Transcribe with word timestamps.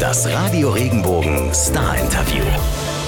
Das 0.00 0.28
Radio 0.32 0.70
Regenbogen 0.70 1.54
Star 1.54 1.96
Interview. 1.98 2.42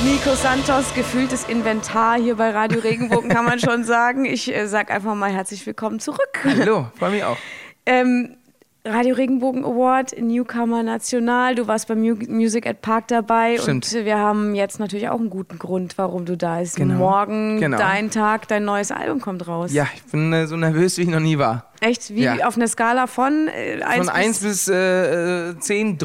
Nico 0.05 0.35
Santos, 0.35 0.95
gefühltes 0.95 1.45
Inventar 1.49 2.19
hier 2.19 2.37
bei 2.37 2.51
Radio 2.51 2.81
Regenbogen, 2.81 3.29
kann 3.29 3.45
man 3.45 3.59
schon 3.59 3.85
sagen. 3.85 4.25
Ich 4.25 4.55
äh, 4.55 4.67
sag 4.67 4.91
einfach 4.91 5.15
mal 5.15 5.31
herzlich 5.31 5.67
willkommen 5.67 5.99
zurück. 6.01 6.39
Hallo, 6.45 6.87
freue 6.99 7.11
mich 7.11 7.25
auch. 7.25 7.37
Ähm, 7.85 8.37
Radio 8.85 9.15
Regenbogen 9.17 9.65
Award, 9.65 10.19
Newcomer 10.19 10.83
National. 10.83 11.55
Du 11.57 11.67
warst 11.67 11.89
beim 11.89 12.01
Mu 12.01 12.15
Music 12.29 12.67
at 12.67 12.81
Park 12.81 13.09
dabei 13.09 13.59
Stimmt. 13.59 13.93
und 13.93 14.05
wir 14.07 14.17
haben 14.17 14.55
jetzt 14.55 14.79
natürlich 14.79 15.09
auch 15.11 15.19
einen 15.19 15.29
guten 15.31 15.59
Grund, 15.59 15.99
warum 15.99 16.25
du 16.25 16.37
da 16.37 16.61
bist. 16.61 16.77
Genau. 16.77 16.95
Morgen, 16.95 17.59
Genau. 17.61 17.77
dein 17.77 18.11
Tag, 18.11 18.49
dein 18.49 18.65
neues 18.65 18.91
Album 18.91 19.21
kommt 19.21 19.47
raus. 19.47 19.73
Ja, 19.73 19.87
ich 19.95 20.03
bin 20.05 20.33
äh, 20.33 20.47
so 20.47 20.57
nervös, 20.57 20.97
wie 20.97 21.03
ich 21.03 21.09
noch 21.09 21.21
nie 21.21 21.37
war. 21.39 21.65
Echt? 21.81 22.15
Wie 22.15 22.23
Ja. 22.23 22.47
auf 22.47 22.57
einer 22.57 22.67
Skala 22.67 23.07
von 23.09 23.49
äh, 23.49 23.83
1 23.83 24.07
Von 24.07 24.09
1 24.09 24.39
bis 24.41 24.69
äh, 24.69 25.51
äh, 25.51 25.59
10, 25.59 25.99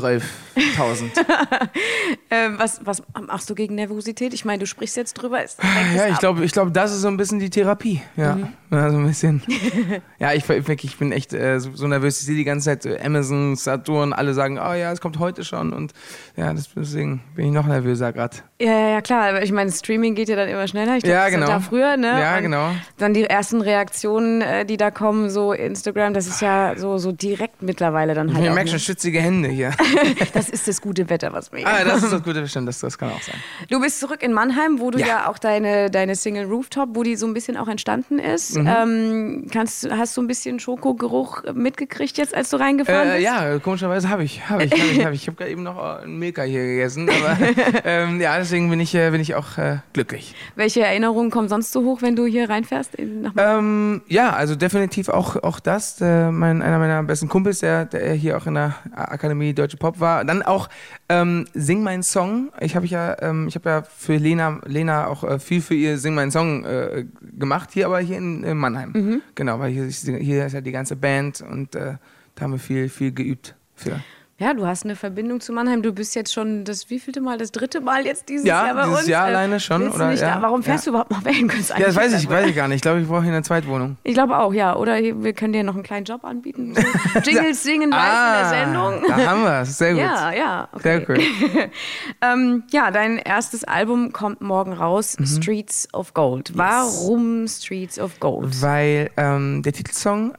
12.000. 0.56 1.18
äh, 2.30 2.50
was, 2.58 2.82
was 2.86 3.04
machst 3.28 3.50
du 3.50 3.56
gegen 3.56 3.76
Nervosität? 3.76 4.34
Ich 4.34 4.46
meine, 4.46 4.60
du 4.60 4.68
sprichst 4.68 4.98
jetzt 4.98 5.14
drüber. 5.14 5.44
Ist, 5.44 5.62
lenkt 5.64 5.96
ja, 5.96 6.08
ich 6.08 6.20
glaube, 6.20 6.44
ich 6.46 6.52
glaub, 6.52 6.74
das 6.74 6.92
ist 6.94 7.02
so 7.02 7.08
ein 7.08 7.18
bisschen 7.18 7.40
die 7.40 7.50
Therapie. 7.50 8.02
Ja, 8.16 8.36
Mhm. 8.36 8.48
ja 8.72 8.90
so 8.92 8.98
ein 8.98 9.08
bisschen. 9.08 9.42
ja, 10.20 10.34
ich, 10.34 10.48
ich 10.50 10.98
bin 10.98 11.12
echt 11.12 11.34
äh, 11.34 11.60
so, 11.60 11.72
so 11.74 11.88
nervös. 11.88 12.20
Ich 12.20 12.26
sehe 12.26 12.36
die 12.36 12.44
ganze 12.44 12.66
Zeit 12.66 12.86
äh, 12.86 13.00
Amazon, 13.04 13.56
Saturn, 13.56 14.14
alle 14.14 14.34
sagen, 14.34 14.58
oh 14.58 14.74
ja, 14.74 14.92
es 14.92 15.02
kommt 15.02 15.20
heute 15.20 15.44
schon. 15.44 15.74
Und 15.74 15.94
ja, 16.36 16.54
das, 16.54 16.70
deswegen 16.76 17.22
bin 17.36 17.48
ich 17.48 17.52
noch 17.52 17.68
nervöser 17.68 18.14
gerade. 18.14 18.38
Ja, 18.60 18.72
ja, 18.72 18.90
ja, 18.90 19.02
klar. 19.02 19.30
Aber 19.30 19.44
ich 19.44 19.52
meine, 19.52 19.72
Streaming 19.72 20.16
geht 20.16 20.30
ja 20.30 20.36
dann 20.36 20.50
immer 20.50 20.68
schneller. 20.68 20.98
Ich 20.98 21.04
glaub, 21.04 21.14
Ja, 21.14 21.26
das 21.26 21.34
genau. 21.34 21.48
Da 21.48 21.60
früher, 21.60 21.98
ne? 21.98 22.20
Ja, 22.20 22.38
Und 22.38 22.44
genau. 22.44 22.72
Dann 22.98 23.14
die 23.14 23.24
ersten 23.24 23.62
Reaktionen, 23.62 24.42
äh, 24.42 24.66
die 24.66 24.78
da 24.78 24.92
kommen, 24.92 25.30
so 25.30 25.54
Instagram, 25.54 26.14
das 26.14 26.28
ist 26.28 26.42
ja 26.42 26.74
so, 26.78 26.98
so 26.98 27.12
direkt 27.12 27.62
mittlerweile 27.62 28.14
dann 28.14 28.34
halt. 28.34 28.46
Ich 28.46 28.52
merke 28.52 28.66
ne? 28.66 28.70
schon 28.72 28.80
schwitzige 28.80 29.20
Hände 29.20 29.50
hier. 29.50 29.72
Das 30.44 30.50
ist 30.50 30.68
das 30.68 30.82
gute 30.82 31.10
Wetter, 31.10 31.32
was 31.32 31.52
wir 31.52 31.66
ah, 31.66 31.84
das 31.86 32.04
ist 32.04 32.12
das 32.12 32.22
Gute, 32.24 32.42
bestimmt. 32.42 32.68
Das, 32.68 32.80
das 32.80 32.98
kann 32.98 33.10
auch 33.12 33.22
sein. 33.22 33.36
Du 33.70 33.80
bist 33.80 34.00
zurück 34.00 34.22
in 34.22 34.34
Mannheim, 34.34 34.80
wo 34.80 34.92
du 34.92 35.00
ja, 35.00 35.08
Ja. 35.08 35.30
auch 35.30 35.38
deine, 35.38 35.90
deine 35.90 36.16
Single 36.16 36.46
Rooftop, 36.46 36.90
wo 36.94 37.04
die 37.04 37.16
so 37.16 37.26
ein 37.28 37.34
bisschen 37.34 37.56
auch 37.58 37.68
entstanden 37.68 38.20
ist. 38.20 38.58
Mhm. 38.58 38.68
Ähm, 38.68 39.48
kannst, 39.52 39.90
hast 39.90 40.18
du 40.18 40.22
ein 40.22 40.28
bisschen 40.28 40.60
Schokogeruch 40.60 41.44
mitgekriegt 41.54 42.18
jetzt, 42.18 42.36
als 42.36 42.50
du 42.50 42.58
reingefahren 42.58 43.10
Äh, 43.10 43.14
bist? 43.14 43.24
ja, 43.24 43.60
komischerweise 43.60 44.10
habe 44.10 44.24
ich. 44.24 44.50
Habe 44.50 44.66
ich, 44.66 44.72
habe 44.72 44.82
ich, 44.92 45.06
habe 45.06 45.16
ich. 45.16 45.22
Ich 45.24 45.28
habe 45.28 45.38
gerade 45.38 45.52
eben 45.52 45.64
noch 45.64 45.78
äh, 45.78 46.04
einen 46.04 46.20
Milka 46.20 46.42
hier 46.44 46.64
gegessen. 46.66 47.10
Aber 47.10 47.38
ähm, 47.86 48.20
ja, 48.20 48.38
deswegen 48.38 48.70
bin 48.70 48.80
ich, 48.82 48.94
äh, 48.96 49.10
bin 49.12 49.22
ich 49.22 49.36
auch 49.36 49.58
äh, 49.58 49.78
glücklich. 49.94 50.36
Welche 50.56 50.82
Erinnerungen 50.82 51.32
kommen 51.32 51.48
sonst 51.48 51.72
so 51.72 51.84
hoch, 51.86 52.02
wenn 52.02 52.16
du 52.18 52.26
hier 52.26 52.50
reinfährst? 52.50 52.98
Ähm, 53.00 54.02
ja, 54.08 54.34
also 54.34 54.56
definitiv 54.56 55.10
auch, 55.10 55.42
auch 55.44 55.60
das. 55.60 56.02
Äh, 56.02 56.32
mein, 56.32 56.62
einer 56.62 56.80
meiner 56.80 57.04
besten 57.04 57.30
Kumpels, 57.30 57.60
der, 57.60 57.86
der 57.86 58.14
hier 58.14 58.38
auch 58.38 58.46
in 58.48 58.56
der 58.56 58.76
Akademie 58.94 59.54
Deutsche 59.54 59.78
Pop 59.78 60.00
war. 60.00 60.24
Dann 60.34 60.42
auch 60.42 60.68
ähm, 61.10 61.46
Sing 61.54 61.84
mein 61.84 62.02
Song. 62.02 62.52
Ich 62.60 62.76
habe 62.76 62.88
ja, 62.88 63.16
ähm, 63.22 63.48
ich 63.48 63.54
habe 63.56 63.70
ja 63.70 63.82
für 63.84 64.16
Lena, 64.18 64.60
Lena 64.66 65.06
auch 65.08 65.24
äh, 65.24 65.38
viel 65.38 65.62
für 65.62 65.76
ihr 65.76 66.00
Sing 66.00 66.16
mein 66.16 66.32
Song 66.32 66.66
äh, 66.66 67.06
gemacht, 67.38 67.70
hier 67.72 67.86
aber 67.86 68.00
hier 68.00 68.18
in, 68.18 68.44
in 68.44 68.58
Mannheim. 68.58 69.22
Genau, 69.36 69.60
weil 69.60 69.72
hier, 69.72 69.86
ist- 69.86 70.08
hier 70.08 70.46
ist 70.48 70.54
ja 70.54 70.62
die 70.62 70.72
ganze 70.72 70.96
Band 70.96 71.42
und 71.42 71.76
äh, 71.76 71.98
da 72.34 72.42
haben 72.42 72.54
wir 72.54 72.60
viel, 72.60 72.90
viel 72.90 73.12
geübt 73.12 73.54
für. 73.76 74.00
Ja, 74.44 74.54
du 74.54 74.68
hast 74.68 74.84
eine 74.84 74.98
Verbindung 74.98 75.40
zu 75.40 75.54
Mannheim. 75.54 75.82
Du 75.82 75.94
bist 75.94 76.16
jetzt 76.16 76.34
schon 76.34 76.66
das 76.66 76.90
wievielte 76.90 77.22
Mal, 77.22 77.38
das 77.38 77.54
dritte 77.54 77.80
Mal 77.80 78.06
jetzt 78.06 78.28
dieses 78.28 78.46
Ja, 78.46 78.66
Jahr 78.66 78.76
bei 78.76 78.84
dieses 78.84 79.00
uns. 79.00 79.08
Jahr 79.08 79.28
Äh, 79.28 79.30
alleine 79.32 79.60
schon, 79.62 79.88
oder? 79.90 80.12
Ja? 80.12 80.42
Warum 80.42 80.64
fährst 80.64 80.86
ja. 80.86 80.92
du 80.92 80.98
überhaupt 80.98 81.12
nach 81.12 81.24
Wellen? 81.24 81.50
Ja, 81.78 81.86
das 81.86 81.96
weiß 81.96 82.14
ich, 82.22 82.30
weiß 82.30 82.48
ich 82.48 82.56
gar 82.56 82.68
nicht. 82.68 82.76
Ich 82.78 82.82
glaube, 82.82 83.00
ich 83.00 83.08
brauche 83.08 83.24
hier 83.24 83.32
eine 83.32 83.42
Zweitwohnung. 83.44 83.96
Ich 84.04 84.14
glaube 84.14 84.38
auch, 84.38 84.54
ja. 84.54 84.76
Oder 84.76 84.98
wir 85.02 85.32
können 85.34 85.54
dir 85.54 85.64
noch 85.64 85.76
einen 85.76 85.84
kleinen 85.84 86.06
Job 86.06 86.26
anbieten. 86.26 86.76
So 86.76 87.20
Jingles 87.24 87.64
singen 87.64 87.92
live 87.92 88.00
Ah, 88.02 88.34
in 88.36 88.50
der 88.50 88.50
Sendung. 88.66 89.04
Da 89.08 89.26
haben 89.30 89.44
wir 89.44 89.62
es. 89.62 89.78
Sehr 89.78 89.92
gut. 89.94 90.02
Ja, 90.02 90.34
ja. 90.34 90.68
Okay. 90.74 90.82
Sehr 90.84 91.10
cool. 91.10 91.20
ähm, 92.22 92.64
ja, 92.72 92.92
dein 92.92 93.18
erstes 93.20 93.64
Album 93.64 94.12
kommt 94.12 94.42
morgen 94.42 94.74
raus, 94.74 95.16
Mhm. 95.20 95.26
Streets 95.26 95.88
of 95.94 96.14
Gold. 96.14 96.52
Warum 96.56 97.48
Streets 97.48 97.98
of 97.98 98.20
Gold? 98.20 98.62
Weil 98.62 99.10
ähm, 99.16 99.62
der 99.64 99.72
Titelsong 99.74 100.34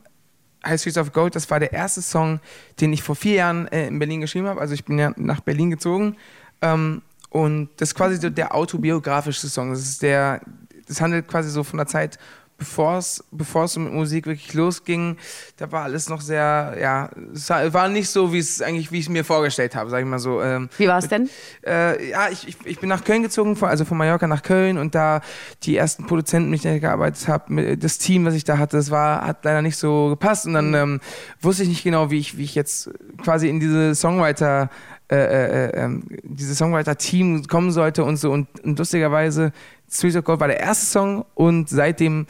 heißt 0.65 0.83
Streets 0.83 0.99
of 0.99 1.13
Gold, 1.13 1.35
das 1.35 1.51
war 1.51 1.61
der 1.61 1.73
erste 1.73 2.03
Song, 2.03 2.41
den 2.81 2.93
ich 2.93 3.03
vor 3.03 3.17
vier 3.17 3.35
Jahren 3.35 3.69
äh, 3.69 3.87
in 3.87 3.99
Berlin 3.99 4.21
geschrieben 4.21 4.47
habe. 4.47 4.61
Also 4.61 4.75
ich 4.75 4.85
bin 4.85 4.99
ja 4.99 5.13
nach 5.17 5.41
Berlin 5.41 5.71
gezogen. 5.71 6.17
Ähm, 6.63 7.03
und 7.31 7.69
das 7.79 7.91
ist 7.91 7.95
quasi 7.95 8.17
so 8.17 8.31
der 8.31 8.55
autobiografische 8.55 9.49
Song. 9.49 9.71
Das 9.71 9.81
ist 9.81 10.03
der, 10.03 10.41
das 10.87 11.01
handelt 11.01 11.27
quasi 11.29 11.51
so 11.51 11.65
von 11.65 11.79
der 11.79 11.87
Zeit, 11.87 12.19
bevor 12.59 12.98
es 12.98 13.22
bevor 13.31 13.65
es 13.65 13.72
so 13.75 13.81
mit 13.81 13.92
Musik 13.92 14.26
wirklich 14.26 14.54
losging. 14.54 15.16
Da 15.56 15.70
war 15.72 15.84
alles 15.84 16.09
noch 16.09 16.20
sehr, 16.20 16.76
ja, 16.81 17.10
es 17.34 17.50
war- 17.50 17.88
nicht 17.88 18.09
so, 18.09 18.32
wie 18.32 18.38
es 18.38 18.62
eigentlich, 18.62 18.91
wie 18.92 18.98
ich 18.98 19.06
es 19.06 19.09
mir 19.10 19.25
vorgestellt 19.25 19.75
habe, 19.76 19.91
sag 19.91 20.00
ich 20.00 20.06
mal 20.06 20.19
so. 20.19 20.41
Ähm, 20.42 20.69
Wie 20.78 20.88
war 20.88 20.98
es 20.98 21.09
denn? 21.09 21.28
äh, 21.66 22.10
ja, 22.10 22.28
ich, 22.31 22.48
ich, 22.48 22.56
ich 22.65 22.78
bin 22.81 22.88
nach 22.88 23.04
Köln 23.04 23.22
gezogen, 23.22 23.56
also 23.62 23.84
von 23.84 23.98
Mallorca 23.98 24.26
nach 24.26 24.42
Köln 24.42 24.78
und 24.78 24.94
da 24.94 25.20
die 25.65 25.76
ersten 25.76 26.06
Produzenten, 26.06 26.50
mit 26.50 26.65
denen 26.65 26.76
ich 26.76 26.81
gearbeitet 26.82 27.28
habe, 27.28 27.76
das 27.76 27.98
Team, 27.98 28.25
was 28.25 28.34
ich 28.34 28.44
da 28.44 28.59
hatte, 28.59 28.76
das 28.76 28.91
war, 28.91 29.26
hat 29.26 29.44
leider 29.44 29.60
nicht 29.62 29.76
so 29.76 30.09
gepasst 30.10 30.47
und 30.47 30.54
dann 30.54 30.72
ähm, 30.75 31.00
wusste 31.41 31.65
ich 31.65 31.69
nicht 31.69 31.84
genau, 31.84 32.10
wie 32.10 32.19
ich, 32.19 32.38
wie 32.38 32.44
ich 32.44 32.54
jetzt 32.54 32.91
quasi 33.22 33.48
in 33.48 33.60
diese 33.60 33.94
Songwriter, 33.94 34.71
äh, 35.10 35.16
äh, 35.16 35.66
äh, 35.66 35.84
ähm, 35.84 36.04
diese 36.22 36.54
Songwriter-Team 36.54 37.47
kommen 37.47 37.71
sollte 37.72 38.04
und 38.04 38.16
so 38.16 38.32
und, 38.32 38.48
und 38.65 38.78
lustigerweise 38.78 39.53
Streets 39.91 40.16
of 40.16 40.25
Gold 40.25 40.41
war 40.41 40.48
der 40.48 40.60
erste 40.60 40.86
Song 40.86 41.25
und 41.34 41.69
seitdem 41.69 42.26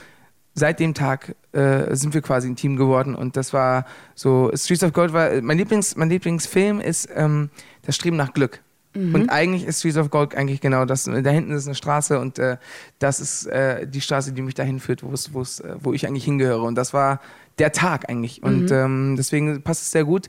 seit 0.55 0.81
dem 0.81 0.95
Tag 0.95 1.35
äh, 1.53 1.95
sind 1.95 2.15
wir 2.15 2.23
quasi 2.23 2.49
ein 2.49 2.57
Team 2.57 2.77
geworden 2.77 3.15
und 3.15 3.37
das 3.37 3.53
war 3.53 3.87
so 4.15 4.51
Streets 4.55 4.85
of 4.85 4.93
Gold 4.93 5.13
war 5.13 5.31
mein 5.43 5.59
Lieblings 5.59 5.97
mein 5.97 6.11
Lieblingsfilm 6.11 6.81
ist 6.81 7.09
ähm, 7.15 7.51
das 7.83 7.97
Streben 7.97 8.17
nach 8.17 8.33
Glück. 8.33 8.61
Und 8.97 9.29
eigentlich 9.29 9.65
ist 9.65 9.81
Streets 9.81 9.97
of 9.97 10.11
Gold 10.11 10.37
eigentlich 10.37 10.61
genau 10.61 10.85
das 10.85 11.03
da 11.03 11.31
hinten 11.31 11.51
ist 11.51 11.67
eine 11.67 11.75
Straße 11.75 12.21
und 12.21 12.39
äh, 12.39 12.59
das 13.01 13.19
ist 13.19 13.47
äh, 13.47 13.89
die 13.89 14.01
Straße 14.01 14.33
die 14.33 14.41
mich 14.41 14.55
dahin 14.55 14.79
führt 14.79 15.03
wo 15.03 15.13
es 15.13 15.35
wo 15.35 15.41
es 15.41 15.59
äh, 15.59 15.75
wo 15.81 15.93
ich 15.93 16.07
eigentlich 16.07 16.25
hingehöre 16.25 16.63
und 16.63 16.77
das 16.77 16.95
war 16.95 17.21
der 17.59 17.73
Tag 17.73 18.09
eigentlich. 18.09 18.43
Und 18.43 18.71
ähm, 18.71 19.15
deswegen 19.17 19.63
passt 19.63 19.83
es 19.83 19.91
sehr 19.91 20.05
gut. 20.05 20.29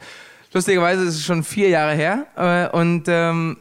Lustigerweise 0.54 1.04
ist 1.04 1.16
es 1.16 1.26
schon 1.26 1.44
vier 1.44 1.70
Jahre 1.70 1.96
her 1.96 2.28
äh, 2.36 2.78
und 2.78 3.06
ähm, 3.08 3.58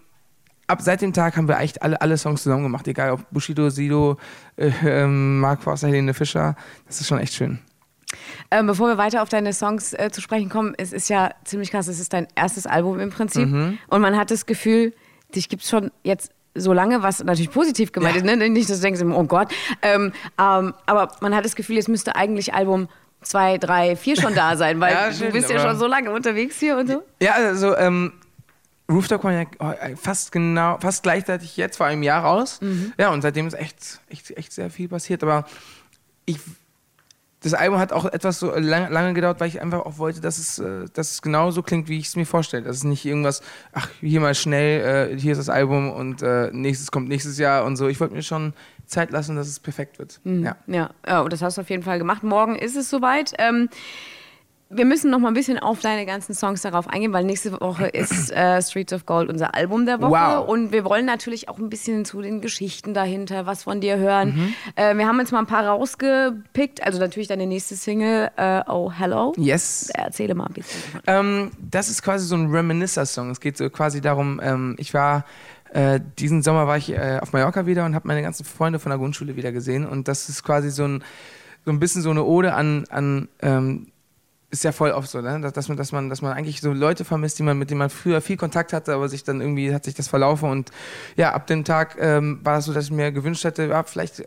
ab 0.75 0.83
seit 0.83 1.01
dem 1.03 1.13
Tag 1.13 1.37
haben 1.37 1.47
wir 1.47 1.59
echt 1.61 1.83
alle, 1.83 2.01
alle 2.01 2.19
Songs 2.19 2.43
zusammen 2.43 2.65
gemacht, 2.65 2.87
egal 2.89 3.13
ob 3.13 3.31
Bushido, 3.31 3.71
Sido, 3.71 4.19
äh, 4.57 4.73
ähm, 4.85 5.39
Mark 5.39 5.63
Forster, 5.63 5.87
Helene 5.87 6.15
Fischer. 6.15 6.57
Das 6.87 7.01
ist 7.01 7.07
schon 7.07 7.19
echt 7.19 7.35
schön. 7.35 7.61
Ähm, 8.51 8.67
bevor 8.67 8.89
wir 8.89 8.99
weiter 8.99 9.23
auf 9.23 9.29
deine 9.29 9.53
Songs 9.53 9.93
äh, 9.93 10.11
zu 10.11 10.21
sprechen 10.21 10.49
kommen, 10.49 10.75
es 10.77 10.93
ist 10.93 11.09
ja 11.09 11.31
ziemlich 11.45 11.71
krass, 11.71 11.87
es 11.87 12.01
ist 12.01 12.13
dein 12.13 12.27
erstes 12.35 12.67
Album 12.67 12.99
im 12.99 13.11
Prinzip. 13.11 13.49
Mhm. 13.49 13.79
Und 13.89 14.01
man 14.01 14.17
hat 14.17 14.31
das 14.33 14.47
Gefühl, 14.47 14.93
dich 15.35 15.49
gibt 15.49 15.63
es 15.63 15.71
schon 15.71 15.91
jetzt 16.03 16.33
so 16.57 16.73
lange, 16.73 17.03
was 17.03 17.23
natürlich 17.23 17.51
positiv 17.51 17.93
gemeint 17.93 18.17
Ja. 18.17 18.23
ist, 18.23 18.37
ne? 18.39 18.49
nicht, 18.49 18.69
dass 18.69 18.79
du 18.79 18.83
denkst, 18.83 19.01
oh 19.03 19.25
Gott. 19.25 19.53
Ähm, 19.83 20.13
ähm, 20.41 20.75
aber 20.87 21.09
man 21.21 21.35
hat 21.35 21.45
das 21.45 21.55
Gefühl, 21.55 21.79
es 21.79 21.89
müsste 21.89 22.17
eigentlich 22.17 22.53
Album 22.55 22.89
2, 23.23 23.59
3, 23.59 23.97
4 23.97 24.21
schon 24.21 24.35
da 24.35 24.57
sein, 24.57 24.81
weil 24.81 24.93
Ja, 24.95 25.09
du 25.09 25.15
stimmt, 25.15 25.33
bist 25.33 25.51
ja 25.51 25.59
schon 25.61 25.77
so 25.79 25.87
lange 25.87 26.11
unterwegs 26.11 26.59
hier 26.59 26.77
und 26.77 26.89
so. 26.89 27.03
Ja, 27.21 27.33
also 27.33 27.77
ähm, 27.77 28.13
Rooftop 28.91 29.23
kam 29.23 29.33
ja 29.33 29.73
äh, 29.73 29.97
fast 29.97 30.31
genau, 30.31 30.79
fast 30.79 31.03
gleichzeitig 31.03 31.57
jetzt 31.57 31.77
vor 31.79 31.87
einem 31.87 32.03
Jahr 32.03 32.23
raus. 32.23 32.61
Ja, 32.99 33.11
und 33.11 33.23
seitdem 33.23 33.47
ist 33.47 33.55
echt, 33.55 34.01
echt, 34.09 34.31
echt 34.37 34.53
sehr 34.53 34.71
viel 34.71 34.89
passiert. 34.89 35.23
Aber 35.23 35.47
ich, 36.27 36.39
das 37.41 37.55
Album 37.55 37.79
hat 37.79 37.93
auch 37.93 38.05
etwas 38.05 38.39
so 38.39 38.55
lange, 38.55 38.91
lange 38.91 39.15
gedauert, 39.15 39.41
weil 39.41 39.49
ich 39.49 39.61
einfach 39.61 39.81
auch 39.81 39.99
wollte, 39.99 40.21
dass 40.21 40.39
es, 40.39 40.59
äh, 40.59 40.85
dass 40.93 41.13
es 41.13 41.23
genauso 41.23 41.63
klingt, 41.63 41.89
wie 41.89 41.99
ich 41.99 42.09
es 42.09 42.17
mir 42.17 42.27
vorstelle. 42.27 42.65
Dass 42.65 42.77
es 42.77 42.85
nicht 42.85 43.07
irgendwas, 43.07 43.43
ach, 43.73 43.89
hier 44.01 44.21
mal 44.21 44.35
schnell, 44.35 45.13
äh, 45.13 45.19
hier 45.19 45.33
ist 45.33 45.39
das 45.39 45.49
Album 45.49 45.91
und 45.91 46.21
äh, 46.23 46.51
nächstes 46.53 46.91
kommt 46.91 47.09
nächstes 47.09 47.39
Jahr 47.39 47.65
und 47.65 47.77
so. 47.77 47.89
Ich 47.89 48.01
wollte 48.01 48.15
mir 48.15 48.23
schon 48.23 48.53
Zeit 48.87 49.13
lassen, 49.13 49.35
dass 49.37 49.49
es 49.49 49.61
perfekt 49.61 49.99
wird. 49.99 50.21
Ja. 50.25 50.57
Ja, 50.67 50.91
ja, 51.07 51.21
und 51.23 51.33
das 51.33 51.41
hast 51.41 51.57
du 51.57 51.63
auf 51.63 51.71
jeden 51.71 51.83
Fall 51.83 51.99
gemacht. 51.99 52.23
Morgen 52.23 52.57
ist 52.57 52.77
es 52.77 52.91
soweit. 52.91 53.33
Ähm, 53.39 53.71
wir 54.75 54.85
müssen 54.85 55.11
noch 55.11 55.19
mal 55.19 55.29
ein 55.29 55.35
bisschen 55.35 55.59
auf 55.59 55.81
deine 55.81 56.07
ganzen 56.07 56.35
Songs 56.35 56.63
darauf 56.63 56.89
eingehen, 56.89 57.13
weil 57.13 57.25
nächste 57.25 57.53
Woche 57.61 57.87
ist 57.87 58.31
äh, 58.33 58.61
Streets 58.61 58.93
of 58.93 59.07
Gold 59.07 59.29
unser 59.31 59.55
Album 59.55 59.87
der 59.87 60.01
Woche. 60.01 60.11
Wow. 60.11 60.49
Und 60.49 60.73
wir 60.73 60.85
wollen 60.85 61.07
natürlich 61.07 61.49
auch 61.49 61.59
ein 61.59 61.71
bisschen 61.71 62.05
zu 62.05 62.21
den 62.21 62.41
Geschichten 62.41 62.95
dahinter, 62.95 63.47
was 63.47 63.63
von 63.65 63.81
dir 63.81 63.97
hören. 63.99 64.35
Mhm. 64.35 64.55
Äh, 64.75 64.97
wir 64.97 65.07
haben 65.07 65.19
jetzt 65.21 65.33
mal 65.33 65.39
ein 65.39 65.47
paar 65.47 65.67
rausgepickt. 65.67 66.85
Also 66.85 66.99
natürlich 66.99 67.29
deine 67.29 67.47
nächste 67.47 67.77
Single, 67.77 68.31
äh, 68.37 68.63
Oh 68.69 68.91
Hello. 68.91 69.33
Yes. 69.37 69.91
Erzähle 69.95 70.35
mal 70.35 70.47
ein 70.47 70.53
bisschen. 70.53 70.81
Ähm, 71.07 71.51
das 71.59 71.89
ist 71.89 72.03
quasi 72.03 72.27
so 72.27 72.35
ein 72.35 72.51
Reminiscer-Song. 72.51 73.31
Es 73.31 73.41
geht 73.41 73.57
so 73.57 73.71
quasi 73.71 74.01
darum, 74.01 74.41
ähm, 74.43 74.75
ich 74.79 74.93
war, 74.95 75.25
äh, 75.73 76.01
diesen 76.19 76.43
Sommer 76.43 76.67
war 76.67 76.77
ich 76.77 76.91
äh, 76.93 77.19
auf 77.21 77.33
Mallorca 77.33 77.67
wieder 77.67 77.85
und 77.85 77.95
habe 77.95 78.09
meine 78.09 78.23
ganzen 78.23 78.45
Freunde 78.45 78.79
von 78.79 78.91
der 78.91 78.99
Grundschule 78.99 79.37
wieder 79.37 79.53
gesehen. 79.53 79.87
Und 79.87 80.09
das 80.09 80.29
ist 80.29 80.43
quasi 80.43 80.71
so 80.71 80.85
ein, 80.85 81.05
so 81.65 81.71
ein 81.71 81.79
bisschen 81.79 82.03
so 82.03 82.11
eine 82.11 82.25
Ode 82.25 82.55
an, 82.55 82.85
an 82.91 83.29
ähm, 83.41 83.87
ist 84.55 84.65
ja 84.65 84.73
voll 84.73 84.93
oft 84.93 85.11
so, 85.11 85.21
ne? 85.21 85.41
dass, 85.53 85.69
man, 85.69 85.77
dass, 85.77 85.93
man, 85.93 86.09
dass 86.09 86.23
man 86.23 86.33
eigentlich 86.33 86.61
so 86.61 86.73
Leute 86.73 87.05
vermisst, 87.05 87.39
die 87.39 87.43
man, 87.43 87.59
mit 87.59 87.71
denen 87.71 87.79
man 87.79 87.91
früher 87.91 88.21
viel 88.21 88.37
Kontakt 88.37 88.73
hatte, 88.73 88.95
aber 88.95 89.09
sich 89.09 89.25
dann 89.25 89.41
irgendwie 89.41 89.75
hat 89.75 89.85
sich 89.85 89.95
das 89.95 90.09
verlaufen. 90.09 90.49
Und 90.49 90.71
ja, 91.17 91.33
ab 91.33 91.47
dem 91.47 91.65
Tag 91.65 91.97
ähm, 91.99 92.41
war 92.43 92.59
es 92.59 92.65
so, 92.65 92.73
dass 92.73 92.85
ich 92.85 92.91
mir 92.91 93.13
gewünscht 93.13 93.45
hätte, 93.45 93.65
ja, 93.65 93.83
vielleicht 93.83 94.27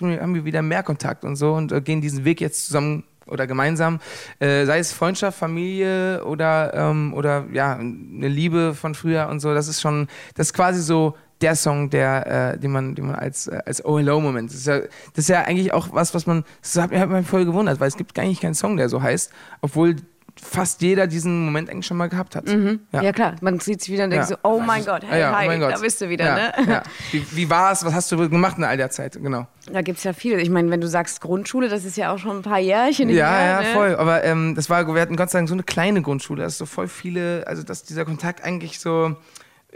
haben 0.00 0.34
wir 0.34 0.44
wieder 0.44 0.62
mehr 0.62 0.82
Kontakt 0.82 1.24
und 1.24 1.36
so 1.36 1.54
und 1.54 1.72
äh, 1.72 1.80
gehen 1.80 2.00
diesen 2.00 2.24
Weg 2.24 2.40
jetzt 2.40 2.66
zusammen 2.66 3.04
oder 3.26 3.46
gemeinsam. 3.46 4.00
Äh, 4.40 4.66
sei 4.66 4.78
es 4.78 4.92
Freundschaft, 4.92 5.38
Familie 5.38 6.24
oder, 6.24 6.74
ähm, 6.74 7.14
oder 7.14 7.46
ja, 7.52 7.76
eine 7.76 8.28
Liebe 8.28 8.74
von 8.74 8.94
früher 8.94 9.28
und 9.28 9.40
so. 9.40 9.54
Das 9.54 9.68
ist 9.68 9.80
schon, 9.80 10.08
das 10.34 10.48
ist 10.48 10.52
quasi 10.54 10.80
so 10.80 11.16
der 11.40 11.56
Song, 11.56 11.90
der, 11.90 12.54
äh, 12.54 12.58
den 12.58 12.70
man, 12.70 12.94
den 12.94 13.06
man 13.06 13.14
als, 13.14 13.46
äh, 13.46 13.60
als 13.64 13.84
OLO-Moment. 13.84 14.50
Das, 14.50 14.58
ist 14.58 14.66
ja, 14.66 14.80
das 14.80 14.88
ist 15.16 15.28
ja 15.28 15.42
eigentlich 15.42 15.72
auch 15.72 15.88
was, 15.92 16.14
was 16.14 16.26
man, 16.26 16.44
das 16.62 16.76
hat 16.76 16.90
mich 16.90 17.26
voll 17.26 17.44
gewundert, 17.44 17.80
weil 17.80 17.88
es 17.88 17.96
gibt 17.96 18.18
eigentlich 18.18 18.40
keinen 18.40 18.54
Song, 18.54 18.76
der 18.76 18.88
so 18.88 19.02
heißt, 19.02 19.32
obwohl 19.60 19.96
fast 20.42 20.80
jeder 20.82 21.06
diesen 21.06 21.44
Moment 21.44 21.70
eigentlich 21.70 21.86
schon 21.86 21.96
mal 21.96 22.08
gehabt 22.08 22.34
hat. 22.36 22.46
Mhm. 22.46 22.80
Ja. 22.92 23.02
ja. 23.02 23.12
klar, 23.12 23.36
man 23.40 23.60
sieht 23.60 23.82
sich 23.82 23.92
wieder 23.92 24.04
und 24.04 24.10
denkt 24.10 24.28
ja. 24.28 24.36
so, 24.36 24.36
oh 24.42 24.60
mein 24.60 24.84
Gott, 24.84 25.02
hey, 25.06 25.20
ja, 25.20 25.32
oh 25.32 25.36
hi, 25.36 25.46
mein 25.46 25.60
Gott. 25.60 25.72
da 25.72 25.78
bist 25.78 26.00
du 26.00 26.08
wieder, 26.08 26.34
ne? 26.34 26.82
Wie, 27.12 27.24
wie 27.32 27.50
war 27.50 27.72
es, 27.72 27.84
was 27.84 27.92
hast 27.92 28.10
du 28.12 28.28
gemacht 28.28 28.56
in 28.58 28.64
all 28.64 28.76
der 28.76 28.90
Zeit, 28.90 29.18
genau. 29.20 29.46
Da 29.70 29.82
gibt 29.82 29.98
es 29.98 30.04
ja 30.04 30.12
viele. 30.12 30.40
Ich 30.40 30.50
meine, 30.50 30.70
wenn 30.70 30.80
du 30.80 30.88
sagst 30.88 31.20
Grundschule, 31.20 31.68
das 31.68 31.84
ist 31.84 31.96
ja 31.96 32.12
auch 32.12 32.18
schon 32.18 32.38
ein 32.38 32.42
paar 32.42 32.58
Jährchen 32.58 33.08
Ja, 33.10 33.30
her, 33.30 33.46
ja, 33.46 33.60
ne? 33.60 33.66
voll. 33.74 33.96
Aber 33.96 34.24
ähm, 34.24 34.54
das 34.54 34.70
war, 34.70 34.86
wir 34.86 35.00
hatten 35.00 35.16
Gott 35.16 35.30
sei 35.30 35.38
Dank 35.38 35.48
so 35.48 35.54
eine 35.54 35.62
kleine 35.62 36.02
Grundschule, 36.02 36.42
das 36.42 36.52
ist 36.52 36.58
so 36.58 36.66
voll 36.66 36.88
viele, 36.88 37.44
also 37.46 37.62
dass 37.62 37.82
dieser 37.82 38.04
Kontakt 38.04 38.44
eigentlich 38.44 38.80
so 38.80 39.16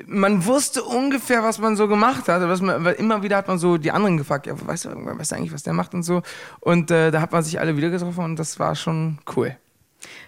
man 0.07 0.45
wusste 0.45 0.83
ungefähr, 0.83 1.43
was 1.43 1.59
man 1.59 1.77
so 1.77 1.89
gemacht 1.89 2.29
hat. 2.29 2.43
Was 2.43 2.61
man, 2.61 2.85
immer 2.95 3.23
wieder 3.23 3.37
hat 3.37 3.49
man 3.49 3.59
so 3.59 3.77
die 3.79 3.91
anderen 3.91 4.17
gefragt, 4.17 4.47
ja, 4.47 4.55
weißt 4.55 4.87
du, 4.87 4.91
weißt 4.91 5.33
du 5.33 5.37
eigentlich, 5.37 5.53
was 5.53 5.63
der 5.63 5.73
macht 5.73 5.95
und 5.95 6.03
so. 6.03 6.23
Und 6.61 6.91
äh, 6.91 7.11
da 7.11 7.21
hat 7.21 7.33
man 7.33 7.43
sich 7.43 7.61
alle 7.61 7.77
wieder 7.77 7.91
getroffen 7.91 8.25
und 8.25 8.37
das 8.37 8.59
war 8.59 8.75
schon 8.75 9.19
cool. 9.37 9.57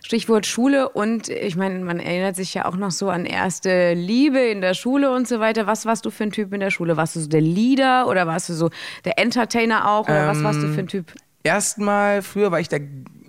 Stichwort 0.02 0.46
Schule 0.46 0.88
und 0.88 1.28
ich 1.28 1.56
meine, 1.56 1.80
man 1.80 2.00
erinnert 2.00 2.36
sich 2.36 2.54
ja 2.54 2.64
auch 2.64 2.76
noch 2.76 2.90
so 2.90 3.10
an 3.10 3.26
erste 3.26 3.92
Liebe 3.92 4.38
in 4.38 4.60
der 4.60 4.74
Schule 4.74 5.12
und 5.14 5.28
so 5.28 5.40
weiter. 5.40 5.66
Was 5.66 5.84
warst 5.84 6.06
du 6.06 6.10
für 6.10 6.24
ein 6.24 6.30
Typ 6.30 6.52
in 6.52 6.60
der 6.60 6.70
Schule? 6.70 6.96
Warst 6.96 7.16
du 7.16 7.20
so 7.20 7.28
der 7.28 7.40
Leader 7.40 8.06
oder 8.08 8.26
warst 8.26 8.48
du 8.48 8.54
so 8.54 8.70
der 9.04 9.18
Entertainer 9.18 9.90
auch 9.90 10.04
oder 10.04 10.22
ähm, 10.22 10.28
was 10.28 10.42
warst 10.42 10.62
du 10.62 10.68
für 10.68 10.80
ein 10.80 10.86
Typ? 10.86 11.12
Erstmal, 11.42 12.22
früher 12.22 12.50
war 12.50 12.60
ich 12.60 12.68
der 12.68 12.80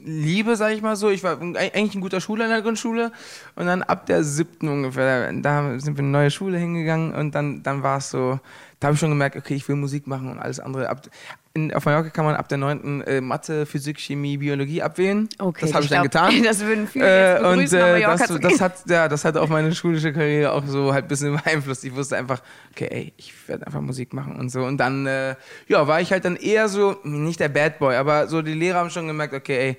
Liebe, 0.07 0.55
sag 0.55 0.71
ich 0.71 0.81
mal 0.81 0.95
so. 0.95 1.09
Ich 1.09 1.23
war 1.23 1.39
eigentlich 1.41 1.95
ein 1.95 2.01
guter 2.01 2.21
Schüler 2.21 2.45
in 2.45 2.51
der 2.51 2.61
Grundschule. 2.61 3.11
Und 3.55 3.65
dann 3.65 3.83
ab 3.83 4.05
der 4.05 4.23
siebten 4.23 4.69
ungefähr, 4.69 5.31
da 5.33 5.77
sind 5.79 5.97
wir 5.97 5.99
in 5.99 6.05
eine 6.05 6.23
neue 6.23 6.31
Schule 6.31 6.57
hingegangen 6.57 7.13
und 7.13 7.35
dann, 7.35 7.61
dann 7.61 7.83
war 7.83 7.97
es 7.97 8.09
so, 8.09 8.39
da 8.79 8.87
habe 8.87 8.93
ich 8.93 8.99
schon 8.99 9.09
gemerkt, 9.09 9.35
okay, 9.35 9.55
ich 9.55 9.67
will 9.67 9.75
Musik 9.75 10.07
machen 10.07 10.29
und 10.29 10.39
alles 10.39 10.59
andere. 10.59 10.89
Ab, 10.89 11.01
in, 11.53 11.73
auf 11.73 11.85
Mallorca 11.85 12.09
kann 12.09 12.23
man 12.23 12.35
ab 12.35 12.47
der 12.47 12.57
neunten 12.57 13.01
äh, 13.01 13.19
Mathe, 13.19 13.65
Physik, 13.65 13.99
Chemie, 13.99 14.37
Biologie 14.37 14.81
abwählen. 14.81 15.27
Okay, 15.39 15.65
das 15.65 15.73
habe 15.73 15.83
ich, 15.83 15.91
ich, 15.91 15.95
dann 15.95 16.03
getan. 16.03 16.31
Das 16.43 16.63
würden 16.63 16.87
viele 16.87 17.39
äh, 17.39 17.45
und, 17.45 17.73
äh, 17.73 18.01
das, 18.01 18.27
das, 18.27 18.61
hat, 18.61 18.73
ja, 18.87 19.09
das 19.09 19.25
hat 19.25 19.35
auch 19.35 19.49
meine 19.49 19.73
schulische 19.73 20.13
Karriere 20.13 20.53
auch 20.53 20.63
so 20.65 20.93
halt 20.93 21.05
ein 21.05 21.07
bisschen 21.07 21.35
beeinflusst. 21.43 21.83
Ich 21.83 21.95
wusste 21.95 22.15
einfach, 22.15 22.41
okay, 22.71 22.87
ey, 22.89 23.13
ich 23.17 23.33
werde 23.49 23.65
einfach 23.65 23.81
Musik 23.81 24.13
machen 24.13 24.37
und 24.37 24.49
so. 24.49 24.63
Und 24.63 24.77
dann, 24.77 25.05
äh, 25.07 25.35
ja, 25.67 25.87
war 25.87 25.99
ich 25.99 26.11
halt 26.11 26.23
dann 26.23 26.37
eher 26.37 26.69
so, 26.69 26.97
nicht 27.03 27.39
der 27.39 27.49
Bad 27.49 27.79
Boy, 27.79 27.95
aber 27.95 28.27
so 28.27 28.41
die 28.41 28.53
Lehrer 28.53 28.79
haben 28.79 28.91
schon 28.91 29.07
gemerkt, 29.07 29.33
okay, 29.33 29.57
ey, 29.57 29.77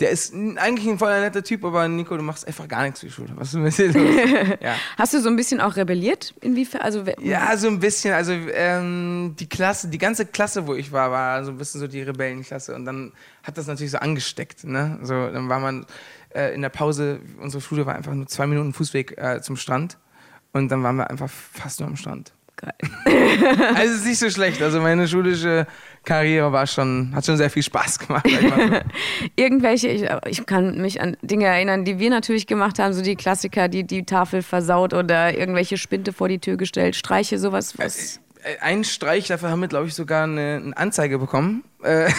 der 0.00 0.10
ist 0.10 0.34
eigentlich 0.34 0.86
ein 0.86 0.98
voller 0.98 1.20
netter 1.20 1.42
Typ, 1.42 1.64
aber 1.64 1.88
Nico, 1.88 2.16
du 2.16 2.22
machst 2.22 2.46
einfach 2.46 2.68
gar 2.68 2.82
nichts 2.82 3.00
für 3.00 3.06
die 3.06 3.12
Schule. 3.12 3.30
Was 3.34 3.54
ist 3.54 3.78
dir 3.78 3.92
los? 3.92 4.58
ja. 4.60 4.74
Hast 4.98 5.14
du 5.14 5.20
so 5.20 5.28
ein 5.28 5.36
bisschen 5.36 5.60
auch 5.60 5.76
rebelliert? 5.76 6.34
Inwiefern? 6.42 6.82
Also, 6.82 7.02
ja, 7.20 7.56
so 7.56 7.68
ein 7.68 7.80
bisschen. 7.80 8.12
Also 8.12 8.32
ähm, 8.32 9.34
die 9.38 9.48
Klasse, 9.48 9.88
die 9.88 9.96
ganze 9.98 10.26
Klasse, 10.26 10.66
wo 10.66 10.74
ich 10.74 10.92
war, 10.92 11.10
war 11.10 11.44
so 11.44 11.50
ein 11.50 11.56
bisschen 11.56 11.80
so 11.80 11.86
die 11.86 12.02
Rebellenklasse. 12.02 12.74
Und 12.74 12.84
dann 12.84 13.12
hat 13.42 13.56
das 13.56 13.66
natürlich 13.68 13.92
so 13.92 13.98
angesteckt. 13.98 14.64
Ne? 14.64 14.98
So, 15.02 15.14
dann 15.14 15.48
war 15.48 15.60
man 15.60 15.86
äh, 16.34 16.54
in 16.54 16.60
der 16.60 16.68
Pause, 16.68 17.20
unsere 17.40 17.62
Schule 17.62 17.86
war 17.86 17.94
einfach 17.94 18.12
nur 18.12 18.26
zwei 18.26 18.46
Minuten 18.46 18.74
Fußweg 18.74 19.16
äh, 19.16 19.40
zum 19.40 19.56
Strand. 19.56 19.96
Und 20.52 20.68
dann 20.68 20.82
waren 20.82 20.96
wir 20.96 21.08
einfach 21.08 21.30
fast 21.30 21.80
nur 21.80 21.88
am 21.88 21.96
Strand. 21.96 22.32
Geil. 22.56 22.74
also 23.74 23.92
es 23.92 24.00
ist 24.00 24.06
nicht 24.06 24.18
so 24.18 24.30
schlecht. 24.30 24.62
Also 24.62 24.80
meine 24.80 25.06
schulische 25.06 25.66
Karriere 26.04 26.52
war 26.52 26.66
schon, 26.66 27.12
hat 27.14 27.26
schon 27.26 27.36
sehr 27.36 27.50
viel 27.50 27.62
Spaß 27.62 27.98
gemacht. 27.98 28.26
Irgendwelche, 29.36 29.88
ich, 29.88 30.08
ich, 30.26 30.46
kann 30.46 30.80
mich 30.80 31.00
an 31.02 31.16
Dinge 31.20 31.46
erinnern, 31.46 31.84
die 31.84 31.98
wir 31.98 32.08
natürlich 32.08 32.46
gemacht 32.46 32.78
haben, 32.78 32.94
so 32.94 33.02
die 33.02 33.16
Klassiker, 33.16 33.68
die 33.68 33.84
die 33.84 34.04
Tafel 34.04 34.42
versaut 34.42 34.94
oder 34.94 35.36
irgendwelche 35.36 35.76
Spinte 35.76 36.12
vor 36.12 36.28
die 36.28 36.38
Tür 36.38 36.56
gestellt, 36.56 36.96
Streiche, 36.96 37.38
sowas. 37.38 37.76
Was? 37.76 38.16
Äh, 38.16 38.20
äh, 38.46 38.58
ein 38.60 38.84
Streich, 38.84 39.26
dafür 39.26 39.50
haben 39.50 39.60
wir, 39.60 39.68
glaube 39.68 39.88
ich, 39.88 39.94
sogar 39.94 40.24
eine, 40.24 40.60
eine 40.62 40.76
Anzeige 40.76 41.18
bekommen. 41.18 41.64
Äh, 41.82 42.10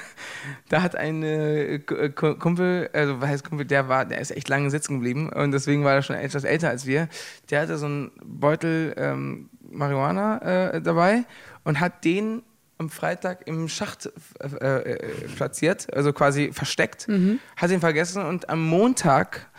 da 0.68 0.82
hat 0.82 0.96
ein 0.96 1.22
Kumpel, 1.84 2.90
also 2.92 3.20
was 3.20 3.28
heißt 3.28 3.48
Kumpel, 3.48 3.66
der 3.66 3.88
war, 3.88 4.04
der 4.04 4.20
ist 4.20 4.32
echt 4.32 4.48
lange 4.48 4.70
sitzen 4.70 4.94
geblieben 4.94 5.30
und 5.32 5.52
deswegen 5.52 5.84
war 5.84 5.94
er 5.94 6.02
schon 6.02 6.16
etwas 6.16 6.44
älter 6.44 6.68
als 6.68 6.86
wir. 6.86 7.08
Der 7.50 7.62
hatte 7.62 7.78
so 7.78 7.86
einen 7.86 8.10
Beutel 8.22 8.94
ähm, 8.96 9.48
Marihuana 9.70 10.72
äh, 10.72 10.82
dabei 10.82 11.24
und 11.64 11.80
hat 11.80 12.04
den 12.04 12.42
am 12.78 12.88
Freitag 12.88 13.46
im 13.46 13.68
Schacht 13.68 14.10
äh, 14.40 14.66
äh, 14.66 15.28
platziert, 15.36 15.92
also 15.94 16.14
quasi 16.14 16.50
versteckt, 16.52 17.08
mhm. 17.08 17.38
hat 17.56 17.70
ihn 17.70 17.80
vergessen 17.80 18.24
und 18.24 18.48
am 18.48 18.66
Montag 18.66 19.49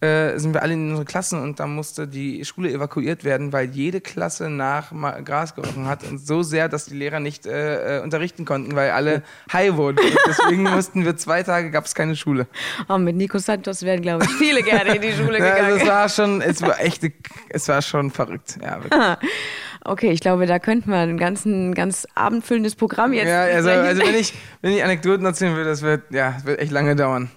äh, 0.00 0.38
sind 0.38 0.52
wir 0.52 0.62
alle 0.62 0.74
in 0.74 0.90
unsere 0.90 1.06
Klassen 1.06 1.40
und 1.40 1.58
da 1.58 1.66
musste 1.66 2.06
die 2.06 2.44
Schule 2.44 2.70
evakuiert 2.70 3.24
werden, 3.24 3.52
weil 3.52 3.70
jede 3.70 4.02
Klasse 4.02 4.50
nach 4.50 4.92
Gras 5.24 5.54
gerochen 5.54 5.86
hat 5.86 6.04
und 6.04 6.18
so 6.18 6.42
sehr, 6.42 6.68
dass 6.68 6.84
die 6.84 6.94
Lehrer 6.94 7.18
nicht 7.18 7.46
äh, 7.46 7.98
äh 7.98 8.02
unterrichten 8.02 8.44
konnten, 8.44 8.76
weil 8.76 8.90
alle 8.90 9.22
high 9.52 9.74
wurden. 9.76 9.98
Und 9.98 10.18
deswegen 10.26 10.64
mussten 10.64 11.04
wir 11.04 11.16
zwei 11.16 11.42
Tage, 11.42 11.70
gab 11.70 11.86
es 11.86 11.94
keine 11.94 12.14
Schule. 12.14 12.46
Oh, 12.88 12.98
mit 12.98 13.16
Nico 13.16 13.38
Santos 13.38 13.82
wären, 13.82 14.02
glaube 14.02 14.24
ich, 14.24 14.30
viele 14.32 14.62
gerne 14.62 14.96
in 14.96 15.02
die 15.02 15.12
Schule 15.12 15.38
gegangen. 15.38 15.46
Ja, 15.56 15.64
also 15.64 15.78
es 15.78 15.86
war 15.86 16.08
schon, 16.08 16.42
es 16.42 16.60
war 16.60 16.80
echt, 16.80 17.02
es 17.48 17.68
war 17.68 17.80
schon 17.80 18.10
verrückt. 18.10 18.58
Ja, 18.62 18.82
wirklich. 18.82 19.30
Okay, 19.88 20.10
ich 20.10 20.20
glaube, 20.20 20.46
da 20.46 20.58
könnten 20.58 20.90
wir 20.90 20.98
ein 20.98 21.16
ganz, 21.16 21.44
ein 21.44 21.74
ganz 21.74 22.06
abendfüllendes 22.14 22.74
Programm 22.74 23.12
jetzt. 23.12 23.28
Ja, 23.28 23.42
also, 23.42 23.70
also 23.70 24.02
wenn, 24.02 24.14
ich, 24.20 24.34
wenn 24.60 24.72
ich 24.72 24.82
Anekdoten 24.82 25.24
erzählen 25.24 25.56
will, 25.56 25.64
das 25.64 25.82
wird, 25.82 26.02
ja, 26.10 26.32
das 26.32 26.44
wird 26.44 26.58
echt 26.58 26.72
lange 26.72 26.96
dauern. 26.96 27.30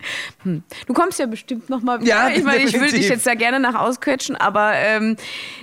Hm. 0.43 0.63
Du 0.87 0.93
kommst 0.93 1.19
ja 1.19 1.27
bestimmt 1.27 1.69
nochmal 1.69 2.01
wieder. 2.01 2.09
Ja, 2.09 2.29
ich 2.29 2.43
meine, 2.43 2.63
ich 2.63 2.73
würde 2.73 2.93
dich 2.93 3.07
jetzt 3.07 3.27
da 3.27 3.35
gerne 3.35 3.59
nach 3.59 3.75
ausquetschen, 3.75 4.35
aber 4.35 4.73
ähm, 4.73 5.15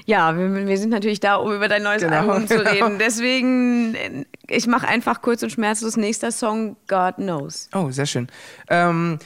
ja, 0.05 0.39
wir, 0.39 0.67
wir, 0.67 0.79
sind 0.79 0.91
natürlich 0.91 1.19
da, 1.19 1.37
um 1.37 1.53
über 1.53 1.67
dein 1.67 1.83
neues 1.83 2.03
genau, 2.03 2.21
Album 2.21 2.47
zu 2.47 2.55
reden. 2.65 2.87
Genau. 2.87 2.99
Deswegen, 2.99 4.27
ich 4.49 4.67
mache 4.67 4.87
einfach 4.87 5.23
kurz 5.23 5.43
und 5.43 5.51
schmerzlos 5.51 5.97
nächster 5.97 6.31
Song, 6.31 6.77
God 6.87 7.17
Knows. 7.17 7.69
Oh, 7.75 7.91
sehr 7.91 8.07
schön. 8.07 8.29
Ähm, 8.71 9.19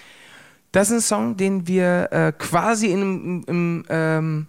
das 0.72 0.90
ist 0.90 0.96
ein 0.96 1.00
Song, 1.02 1.36
den 1.36 1.66
wir 1.66 2.08
äh, 2.10 2.32
quasi 2.38 2.86
in, 2.86 3.02
im, 3.02 3.44
im 3.46 3.84
ähm, 3.88 4.46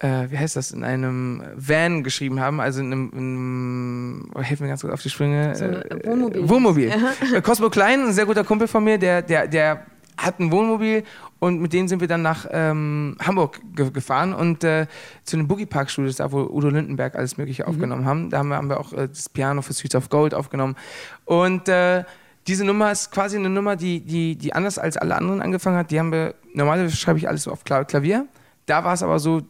äh, 0.00 0.30
wie 0.30 0.38
heißt 0.38 0.56
das, 0.56 0.70
in 0.70 0.84
einem 0.84 1.42
Van 1.56 2.02
geschrieben 2.02 2.40
haben, 2.40 2.60
also 2.60 2.80
in 2.80 2.86
einem, 2.86 3.10
in 3.12 3.18
einem 3.18 4.30
oh, 4.34 4.40
mir 4.40 4.68
ganz 4.68 4.82
gut 4.82 4.90
auf 4.90 5.02
die 5.02 5.10
Sprünge. 5.10 5.54
So 5.54 5.64
äh, 5.64 6.06
Wohnmobil. 6.06 6.48
Wohnmobil. 6.48 6.92
Äh, 7.34 7.42
Cosmo 7.42 7.70
Klein, 7.70 8.06
ein 8.06 8.12
sehr 8.12 8.26
guter 8.26 8.44
Kumpel 8.44 8.68
von 8.68 8.84
mir, 8.84 8.98
der, 8.98 9.22
der, 9.22 9.48
der 9.48 9.86
hat 10.16 10.40
ein 10.40 10.50
Wohnmobil 10.50 11.04
und 11.38 11.60
mit 11.60 11.72
denen 11.72 11.88
sind 11.88 12.00
wir 12.00 12.08
dann 12.08 12.22
nach 12.22 12.46
ähm, 12.50 13.16
Hamburg 13.24 13.60
ge 13.74 13.90
gefahren 13.90 14.34
und 14.34 14.64
äh, 14.64 14.86
zu 15.24 15.36
den 15.36 15.46
Boogie 15.46 15.66
Park 15.66 15.90
Studios, 15.90 16.16
da 16.16 16.32
wo 16.32 16.40
Udo 16.40 16.68
Lindenberg 16.68 17.14
alles 17.14 17.36
Mögliche 17.36 17.62
mhm. 17.62 17.68
aufgenommen 17.68 18.04
haben. 18.04 18.30
Da 18.30 18.38
haben 18.38 18.48
wir, 18.48 18.56
haben 18.56 18.68
wir 18.68 18.80
auch 18.80 18.92
äh, 18.92 19.08
das 19.08 19.28
Piano 19.28 19.62
für 19.62 19.72
Streets 19.72 19.94
of 19.94 20.10
Gold 20.10 20.34
aufgenommen. 20.34 20.76
Und 21.24 21.68
äh, 21.68 22.04
diese 22.48 22.64
Nummer 22.64 22.90
ist 22.90 23.12
quasi 23.12 23.36
eine 23.36 23.50
Nummer, 23.50 23.76
die, 23.76 24.00
die, 24.00 24.36
die 24.36 24.52
anders 24.52 24.78
als 24.78 24.96
alle 24.96 25.14
anderen 25.14 25.40
angefangen 25.42 25.76
hat. 25.76 25.90
Die 25.90 25.98
haben 25.98 26.10
wir, 26.10 26.34
normalerweise 26.54 26.96
schreibe 26.96 27.18
ich 27.18 27.28
alles 27.28 27.44
so 27.44 27.52
auf 27.52 27.62
Klavier. 27.64 28.26
Da 28.66 28.84
war 28.84 28.94
es 28.94 29.02
aber 29.02 29.18
so, 29.18 29.42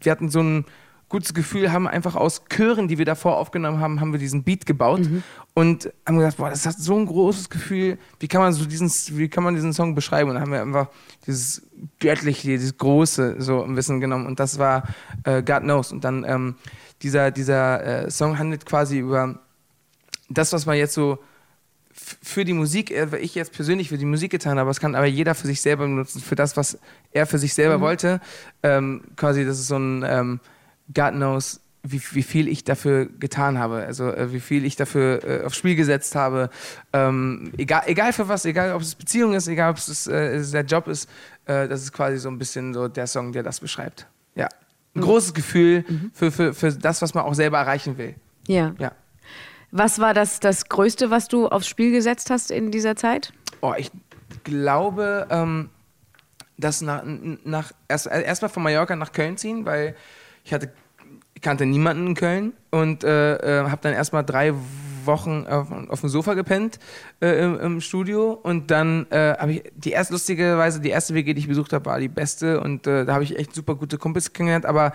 wir 0.00 0.12
hatten 0.12 0.28
so 0.28 0.40
ein 0.40 0.64
gutes 1.08 1.32
Gefühl, 1.32 1.72
haben 1.72 1.88
einfach 1.88 2.14
aus 2.14 2.42
Chören, 2.48 2.86
die 2.88 2.98
wir 2.98 3.04
davor 3.04 3.38
aufgenommen 3.38 3.80
haben, 3.80 4.00
haben 4.00 4.12
wir 4.12 4.18
diesen 4.18 4.42
Beat 4.42 4.66
gebaut 4.66 5.00
mhm. 5.00 5.22
und 5.54 5.90
haben 6.06 6.18
gedacht, 6.18 6.36
boah, 6.36 6.50
das 6.50 6.66
hat 6.66 6.76
so 6.78 6.96
ein 6.98 7.06
großes 7.06 7.48
Gefühl, 7.48 7.98
wie 8.20 8.28
kann 8.28 8.42
man 8.42 8.52
so 8.52 8.66
diesen, 8.66 8.90
wie 9.16 9.28
kann 9.28 9.44
man 9.44 9.54
diesen 9.54 9.72
Song 9.72 9.94
beschreiben? 9.94 10.30
Und 10.30 10.34
dann 10.34 10.42
haben 10.42 10.52
wir 10.52 10.60
einfach 10.60 10.88
dieses 11.26 11.62
göttliche, 11.98 12.48
dieses 12.48 12.76
Große 12.76 13.36
so 13.38 13.62
im 13.62 13.76
Wissen 13.76 14.00
genommen 14.00 14.26
und 14.26 14.38
das 14.38 14.58
war 14.58 14.84
äh, 15.24 15.42
God 15.42 15.60
Knows. 15.60 15.92
Und 15.92 16.04
dann 16.04 16.24
ähm, 16.24 16.56
dieser, 17.02 17.30
dieser 17.30 18.04
äh, 18.04 18.10
Song 18.10 18.38
handelt 18.38 18.66
quasi 18.66 18.98
über 18.98 19.38
das, 20.28 20.52
was 20.52 20.66
man 20.66 20.76
jetzt 20.76 20.94
so 20.94 21.18
für 22.22 22.44
die 22.44 22.52
Musik, 22.52 22.90
äh, 22.90 23.16
ich 23.18 23.34
jetzt 23.34 23.52
persönlich 23.52 23.88
für 23.88 23.98
die 23.98 24.04
Musik 24.04 24.30
getan 24.30 24.58
habe, 24.58 24.70
es 24.70 24.80
kann 24.80 24.94
aber 24.94 25.06
jeder 25.06 25.34
für 25.34 25.46
sich 25.46 25.60
selber 25.60 25.84
benutzen, 25.84 26.20
für 26.20 26.34
das, 26.34 26.56
was 26.56 26.78
er 27.12 27.26
für 27.26 27.38
sich 27.38 27.54
selber 27.54 27.78
mhm. 27.78 27.82
wollte. 27.82 28.20
Ähm, 28.62 29.02
quasi, 29.16 29.44
das 29.44 29.58
ist 29.58 29.68
so 29.68 29.76
ein 29.76 30.04
ähm, 30.06 30.40
God 30.92 31.12
knows, 31.12 31.60
wie, 31.82 32.00
wie, 32.12 32.22
viel 32.22 32.48
ich 32.48 32.64
dafür 32.64 33.06
getan 33.06 33.58
habe, 33.58 33.84
also 33.84 34.12
äh, 34.12 34.32
wie 34.32 34.40
viel 34.40 34.64
ich 34.64 34.76
dafür 34.76 35.24
äh, 35.24 35.44
aufs 35.44 35.56
Spiel 35.56 35.76
gesetzt 35.76 36.14
habe. 36.14 36.50
Ähm, 36.92 37.52
egal, 37.56 37.82
egal 37.86 38.12
für 38.12 38.28
was, 38.28 38.44
egal 38.44 38.72
ob 38.72 38.82
es 38.82 38.94
Beziehung 38.94 39.34
ist, 39.34 39.48
egal 39.48 39.70
ob 39.70 39.76
es 39.78 40.06
äh, 40.06 40.42
der 40.50 40.64
Job 40.64 40.88
ist, 40.88 41.08
äh, 41.46 41.68
das 41.68 41.82
ist 41.82 41.92
quasi 41.92 42.18
so 42.18 42.28
ein 42.28 42.38
bisschen 42.38 42.74
so 42.74 42.88
der 42.88 43.06
Song, 43.06 43.32
der 43.32 43.42
das 43.42 43.60
beschreibt. 43.60 44.06
Ja. 44.34 44.46
Ein 44.94 45.00
mhm. 45.00 45.04
großes 45.04 45.34
Gefühl 45.34 45.84
mhm. 45.88 46.10
für, 46.12 46.30
für, 46.30 46.54
für 46.54 46.72
das, 46.72 47.02
was 47.02 47.14
man 47.14 47.24
auch 47.24 47.34
selber 47.34 47.58
erreichen 47.58 47.96
will. 47.98 48.14
Ja. 48.46 48.74
ja. 48.78 48.92
Was 49.70 49.98
war 49.98 50.14
das, 50.14 50.40
das 50.40 50.68
Größte, 50.68 51.10
was 51.10 51.28
du 51.28 51.48
aufs 51.48 51.68
Spiel 51.68 51.92
gesetzt 51.92 52.30
hast 52.30 52.50
in 52.50 52.70
dieser 52.70 52.96
Zeit? 52.96 53.32
Oh, 53.60 53.74
ich 53.76 53.90
glaube, 54.44 55.26
ähm, 55.30 55.70
dass 56.56 56.80
nach, 56.80 57.02
nach 57.44 57.72
erst, 57.88 58.06
äh, 58.06 58.22
erstmal 58.22 58.48
von 58.48 58.62
Mallorca 58.62 58.96
nach 58.96 59.12
Köln 59.12 59.36
ziehen, 59.36 59.66
weil 59.66 59.94
ich 60.44 60.52
hatte, 60.52 60.72
kannte 61.42 61.66
niemanden 61.66 62.08
in 62.08 62.14
Köln 62.14 62.52
und 62.70 63.04
äh, 63.04 63.36
äh, 63.36 63.68
habe 63.68 63.80
dann 63.82 63.92
erstmal 63.92 64.24
drei 64.24 64.54
Wochen 65.04 65.46
auf, 65.46 65.72
auf 65.72 66.00
dem 66.00 66.08
Sofa 66.08 66.34
gepennt 66.34 66.78
äh, 67.20 67.42
im, 67.42 67.58
im, 67.58 67.80
Studio 67.80 68.32
und 68.32 68.70
dann 68.70 69.06
äh, 69.10 69.34
habe 69.38 69.52
ich 69.52 69.62
die 69.74 69.90
erste 69.90 70.12
lustigerweise 70.12 70.80
die 70.80 70.90
erste 70.90 71.14
WG, 71.14 71.34
die 71.34 71.40
ich 71.40 71.48
besucht 71.48 71.72
habe, 71.72 71.86
war 71.86 71.98
die 71.98 72.08
beste 72.08 72.60
und 72.60 72.86
äh, 72.86 73.04
da 73.04 73.14
habe 73.14 73.24
ich 73.24 73.38
echt 73.38 73.54
super 73.54 73.74
gute 73.74 73.96
Kumpels 73.96 74.32
kennengelernt, 74.32 74.66
aber 74.66 74.92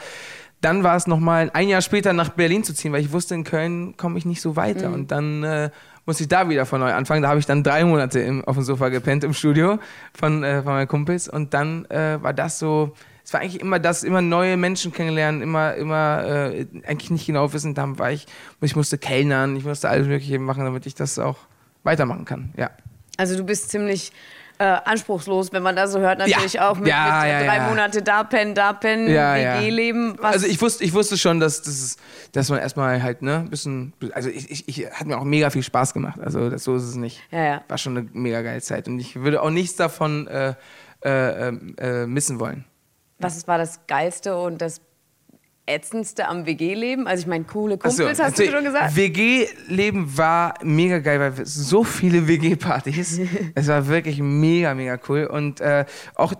dann 0.63 0.84
war 0.84 0.96
es 0.96 1.08
nochmal 1.08 1.51
ein 1.53 1.67
Jahr 1.67 1.82
später 1.82 2.13
nach 2.13 2.29
Berlin 2.29 2.63
zu 2.63 2.74
ziehen, 2.74 2.93
weil 2.93 3.01
ich 3.01 3.12
wusste, 3.12 3.36
in 3.36 3.43
Köln 3.43 3.98
komme 3.98 4.17
ich 4.17 4.25
nicht 4.25 4.41
so 4.41 4.55
weiter. 4.55 4.89
Mhm. 4.89 4.93
Und 4.93 5.12
dann 5.12 5.43
äh, 5.43 5.70
musste 6.05 6.24
ich 6.24 6.29
da 6.29 6.50
wieder 6.50 6.65
von 6.65 6.79
neu 6.79 6.93
anfangen. 6.93 7.22
Da 7.22 7.29
habe 7.29 7.39
ich 7.39 7.46
dann 7.46 7.63
drei 7.63 7.84
Monate 7.84 8.20
im, 8.20 8.43
auf 8.46 8.55
dem 8.55 8.63
Sofa 8.63 8.89
gepennt 8.89 9.24
im 9.24 9.34
Studio 9.34 9.79
von, 10.13 10.43
äh, 10.43 10.63
von 10.63 10.74
meinen 10.74 10.88
Kumpels. 10.88 11.27
Und 11.27 11.53
dann 11.53 11.86
äh, 11.86 12.17
war 12.22 12.34
das 12.34 12.60
so, 12.60 12.93
es 13.24 13.34
war 13.34 13.41
eigentlich 13.41 13.62
immer 13.62 13.79
das, 13.79 14.03
immer 14.03 14.22
neue 14.22 14.58
Menschen 14.58 14.91
kennenlernen, 14.91 15.41
immer, 15.41 15.75
immer 15.75 16.24
äh, 16.25 16.65
eigentlich 16.86 17.12
nicht 17.12 17.25
genau 17.25 17.51
wissen, 17.53 17.74
da 17.74 17.98
war 17.98 18.12
ich, 18.12 18.25
ich 18.62 18.75
musste 18.75 18.98
kellnern, 18.98 19.55
ich 19.55 19.65
musste 19.65 19.89
alles 19.89 20.08
Mögliche 20.08 20.39
machen, 20.39 20.63
damit 20.63 20.86
ich 20.86 20.96
das 20.96 21.20
auch 21.20 21.38
weitermachen 21.84 22.25
kann. 22.25 22.53
Ja. 22.58 22.72
Also 23.17 23.38
du 23.38 23.43
bist 23.43 23.70
ziemlich 23.70 24.12
äh, 24.60 24.63
anspruchslos, 24.63 25.51
wenn 25.51 25.63
man 25.63 25.75
das 25.75 25.91
so 25.91 26.00
hört, 26.00 26.19
natürlich 26.19 26.53
ja. 26.53 26.69
auch 26.69 26.77
mit, 26.77 26.88
ja, 26.88 27.22
mit 27.22 27.31
ja, 27.31 27.43
drei 27.43 27.69
Monate 27.69 28.01
da 28.01 28.24
pennen, 28.24 28.55
da 28.55 28.74
pennen, 28.74 29.07
WG-Leben. 29.07 30.17
Also 30.22 30.45
ich 30.48 30.62
wusste, 30.62 30.83
ich 30.83 30.93
wusste 30.93 31.17
schon, 31.17 31.39
dass, 31.39 31.62
dass, 31.62 31.98
dass 32.31 32.50
man 32.50 32.60
erstmal 32.60 33.01
halt, 33.01 33.22
ne, 33.22 33.38
ein 33.38 33.50
bisschen, 33.50 33.93
also 34.13 34.29
ich, 34.29 34.50
ich, 34.51 34.67
ich 34.67 34.91
hat 34.91 35.07
mir 35.07 35.17
auch 35.17 35.24
mega 35.24 35.50
viel 35.50 35.63
Spaß 35.63 35.93
gemacht. 35.93 36.19
Also 36.19 36.50
das, 36.50 36.63
so 36.63 36.75
ist 36.75 36.83
es 36.83 36.95
nicht. 36.95 37.22
War 37.31 37.77
schon 37.77 37.98
eine 37.98 38.10
mega 38.13 38.41
geile 38.41 38.62
Zeit. 38.62 38.88
Und 38.88 39.00
ich 39.00 39.15
würde 39.15 39.41
auch 39.41 39.50
nichts 39.50 39.75
davon 39.75 40.27
äh, 40.27 40.53
äh, 41.03 41.48
äh 41.48 42.05
missen 42.05 42.39
wollen. 42.39 42.65
Was 43.19 43.48
war 43.48 43.57
das 43.57 43.88
Geilste 43.88 44.38
und 44.38 44.62
das 44.62 44.81
ätzendste 45.65 46.27
am 46.27 46.46
WG-Leben? 46.46 47.08
Also 47.08 47.22
ich 47.22 47.27
meine, 47.27 47.46
coole 47.46 47.77
Kumpels, 47.77 47.98
so, 47.98 48.08
hast 48.08 48.20
also 48.20 48.43
du 48.43 48.51
schon 48.51 48.63
gesagt? 48.63 48.96
WG-Leben 48.96 50.17
war 50.17 50.55
mega 50.62 51.00
geil, 51.00 51.20
weil 51.20 51.46
so 51.46 51.84
viele 51.84 52.27
WG-Partys. 52.27 53.22
es 53.55 53.67
war 53.67 53.88
wirklich 53.88 54.20
mega, 54.20 54.74
mega 54.74 55.00
cool. 55.08 55.25
Und 55.25 55.62
äh, 55.62 55.86
auch, 56.15 56.34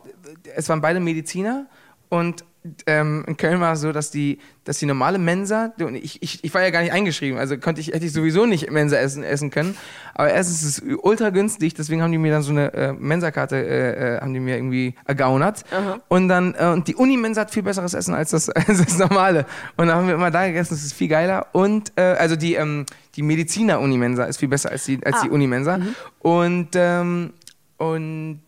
es 0.56 0.70
waren 0.70 0.82
beide 0.82 1.00
Mediziner 1.00 1.68
und 2.10 2.44
ähm, 2.88 3.26
in 3.28 3.36
Köln 3.36 3.60
war 3.60 3.74
es 3.74 3.82
so, 3.82 3.92
dass 3.92 4.10
die, 4.10 4.40
dass 4.64 4.80
die 4.80 4.86
normale 4.86 5.18
Mensa, 5.18 5.74
ich, 6.02 6.22
ich, 6.22 6.44
ich 6.44 6.54
war 6.54 6.62
ja 6.62 6.70
gar 6.70 6.82
nicht 6.82 6.94
eingeschrieben, 6.94 7.38
also 7.38 7.58
konnte 7.58 7.82
ich, 7.82 7.88
hätte 7.88 8.06
ich 8.06 8.14
sowieso 8.14 8.46
nicht 8.46 8.72
Mensa 8.72 8.96
essen, 8.98 9.24
essen 9.24 9.50
können. 9.50 9.76
Aber 10.14 10.32
erstens 10.32 10.64
ist 10.64 10.78
es 10.80 10.98
ultra 11.02 11.30
günstig, 11.30 11.74
deswegen 11.74 12.02
haben 12.02 12.12
die 12.12 12.18
mir 12.18 12.32
dann 12.32 12.42
so 12.42 12.52
eine 12.52 12.74
äh, 12.74 12.94
Mensa-Karte, 12.94 13.58
äh, 13.58 14.16
äh 14.16 14.22
haben 14.22 14.34
die 14.34 14.40
mir 14.40 14.56
irgendwie 14.56 14.96
ergaunert. 15.06 15.66
Aha. 15.72 16.00
Und 16.08 16.30
dann, 16.30 16.56
äh, 16.58 16.68
und 16.68 16.88
die 16.88 16.96
Uni-Mensa 16.96 17.42
hat 17.42 17.52
viel 17.52 17.64
besseres 17.64 17.94
Essen 17.94 18.14
als 18.14 18.32
das, 18.32 18.50
als 18.50 18.84
das 18.84 18.98
normale. 18.98 19.46
Und 19.76 19.88
dann 19.88 19.98
haben 19.98 20.08
wir 20.08 20.16
immer 20.16 20.32
da 20.32 20.48
gegessen, 20.48 20.74
das 20.74 20.84
ist 20.84 20.94
viel 20.94 21.10
geiler. 21.10 21.48
Und, 21.52 21.92
äh, 21.98 22.02
also 22.02 22.36
die, 22.36 22.54
ähm, 22.54 22.86
die 23.16 23.24
Mediziner-Uni-Mensa 23.24 24.24
ist 24.24 24.38
viel 24.38 24.50
besser 24.50 24.72
als 24.72 24.86
die, 24.86 25.00
als 25.06 25.18
ah. 25.18 25.24
die 25.24 25.30
Uni-Mensa. 25.30 25.78
Mhm. 25.80 25.96
Und, 26.20 26.70
ähm, 26.76 27.34
und 27.78 28.42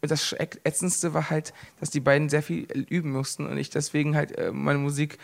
das 0.00 0.32
Ätzendste 0.32 1.14
war 1.14 1.30
halt, 1.30 1.52
dass 1.80 1.90
die 1.90 2.00
beiden 2.00 2.28
sehr 2.28 2.42
viel 2.42 2.66
üben 2.88 3.12
mussten 3.12 3.46
und 3.46 3.58
ich 3.58 3.70
deswegen 3.70 4.14
halt 4.14 4.36
äh, 4.38 4.52
meine 4.52 4.78
Musik 4.78 5.18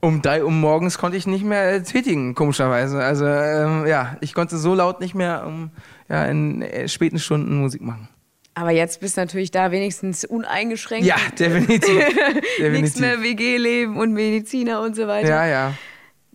um 0.00 0.22
drei 0.22 0.42
Uhr 0.44 0.50
morgens 0.50 0.98
konnte 0.98 1.16
ich 1.16 1.26
nicht 1.26 1.44
mehr 1.44 1.82
tätigen, 1.84 2.34
komischerweise. 2.34 3.02
Also 3.02 3.26
ähm, 3.26 3.86
ja, 3.86 4.16
ich 4.20 4.34
konnte 4.34 4.56
so 4.56 4.74
laut 4.74 5.00
nicht 5.00 5.14
mehr 5.14 5.46
um, 5.46 5.70
ja, 6.08 6.24
in 6.24 6.62
äh, 6.62 6.88
späten 6.88 7.18
Stunden 7.18 7.60
Musik 7.60 7.82
machen. 7.82 8.08
Aber 8.54 8.70
jetzt 8.72 9.00
bist 9.00 9.16
du 9.16 9.20
natürlich 9.20 9.50
da 9.50 9.70
wenigstens 9.70 10.24
uneingeschränkt. 10.24 11.06
Ja, 11.06 11.16
definitiv. 11.38 11.80
definitiv. 12.58 12.80
Nichts 12.80 12.98
mehr 12.98 13.22
WG-Leben 13.22 13.96
und 13.96 14.12
Mediziner 14.12 14.80
und 14.82 14.96
so 14.96 15.06
weiter. 15.06 15.28
Ja, 15.28 15.46
ja. 15.46 15.74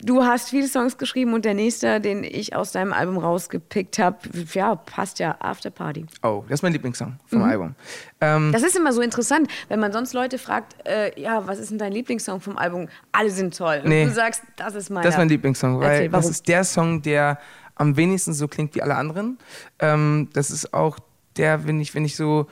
Du 0.06 0.24
hast 0.24 0.52
viele 0.52 0.68
Songs 0.68 1.00
geschrieben 1.00 1.34
und 1.34 1.46
der 1.46 1.56
nächste, 1.56 2.00
den 2.00 2.24
ich 2.24 2.56
aus 2.56 2.72
deinem 2.72 2.94
Album 2.94 3.18
rausgepickt 3.18 3.98
habe, 3.98 4.18
ja, 4.54 4.76
passt 4.76 5.18
ja 5.18 5.36
After 5.40 5.72
Party. 5.72 6.06
Oh, 6.22 6.44
das 6.48 6.60
ist 6.60 6.62
mein 6.62 6.74
Lieblingssong 6.74 7.18
vom 7.26 7.40
mhm. 7.40 7.46
Album. 7.46 7.76
Ähm, 8.22 8.52
das 8.52 8.62
ist 8.62 8.76
immer 8.76 8.94
so 8.94 9.02
interessant, 9.02 9.50
wenn 9.68 9.80
man 9.80 9.92
sonst 9.92 10.14
Leute 10.14 10.38
fragt, 10.38 10.76
äh, 10.88 11.20
ja, 11.20 11.48
was 11.48 11.58
ist 11.58 11.72
denn 11.72 11.80
dein 11.80 11.92
Lieblingssong 11.92 12.40
vom 12.40 12.56
Album? 12.56 12.88
Alle 13.12 13.32
sind 13.32 13.58
toll. 13.58 13.82
Und 13.84 13.90
nee, 13.90 14.06
du 14.06 14.12
sagst, 14.12 14.44
das 14.58 14.76
ist 14.76 14.92
mein. 14.92 15.04
Das 15.04 15.16
ist 15.16 15.18
mein 15.18 15.30
Lieblingssong, 15.30 15.80
weil 15.80 15.92
Erzähl, 15.92 16.10
das 16.10 16.30
ist 16.30 16.48
der 16.48 16.64
Song, 16.64 17.02
der 17.02 17.40
am 17.74 17.98
wenigsten 17.98 18.34
so 18.34 18.48
klingt 18.48 18.76
wie 18.76 18.84
alle 18.84 18.96
anderen. 18.98 19.40
Ähm, 19.80 20.30
das 20.34 20.52
ist 20.52 20.72
auch 20.72 21.00
der, 21.36 21.66
wenn 21.66 21.82
ich, 21.82 21.96
wenn 21.96 22.06
ich 22.06 22.16
so 22.16 22.46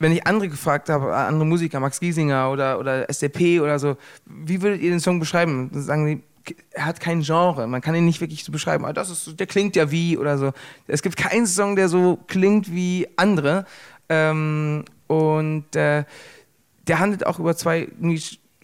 wenn 0.00 0.10
ich 0.10 0.26
andere 0.26 0.48
gefragt 0.48 0.88
habe, 0.88 1.14
andere 1.14 1.46
Musiker, 1.46 1.78
Max 1.78 2.00
Giesinger 2.00 2.50
oder, 2.50 2.80
oder 2.80 3.08
SDP 3.08 3.60
oder 3.60 3.78
so, 3.78 3.96
wie 4.26 4.60
würdet 4.60 4.82
ihr 4.82 4.90
den 4.90 4.98
Song 4.98 5.20
beschreiben? 5.20 5.70
Dann 5.72 5.82
sagen 5.82 6.06
die, 6.06 6.22
er 6.72 6.86
hat 6.86 7.00
kein 7.00 7.22
Genre. 7.22 7.66
Man 7.66 7.80
kann 7.80 7.94
ihn 7.94 8.04
nicht 8.04 8.20
wirklich 8.20 8.44
so 8.44 8.52
beschreiben, 8.52 8.84
ah, 8.84 8.92
das 8.92 9.10
ist, 9.10 9.38
der 9.38 9.46
klingt 9.46 9.76
ja 9.76 9.90
wie 9.90 10.18
oder 10.18 10.38
so. 10.38 10.52
Es 10.86 11.02
gibt 11.02 11.16
keinen 11.16 11.46
Song, 11.46 11.76
der 11.76 11.88
so 11.88 12.18
klingt 12.26 12.72
wie 12.72 13.08
andere. 13.16 13.64
Ähm, 14.08 14.84
und 15.06 15.74
äh, 15.76 16.04
der 16.86 16.98
handelt 16.98 17.26
auch 17.26 17.38
über 17.38 17.56
zwei 17.56 17.88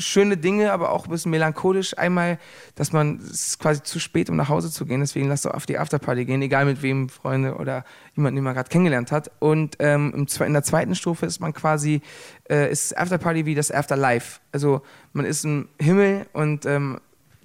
schöne 0.00 0.36
Dinge, 0.36 0.72
aber 0.72 0.92
auch 0.92 1.04
ein 1.04 1.10
bisschen 1.10 1.30
melancholisch. 1.30 1.96
Einmal, 1.96 2.38
dass 2.74 2.92
man, 2.92 3.18
es 3.18 3.48
ist 3.48 3.58
quasi 3.58 3.82
zu 3.82 3.98
spät, 3.98 4.30
um 4.30 4.36
nach 4.36 4.48
Hause 4.48 4.70
zu 4.70 4.86
gehen, 4.86 5.00
deswegen 5.00 5.28
lass 5.28 5.42
doch 5.42 5.52
auf 5.52 5.66
die 5.66 5.78
Afterparty 5.78 6.24
gehen, 6.24 6.42
egal 6.42 6.64
mit 6.64 6.82
wem, 6.82 7.08
Freunde 7.08 7.56
oder 7.56 7.84
jemanden, 8.16 8.36
den 8.36 8.44
man 8.44 8.54
gerade 8.54 8.68
kennengelernt 8.68 9.12
hat. 9.12 9.30
Und 9.38 9.76
ähm, 9.78 10.26
in 10.40 10.52
der 10.52 10.62
zweiten 10.62 10.94
Stufe 10.94 11.26
ist 11.26 11.40
man 11.40 11.52
quasi, 11.52 12.00
äh, 12.48 12.70
ist 12.70 12.96
Afterparty 12.96 13.46
wie 13.46 13.54
das 13.54 13.70
Afterlife. 13.70 14.40
Also 14.52 14.82
man 15.12 15.24
ist 15.24 15.44
im 15.44 15.68
Himmel 15.78 16.26
und 16.32 16.66
ähm, 16.66 16.98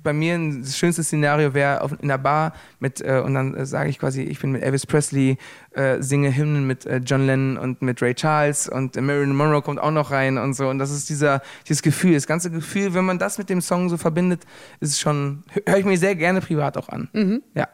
bei 0.05 0.13
mir 0.13 0.39
das 0.61 0.77
schönste 0.77 1.03
Szenario 1.03 1.53
wäre 1.53 1.89
in 2.01 2.07
der 2.07 2.17
Bar 2.17 2.53
mit, 2.79 3.01
äh, 3.01 3.21
und 3.25 3.33
dann 3.33 3.53
äh, 3.53 3.65
sage 3.65 3.89
ich 3.89 3.99
quasi, 3.99 4.21
ich 4.21 4.39
bin 4.39 4.53
mit 4.53 4.63
Elvis 4.63 4.85
Presley, 4.85 5.37
äh, 5.71 6.01
singe 6.01 6.33
Hymnen 6.33 6.65
mit 6.65 6.85
äh, 6.85 7.01
John 7.03 7.25
Lennon 7.25 7.57
und 7.57 7.81
mit 7.81 8.01
Ray 8.01 8.15
Charles 8.15 8.69
und 8.69 8.95
Marilyn 8.95 9.35
Monroe 9.35 9.61
kommt 9.61 9.79
auch 9.79 9.91
noch 9.91 10.11
rein 10.11 10.37
und 10.37 10.53
so. 10.53 10.69
Und 10.69 10.79
das 10.79 10.91
ist 10.91 11.09
dieser, 11.09 11.41
dieses 11.67 11.81
Gefühl, 11.81 12.13
das 12.13 12.27
ganze 12.27 12.49
Gefühl, 12.49 12.93
wenn 12.93 13.03
man 13.03 13.19
das 13.19 13.37
mit 13.37 13.49
dem 13.49 13.59
Song 13.59 13.89
so 13.89 13.97
verbindet, 13.97 14.43
ist 14.79 15.01
schon, 15.01 15.43
höre 15.67 15.77
ich 15.77 15.85
mir 15.85 15.97
sehr 15.97 16.15
gerne 16.15 16.39
privat 16.39 16.77
auch 16.77 16.87
an. 16.87 17.09
Mhm. 17.11 17.43
Ja. 17.53 17.67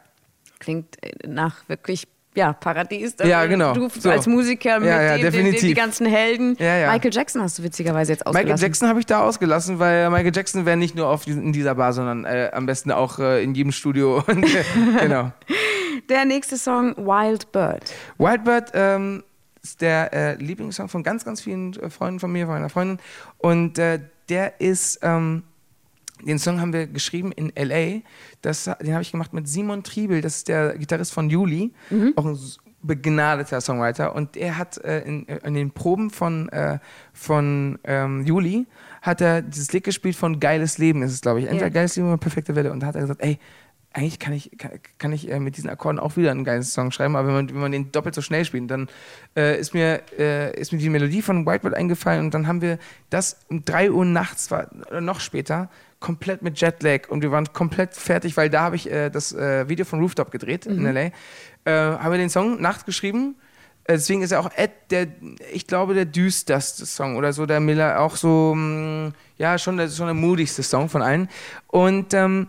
Klingt 0.58 1.02
äh, 1.04 1.28
nach 1.28 1.68
wirklich 1.68 2.08
ja, 2.34 2.52
Paradies. 2.54 3.14
Ja, 3.22 3.44
genau. 3.46 3.74
Du 3.74 3.88
so. 3.88 4.10
als 4.10 4.26
Musiker 4.26 4.80
mit 4.80 4.88
ja, 4.88 5.02
ja, 5.02 5.16
die, 5.16 5.30
die, 5.30 5.50
die, 5.50 5.66
die, 5.68 5.74
ganzen 5.74 6.06
Helden. 6.06 6.56
Ja, 6.58 6.90
Michael 6.90 7.12
Jackson 7.12 7.42
hast 7.42 7.58
du 7.58 7.62
witzigerweise 7.62 8.12
jetzt 8.12 8.26
ausgelassen. 8.26 8.48
Michael 8.48 8.62
Jackson 8.62 8.88
habe 8.88 9.00
ich 9.00 9.06
da 9.06 9.22
ausgelassen, 9.22 9.78
weil 9.78 10.08
Michael 10.10 10.32
Jackson 10.34 10.64
wäre 10.64 10.76
nicht 10.76 10.94
nur 10.94 11.08
auf 11.08 11.26
in 11.26 11.52
dieser 11.52 11.74
Bar, 11.74 11.92
sondern 11.92 12.24
äh, 12.24 12.50
am 12.52 12.66
besten 12.66 12.90
auch 12.90 13.18
äh, 13.18 13.42
in 13.42 13.54
jedem 13.54 13.72
Studio. 13.72 14.24
genau. 15.00 15.32
Der 16.08 16.24
nächste 16.24 16.56
Song, 16.56 16.96
Wild 16.96 17.52
Bird. 17.52 17.92
Wild 18.18 18.44
Bird 18.44 18.70
ähm, 18.74 19.22
ist 19.62 19.80
der 19.80 20.12
äh, 20.12 20.34
Lieblingssong 20.34 20.88
von 20.88 21.02
ganz, 21.02 21.24
ganz 21.24 21.40
vielen 21.42 21.74
äh, 21.74 21.90
Freunden 21.90 22.18
von 22.18 22.32
mir, 22.32 22.46
von 22.46 22.54
meiner 22.54 22.70
Freundin. 22.70 22.98
Und 23.38 23.78
äh, 23.78 24.00
der 24.28 24.60
ist... 24.60 25.00
Ähm, 25.02 25.44
den 26.20 26.38
Song 26.38 26.60
haben 26.60 26.72
wir 26.72 26.86
geschrieben 26.86 27.32
in 27.32 27.52
LA. 27.56 28.00
Das, 28.42 28.64
den 28.64 28.92
habe 28.92 29.02
ich 29.02 29.12
gemacht 29.12 29.32
mit 29.32 29.48
Simon 29.48 29.82
Triebel, 29.82 30.20
das 30.20 30.38
ist 30.38 30.48
der 30.48 30.76
Gitarrist 30.78 31.12
von 31.12 31.30
Juli, 31.30 31.72
mhm. 31.90 32.12
auch 32.16 32.26
ein 32.26 32.38
begnadeter 32.82 33.60
Songwriter. 33.60 34.14
Und 34.14 34.36
er 34.36 34.58
hat 34.58 34.78
äh, 34.84 35.00
in, 35.00 35.28
äh, 35.28 35.38
in, 35.44 35.54
den 35.54 35.70
Proben 35.70 36.10
von, 36.10 36.48
äh, 36.50 36.78
von 37.12 37.78
ähm, 37.84 38.24
Juli 38.24 38.66
hat 39.00 39.20
er 39.20 39.42
dieses 39.42 39.72
Lied 39.72 39.84
gespielt 39.84 40.16
von 40.16 40.38
Geiles 40.40 40.78
Leben, 40.78 41.02
ist 41.02 41.12
es 41.12 41.20
glaube 41.20 41.40
ich. 41.40 41.46
Entweder 41.46 41.66
yeah. 41.66 41.74
Geiles 41.74 41.96
Leben 41.96 42.08
oder 42.08 42.18
Perfekte 42.18 42.54
Welle. 42.54 42.72
Und 42.72 42.80
da 42.80 42.88
hat 42.88 42.94
er 42.94 43.02
gesagt, 43.02 43.22
ey, 43.22 43.38
eigentlich 43.92 44.18
kann 44.18 44.32
ich, 44.32 44.50
kann, 44.58 44.70
kann 44.98 45.12
ich 45.12 45.30
äh, 45.30 45.38
mit 45.38 45.56
diesen 45.56 45.70
Akkorden 45.70 45.98
auch 45.98 46.16
wieder 46.16 46.30
einen 46.30 46.44
geilen 46.44 46.62
Song 46.62 46.90
schreiben, 46.92 47.14
aber 47.14 47.28
wenn 47.28 47.34
man, 47.34 47.48
wenn 47.50 47.60
man 47.60 47.72
den 47.72 47.92
doppelt 47.92 48.14
so 48.14 48.22
schnell 48.22 48.44
spielt, 48.44 48.70
dann 48.70 48.88
äh, 49.36 49.58
ist, 49.60 49.74
mir, 49.74 50.02
äh, 50.18 50.58
ist 50.58 50.72
mir 50.72 50.78
die 50.78 50.88
Melodie 50.88 51.22
von 51.22 51.46
Whitebird 51.46 51.74
eingefallen 51.74 52.24
und 52.24 52.34
dann 52.34 52.46
haben 52.46 52.62
wir 52.62 52.78
das 53.10 53.38
um 53.48 53.64
3 53.64 53.90
Uhr 53.90 54.04
nachts, 54.04 54.50
war, 54.50 54.68
noch 55.00 55.20
später, 55.20 55.68
komplett 56.02 56.42
mit 56.42 56.60
Jetlag 56.60 57.08
und 57.08 57.22
wir 57.22 57.30
waren 57.30 57.50
komplett 57.54 57.94
fertig, 57.94 58.36
weil 58.36 58.50
da 58.50 58.62
habe 58.62 58.76
ich 58.76 58.90
äh, 58.90 59.08
das 59.08 59.32
äh, 59.32 59.68
Video 59.68 59.86
von 59.86 60.00
Rooftop 60.00 60.30
gedreht 60.30 60.66
mhm. 60.66 60.86
in 60.86 60.96
L.A. 60.96 61.10
Äh, 61.64 61.98
haben 61.98 62.10
wir 62.10 62.18
den 62.18 62.28
Song 62.28 62.60
nachts 62.60 62.84
geschrieben. 62.84 63.36
Äh, 63.84 63.94
deswegen 63.94 64.22
ist 64.22 64.32
er 64.32 64.40
auch 64.40 64.50
Ed, 64.54 64.72
der, 64.90 65.06
ich 65.52 65.66
glaube, 65.66 65.94
der 65.94 66.04
düsterste 66.04 66.84
Song 66.84 67.16
oder 67.16 67.32
so, 67.32 67.46
der 67.46 67.60
Miller 67.60 68.00
auch 68.00 68.16
so, 68.16 68.52
mh, 68.54 69.08
mm, 69.08 69.14
ja, 69.38 69.58
schon 69.58 69.76
der, 69.76 69.88
schon 69.88 70.06
der 70.06 70.14
mutigste 70.14 70.62
Song 70.62 70.88
von 70.88 71.02
allen. 71.02 71.28
Und 71.68 72.12
ähm, 72.14 72.48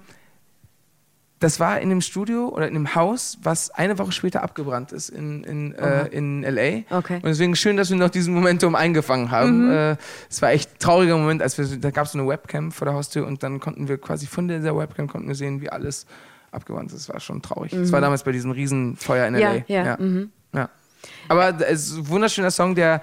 das 1.44 1.60
war 1.60 1.82
in 1.82 1.90
dem 1.90 2.00
Studio 2.00 2.48
oder 2.48 2.70
in 2.70 2.74
dem 2.74 2.96
Haus, 2.96 3.38
was 3.44 3.70
eine 3.70 4.00
Woche 4.00 4.14
später 4.14 4.44
abgebrannt 4.44 4.94
ist 4.94 5.10
in, 5.10 5.44
in, 5.44 5.76
äh, 5.76 6.08
in 6.08 6.42
LA. 6.42 6.84
Okay. 6.90 7.16
Und 7.16 7.26
deswegen 7.26 7.54
schön, 7.58 7.76
dass 7.76 7.90
wir 7.90 7.98
noch 7.98 8.10
diesen 8.10 8.34
Momentum 8.34 8.76
eingefangen 8.76 9.30
haben. 9.30 9.66
Mhm. 9.66 9.72
Äh, 9.72 9.98
es 10.30 10.42
war 10.42 10.52
echt 10.52 10.72
ein 10.72 10.80
trauriger 10.80 11.18
Moment, 11.18 11.42
als 11.42 11.58
wir, 11.58 11.66
da 11.66 11.92
gab 11.92 12.06
es 12.06 12.14
so 12.14 12.20
eine 12.20 12.30
Webcam 12.30 12.72
vor 12.72 12.86
der 12.86 12.94
Haustür 12.94 13.28
und 13.28 13.44
dann 13.44 13.60
konnten 13.60 13.90
wir 13.90 13.98
quasi 13.98 14.26
von 14.26 14.48
dieser 14.48 14.78
Webcam 14.78 15.10
konnten 15.10 15.28
wir 15.28 15.36
sehen, 15.36 15.60
wie 15.60 15.70
alles 15.70 16.06
abgebrannt 16.52 16.94
ist. 16.94 17.10
Das 17.10 17.14
war 17.14 17.20
schon 17.20 17.42
traurig. 17.42 17.74
Es 17.74 17.90
mhm. 17.90 17.92
war 17.92 18.00
damals 18.00 18.24
bei 18.24 18.32
diesem 18.32 18.52
Riesenfeuer 18.52 19.28
in 19.28 19.34
LA. 19.34 19.40
Ja, 19.40 19.64
ja. 19.68 19.86
ja. 19.86 19.98
Mhm. 20.00 20.32
ja. 20.54 20.70
Aber 21.28 21.60
es 21.60 21.88
ist 21.88 21.98
ein 21.98 22.08
wunderschöner 22.08 22.52
Song, 22.52 22.74
der 22.74 23.02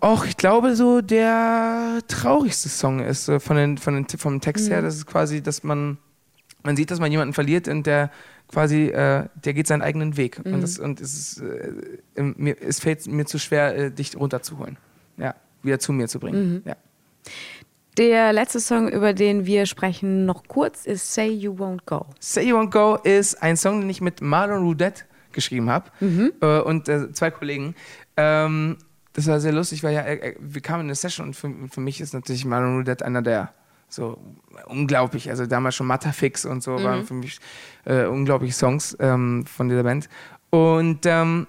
auch, 0.00 0.26
ich 0.26 0.36
glaube, 0.36 0.76
so 0.76 1.00
der 1.00 2.00
traurigste 2.06 2.68
Song 2.68 3.00
ist, 3.00 3.32
von 3.38 3.56
den, 3.56 3.78
von 3.78 3.94
den, 3.94 4.06
vom 4.18 4.42
Text 4.42 4.68
her. 4.68 4.82
Mhm. 4.82 4.84
Das 4.84 4.96
ist 4.96 5.06
quasi, 5.06 5.42
dass 5.42 5.62
man 5.62 5.96
man 6.64 6.76
sieht, 6.76 6.90
dass 6.90 6.98
man 6.98 7.12
jemanden 7.12 7.34
verliert 7.34 7.68
und 7.68 7.86
der 7.86 8.10
quasi, 8.48 8.86
äh, 8.86 9.28
der 9.44 9.54
geht 9.54 9.66
seinen 9.66 9.82
eigenen 9.82 10.16
Weg. 10.16 10.44
Mhm. 10.44 10.54
Und, 10.54 10.60
das, 10.62 10.78
und 10.78 11.00
es, 11.00 11.14
ist, 11.14 11.42
äh, 12.16 12.22
mir, 12.22 12.60
es 12.60 12.80
fällt 12.80 13.06
mir 13.06 13.26
zu 13.26 13.38
schwer, 13.38 13.76
äh, 13.76 13.90
dich 13.90 14.16
runterzuholen. 14.16 14.76
Ja, 15.16 15.34
wieder 15.62 15.78
zu 15.78 15.92
mir 15.92 16.08
zu 16.08 16.18
bringen. 16.18 16.54
Mhm. 16.54 16.62
Ja. 16.64 16.76
Der 17.96 18.32
letzte 18.32 18.58
Song, 18.58 18.88
über 18.88 19.12
den 19.12 19.46
wir 19.46 19.66
sprechen, 19.66 20.26
noch 20.26 20.48
kurz, 20.48 20.84
ist 20.84 21.14
Say 21.14 21.28
You 21.28 21.52
Won't 21.52 21.82
Go. 21.86 22.06
Say 22.18 22.48
You 22.48 22.56
Won't 22.56 22.70
Go 22.70 22.96
ist 22.96 23.40
ein 23.40 23.56
Song, 23.56 23.80
den 23.80 23.90
ich 23.90 24.00
mit 24.00 24.20
Marlon 24.20 24.64
Rudette 24.64 25.04
geschrieben 25.32 25.70
habe 25.70 25.90
mhm. 26.00 26.32
äh, 26.40 26.60
und 26.60 26.88
äh, 26.88 27.12
zwei 27.12 27.30
Kollegen. 27.30 27.76
Ähm, 28.16 28.78
das 29.12 29.28
war 29.28 29.38
sehr 29.38 29.52
lustig, 29.52 29.84
weil 29.84 29.94
ja, 29.94 30.02
äh, 30.02 30.34
wir 30.40 30.60
kamen 30.60 30.80
in 30.80 30.86
eine 30.86 30.94
Session 30.96 31.28
und 31.28 31.34
für, 31.34 31.52
für 31.70 31.80
mich 31.80 32.00
ist 32.00 32.14
natürlich 32.14 32.44
Marlon 32.44 32.78
Rudette 32.78 33.04
einer 33.04 33.22
der 33.22 33.52
so 33.94 34.18
unglaublich, 34.66 35.30
also 35.30 35.46
damals 35.46 35.74
schon 35.76 35.86
Matafix 35.86 36.44
und 36.44 36.62
so 36.62 36.72
mhm. 36.72 36.84
waren 36.84 37.04
für 37.04 37.14
mich 37.14 37.38
äh, 37.84 38.04
unglaubliche 38.04 38.54
Songs 38.54 38.96
ähm, 39.00 39.44
von 39.46 39.68
dieser 39.68 39.82
Band. 39.82 40.08
Und 40.50 41.06
ähm, 41.06 41.46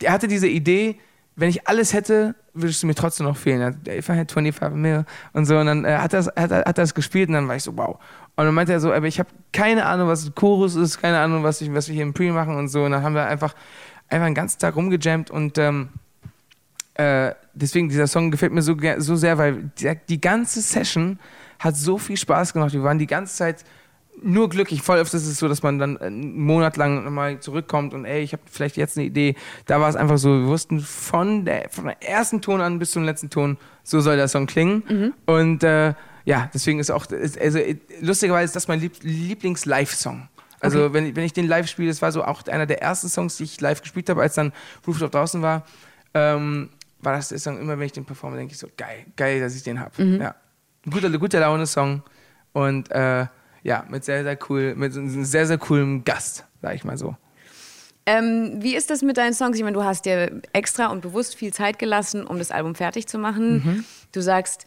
er 0.00 0.12
hatte 0.12 0.28
diese 0.28 0.48
Idee, 0.48 0.96
wenn 1.36 1.48
ich 1.48 1.66
alles 1.66 1.92
hätte, 1.94 2.34
würdest 2.52 2.82
du 2.82 2.86
mir 2.86 2.94
trotzdem 2.94 3.26
noch 3.26 3.36
fehlen. 3.36 3.80
If 3.88 4.08
I 4.08 4.12
had 4.12 4.30
25 4.30 4.78
mil 4.78 5.04
und 5.32 5.46
so. 5.46 5.58
Und 5.58 5.66
dann 5.66 5.84
äh, 5.84 5.96
hat 5.96 6.12
er 6.12 6.24
hat, 6.36 6.50
hat 6.50 6.78
das 6.78 6.94
gespielt 6.94 7.28
und 7.28 7.34
dann 7.34 7.48
war 7.48 7.56
ich 7.56 7.62
so, 7.62 7.76
wow. 7.76 7.98
Und 8.36 8.44
dann 8.44 8.54
meinte 8.54 8.72
er 8.72 8.80
so, 8.80 8.92
aber 8.92 9.06
ich 9.06 9.18
habe 9.18 9.30
keine 9.52 9.86
Ahnung, 9.86 10.08
was 10.08 10.34
Chorus 10.34 10.74
ist, 10.74 11.00
keine 11.00 11.18
Ahnung, 11.18 11.42
was, 11.42 11.60
ich, 11.60 11.72
was 11.72 11.88
wir 11.88 11.94
hier 11.94 12.02
im 12.02 12.12
Pre 12.12 12.32
machen 12.32 12.56
und 12.56 12.68
so. 12.68 12.84
Und 12.84 12.92
dann 12.92 13.02
haben 13.02 13.14
wir 13.14 13.26
einfach, 13.26 13.54
einfach 14.08 14.26
einen 14.26 14.34
ganzen 14.34 14.58
Tag 14.58 14.76
rumgejammt 14.76 15.30
und 15.30 15.58
ähm, 15.58 15.90
äh, 16.94 17.32
deswegen, 17.54 17.88
dieser 17.88 18.06
Song 18.06 18.30
gefällt 18.30 18.52
mir 18.52 18.62
so, 18.62 18.76
so 18.98 19.16
sehr, 19.16 19.38
weil 19.38 19.70
die, 19.78 19.92
die, 20.08 20.20
ganze 20.20 20.60
Session 20.60 21.18
hat 21.58 21.76
so 21.76 21.98
viel 21.98 22.16
Spaß 22.16 22.52
gemacht. 22.52 22.72
Wir 22.72 22.82
waren 22.82 22.98
die 22.98 23.06
ganze 23.06 23.34
Zeit 23.34 23.64
nur 24.22 24.48
glücklich. 24.48 24.82
Voll 24.82 24.98
oft 25.00 25.12
ist 25.14 25.26
es 25.26 25.38
so, 25.38 25.48
dass 25.48 25.62
man 25.62 25.78
dann 25.78 25.96
einen 25.96 26.38
Monat 26.38 26.76
lang 26.76 27.12
mal 27.12 27.40
zurückkommt 27.40 27.94
und 27.94 28.04
ey, 28.04 28.22
ich 28.22 28.32
habe 28.32 28.42
vielleicht 28.50 28.76
jetzt 28.76 28.98
eine 28.98 29.06
Idee. 29.06 29.36
Da 29.66 29.80
war 29.80 29.88
es 29.88 29.96
einfach 29.96 30.18
so, 30.18 30.40
wir 30.40 30.46
wussten 30.46 30.80
von 30.80 31.44
der, 31.44 31.68
von 31.70 31.86
der 31.86 32.02
ersten 32.02 32.42
Ton 32.42 32.60
an 32.60 32.78
bis 32.78 32.90
zum 32.90 33.04
letzten 33.04 33.30
Ton, 33.30 33.56
so 33.82 34.00
soll 34.00 34.16
der 34.16 34.28
Song 34.28 34.46
klingen. 34.46 34.82
Mhm. 34.88 35.14
Und 35.24 35.64
äh, 35.64 35.94
ja, 36.24 36.50
deswegen 36.52 36.78
ist 36.78 36.90
auch, 36.90 37.06
ist, 37.06 37.40
also 37.40 37.58
lustigerweise 38.00 38.44
ist 38.46 38.56
das 38.56 38.68
mein 38.68 38.80
Lieb 38.80 38.96
Lieblings-Live-Song. 39.02 40.28
Also 40.60 40.84
okay. 40.84 40.94
wenn, 40.94 41.16
wenn 41.16 41.24
ich 41.24 41.32
den 41.32 41.48
live 41.48 41.66
spiele, 41.66 41.88
das 41.88 42.00
war 42.02 42.12
so 42.12 42.22
auch 42.22 42.46
einer 42.46 42.66
der 42.66 42.80
ersten 42.80 43.08
Songs, 43.08 43.36
die 43.36 43.44
ich 43.44 43.60
live 43.60 43.82
gespielt 43.82 44.08
habe, 44.08 44.22
als 44.22 44.34
dann 44.34 44.52
Rooftop 44.86 45.10
draußen 45.10 45.42
war. 45.42 45.64
Ähm, 46.14 46.68
war 47.02 47.14
das 47.14 47.28
der 47.28 47.38
Song, 47.38 47.58
immer 47.58 47.78
wenn 47.78 47.86
ich 47.86 47.92
den 47.92 48.04
performe, 48.04 48.36
denke 48.36 48.52
ich 48.52 48.58
so, 48.58 48.68
geil, 48.76 49.06
geil, 49.16 49.40
dass 49.40 49.54
ich 49.54 49.62
den 49.62 49.80
habe. 49.80 50.02
Mhm. 50.02 50.20
Ja. 50.20 50.34
Ein 50.86 50.90
guter, 50.90 51.10
guter 51.18 51.40
Laune-Song 51.40 52.02
und 52.52 52.90
äh, 52.90 53.26
ja, 53.62 53.84
mit 53.88 54.04
sehr, 54.04 54.24
sehr 54.24 54.38
cool, 54.48 54.74
mit 54.74 54.96
einem 54.96 55.24
sehr, 55.24 55.46
sehr 55.46 55.58
coolem 55.58 56.04
Gast, 56.04 56.44
sag 56.60 56.74
ich 56.74 56.84
mal 56.84 56.96
so. 56.96 57.16
Ähm, 58.04 58.56
wie 58.58 58.74
ist 58.74 58.90
das 58.90 59.02
mit 59.02 59.16
deinen 59.16 59.32
Songs? 59.32 59.56
Ich 59.56 59.62
meine, 59.62 59.74
du 59.74 59.84
hast 59.84 60.06
dir 60.06 60.42
extra 60.52 60.86
und 60.86 61.02
bewusst 61.02 61.36
viel 61.36 61.52
Zeit 61.52 61.78
gelassen, 61.78 62.26
um 62.26 62.38
das 62.38 62.50
Album 62.50 62.74
fertig 62.74 63.06
zu 63.06 63.18
machen. 63.18 63.54
Mhm. 63.54 63.84
Du 64.10 64.20
sagst, 64.20 64.66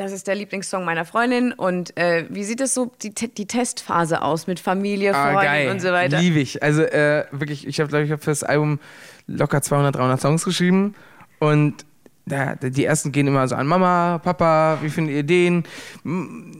das 0.00 0.12
ist 0.12 0.26
der 0.26 0.34
Lieblingssong 0.34 0.84
meiner 0.84 1.04
Freundin. 1.04 1.52
Und 1.52 1.96
äh, 1.96 2.26
wie 2.28 2.44
sieht 2.44 2.60
es 2.60 2.74
so 2.74 2.90
die, 3.02 3.12
die, 3.12 3.46
Testphase 3.46 4.22
aus 4.22 4.46
mit 4.46 4.60
Familie, 4.60 5.14
ah, 5.14 5.32
Freunden 5.32 5.70
und 5.70 5.80
so 5.80 5.92
weiter? 5.92 6.18
Liebe 6.18 6.40
ich. 6.40 6.62
Also 6.62 6.82
äh, 6.82 7.26
wirklich, 7.30 7.66
ich 7.66 7.80
habe, 7.80 7.88
glaube 7.88 8.04
ich, 8.04 8.10
hab 8.10 8.22
für 8.22 8.30
das 8.30 8.42
Album 8.42 8.80
locker 9.26 9.62
200, 9.62 9.94
300 9.94 10.20
Songs 10.20 10.44
geschrieben. 10.44 10.94
Und 11.38 11.84
ja, 12.26 12.54
die 12.54 12.84
ersten 12.84 13.12
gehen 13.12 13.26
immer 13.26 13.46
so 13.48 13.56
an 13.56 13.66
Mama, 13.66 14.18
Papa, 14.18 14.78
wie 14.82 14.88
findet 14.88 15.14
ihr 15.14 15.22
den? 15.22 15.64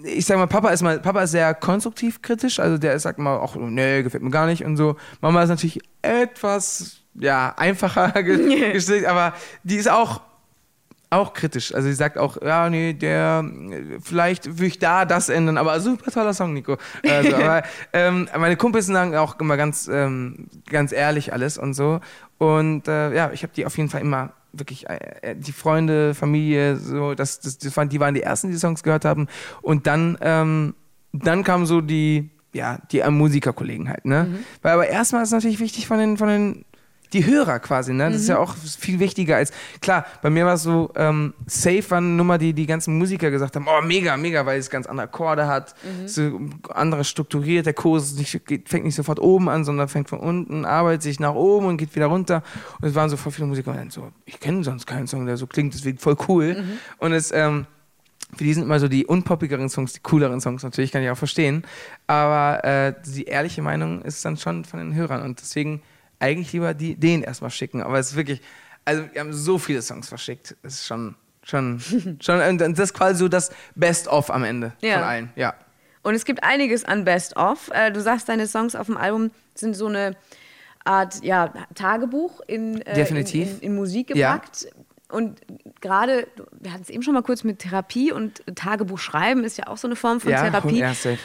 Ich 0.05 0.27
sag 0.27 0.39
mal, 0.39 0.47
Papa 0.47 0.71
ist 0.71 0.83
mal, 0.83 0.99
Papa 0.99 1.23
ist 1.23 1.31
sehr 1.31 1.55
konstruktiv 1.55 2.23
kritisch, 2.23 2.59
also 2.59 2.77
der 2.77 2.99
sagt 2.99 3.19
mal 3.19 3.37
auch, 3.37 3.57
nee, 3.57 4.03
gefällt 4.03 4.23
mir 4.23 4.31
gar 4.31 4.47
nicht 4.47 4.65
und 4.65 4.77
so. 4.77 4.97
Mama 5.21 5.43
ist 5.43 5.49
natürlich 5.49 5.81
etwas, 6.03 7.03
ja, 7.15 7.55
einfacher 7.57 8.11
gestrickt, 8.23 9.07
aber 9.07 9.35
die 9.63 9.77
ist 9.77 9.89
auch 9.89 10.23
auch 11.11 11.33
kritisch. 11.35 11.75
Also 11.75 11.89
sie 11.89 11.95
sagt 11.95 12.17
auch, 12.17 12.41
ja, 12.41 12.71
nee, 12.71 12.93
der, 12.93 13.45
vielleicht 14.01 14.47
würde 14.47 14.67
ich 14.67 14.79
da 14.79 15.05
das 15.05 15.29
ändern, 15.29 15.59
aber 15.59 15.81
super 15.81 16.11
toller 16.11 16.33
Song, 16.33 16.53
Nico. 16.53 16.77
Also, 17.07 17.35
aber 17.37 17.63
ähm, 17.93 18.29
meine 18.39 18.57
Kumpels 18.57 18.87
sagen 18.87 19.17
auch 19.17 19.39
immer 19.41 19.57
ganz, 19.57 19.89
ähm, 19.93 20.47
ganz 20.69 20.93
ehrlich 20.93 21.33
alles 21.33 21.59
und 21.59 21.75
so. 21.75 22.01
Und 22.39 22.87
äh, 22.89 23.15
ja, 23.15 23.33
ich 23.33 23.43
habe 23.43 23.53
die 23.55 23.67
auf 23.67 23.77
jeden 23.77 23.91
Fall 23.91 24.01
immer 24.01 24.33
wirklich 24.53 24.89
äh, 24.89 24.99
äh, 25.23 25.37
die 25.37 25.53
Freunde, 25.53 26.15
Familie, 26.15 26.77
so, 26.77 27.15
das, 27.15 27.41
das, 27.41 27.59
das 27.59 27.77
waren, 27.77 27.89
die 27.89 28.01
waren 28.01 28.15
die 28.15 28.23
ersten, 28.23 28.49
die, 28.49 28.55
die 28.55 28.61
Songs 28.61 28.83
gehört 28.83 29.05
haben. 29.05 29.27
Und 29.63 29.87
dann, 29.87 30.17
ähm, 30.21 30.75
dann 31.13 31.43
kam 31.43 31.67
so 31.67 31.81
die, 31.81 32.31
ja, 32.53 32.79
die 32.91 33.03
Musikerkollegen 33.03 33.89
halt, 33.89 34.05
ne? 34.05 34.29
Mhm. 34.29 34.39
Weil 34.63 34.73
aber 34.75 34.89
erstmal 34.89 35.23
ist 35.23 35.31
natürlich 35.31 35.61
wichtig 35.61 35.87
von 35.87 35.99
den, 35.99 36.17
von 36.17 36.29
den 36.29 36.65
die 37.13 37.27
Hörer 37.27 37.59
quasi, 37.59 37.93
ne? 37.93 38.05
Das 38.05 38.13
mhm. 38.13 38.21
ist 38.21 38.29
ja 38.29 38.37
mhm. 38.37 38.43
auch 38.43 38.55
viel 38.57 39.01
wichtiger 39.01 39.37
als, 39.37 39.53
klar, 39.81 40.07
bei 40.23 40.31
mir 40.31 40.47
war 40.47 40.55
es 40.55 40.63
so, 40.63 40.91
ähm, 40.97 41.35
Safe 41.47 41.83
war 41.89 41.99
eine 41.99 42.09
Nummer, 42.09 42.39
die 42.39 42.53
die 42.53 42.67
ganzen 42.67 42.99
Musiker 42.99 43.31
gesagt 43.31 43.57
haben, 43.57 43.67
oh, 43.69 43.85
mega, 43.85 44.17
mega, 44.17 44.47
weil 44.47 44.59
es 44.59 44.71
ganz 44.71 44.87
andere 44.87 45.07
Akkorde 45.07 45.47
hat, 45.47 45.75
mhm. 45.83 46.09
so 46.09 46.41
andere 46.71 47.05
strukturiert, 47.05 47.67
der 47.67 47.75
Kurs 47.75 48.15
nicht, 48.15 48.47
geht, 48.47 48.69
fängt 48.69 48.85
nicht 48.85 48.95
sofort 48.95 49.21
oben 49.21 49.49
an, 49.49 49.65
sondern 49.65 49.89
fängt 49.89 50.09
von 50.09 50.21
unten, 50.21 50.65
arbeitet 50.65 51.03
sich 51.03 51.21
nach 51.21 51.35
oben 51.35 51.67
und 51.67 51.77
geht 51.77 51.95
wieder 51.95 52.07
runter. 52.07 52.43
Und 52.81 52.89
es 52.89 52.95
waren 52.95 53.11
so 53.11 53.17
voll 53.17 53.33
viele 53.33 53.47
Musiker, 53.47 53.73
und 53.73 53.93
so, 53.93 54.11
ich 54.25 54.39
kenne 54.41 54.63
sonst 54.65 54.87
keinen 54.87 55.07
Song, 55.07 55.27
der 55.27 55.37
so 55.37 55.47
klingt, 55.47 55.75
deswegen 55.75 55.99
voll 55.99 56.17
cool. 56.29 56.55
Mhm. 56.55 56.79
Und 56.99 57.13
es, 57.13 57.33
ähm, 57.33 57.67
für 58.37 58.45
die 58.45 58.55
sind 58.55 58.65
immer 58.65 58.79
so 58.79 58.89
die 58.89 59.07
unpoppigeren 59.07 59.69
Songs, 59.69 59.93
die 59.93 60.01
cooleren 60.01 60.41
Songs 60.41 60.63
natürlich, 60.63 60.93
kann 60.93 61.03
ich 61.03 61.11
auch 61.11 61.19
verstehen. 61.19 61.65
Aber 62.07 62.65
äh, 62.65 62.95
die 63.05 63.25
ehrliche 63.25 63.63
Meinung 63.63 64.03
ist 64.03 64.25
dann 64.25 64.37
schon 64.37 64.65
von 64.65 64.79
den 64.79 64.95
Hörern 64.95 65.23
und 65.23 65.41
deswegen 65.41 65.83
eigentlich 66.21 66.53
lieber 66.53 66.75
die, 66.75 66.95
den 66.95 67.23
erstmal 67.23 67.51
schicken. 67.51 67.83
Aber 67.83 67.99
es 67.99 68.11
ist 68.11 68.17
wirklich, 68.17 68.41
also 68.85 69.05
wir 69.13 69.21
haben 69.21 69.33
so 69.33 69.59
viele 69.59 69.83
Songs 69.83 70.09
verschickt. 70.09 70.57
Es 70.63 70.75
ist 70.75 70.87
schon, 70.87 71.17
schon, 71.43 71.81
schon, 72.21 72.41
und 72.41 72.59
das 72.59 72.79
ist 72.79 72.95
quasi 72.95 73.19
so 73.19 73.29
das 73.29 73.51
Best-of 73.75 74.31
am 74.31 74.45
Ende 74.45 74.73
ja. 74.81 74.95
von 74.95 75.03
allen, 75.03 75.33
ja. 75.35 75.55
Und 76.03 76.15
es 76.15 76.25
gibt 76.25 76.45
einiges 76.45 76.85
an 76.85 77.05
Best-of. 77.05 77.71
Äh, 77.75 77.91
du 77.91 78.01
sagst, 78.01 78.29
deine 78.29 78.47
Songs 78.47 78.75
auf 78.75 78.87
dem 78.87 78.97
Album 78.97 79.31
sind 79.55 79.75
so 79.75 79.87
eine 79.87 80.17
Art 80.85 81.23
ja, 81.23 81.53
Tagebuch 81.75 82.41
in, 82.47 82.81
äh, 82.83 82.95
Definitiv. 82.95 83.49
In, 83.49 83.55
in, 83.57 83.63
in, 83.63 83.75
Musik 83.75 84.09
gepackt. 84.09 84.63
Ja. 84.63 84.71
Und 85.11 85.41
gerade, 85.81 86.27
wir 86.59 86.73
hatten 86.73 86.83
es 86.83 86.89
eben 86.89 87.03
schon 87.03 87.15
mal 87.15 87.23
kurz 87.23 87.45
mit 87.45 87.59
Therapie 87.59 88.13
und 88.13 88.43
Tagebuch 88.55 88.99
schreiben 88.99 89.45
ist 89.45 89.59
ja 89.59 89.67
auch 89.67 89.77
so 89.77 89.89
eine 89.89 89.97
Form 89.97 90.21
von 90.21 90.31
ja, 90.31 90.43
Therapie. 90.43 90.79
Ja, 90.79 90.95
safe. 90.95 91.19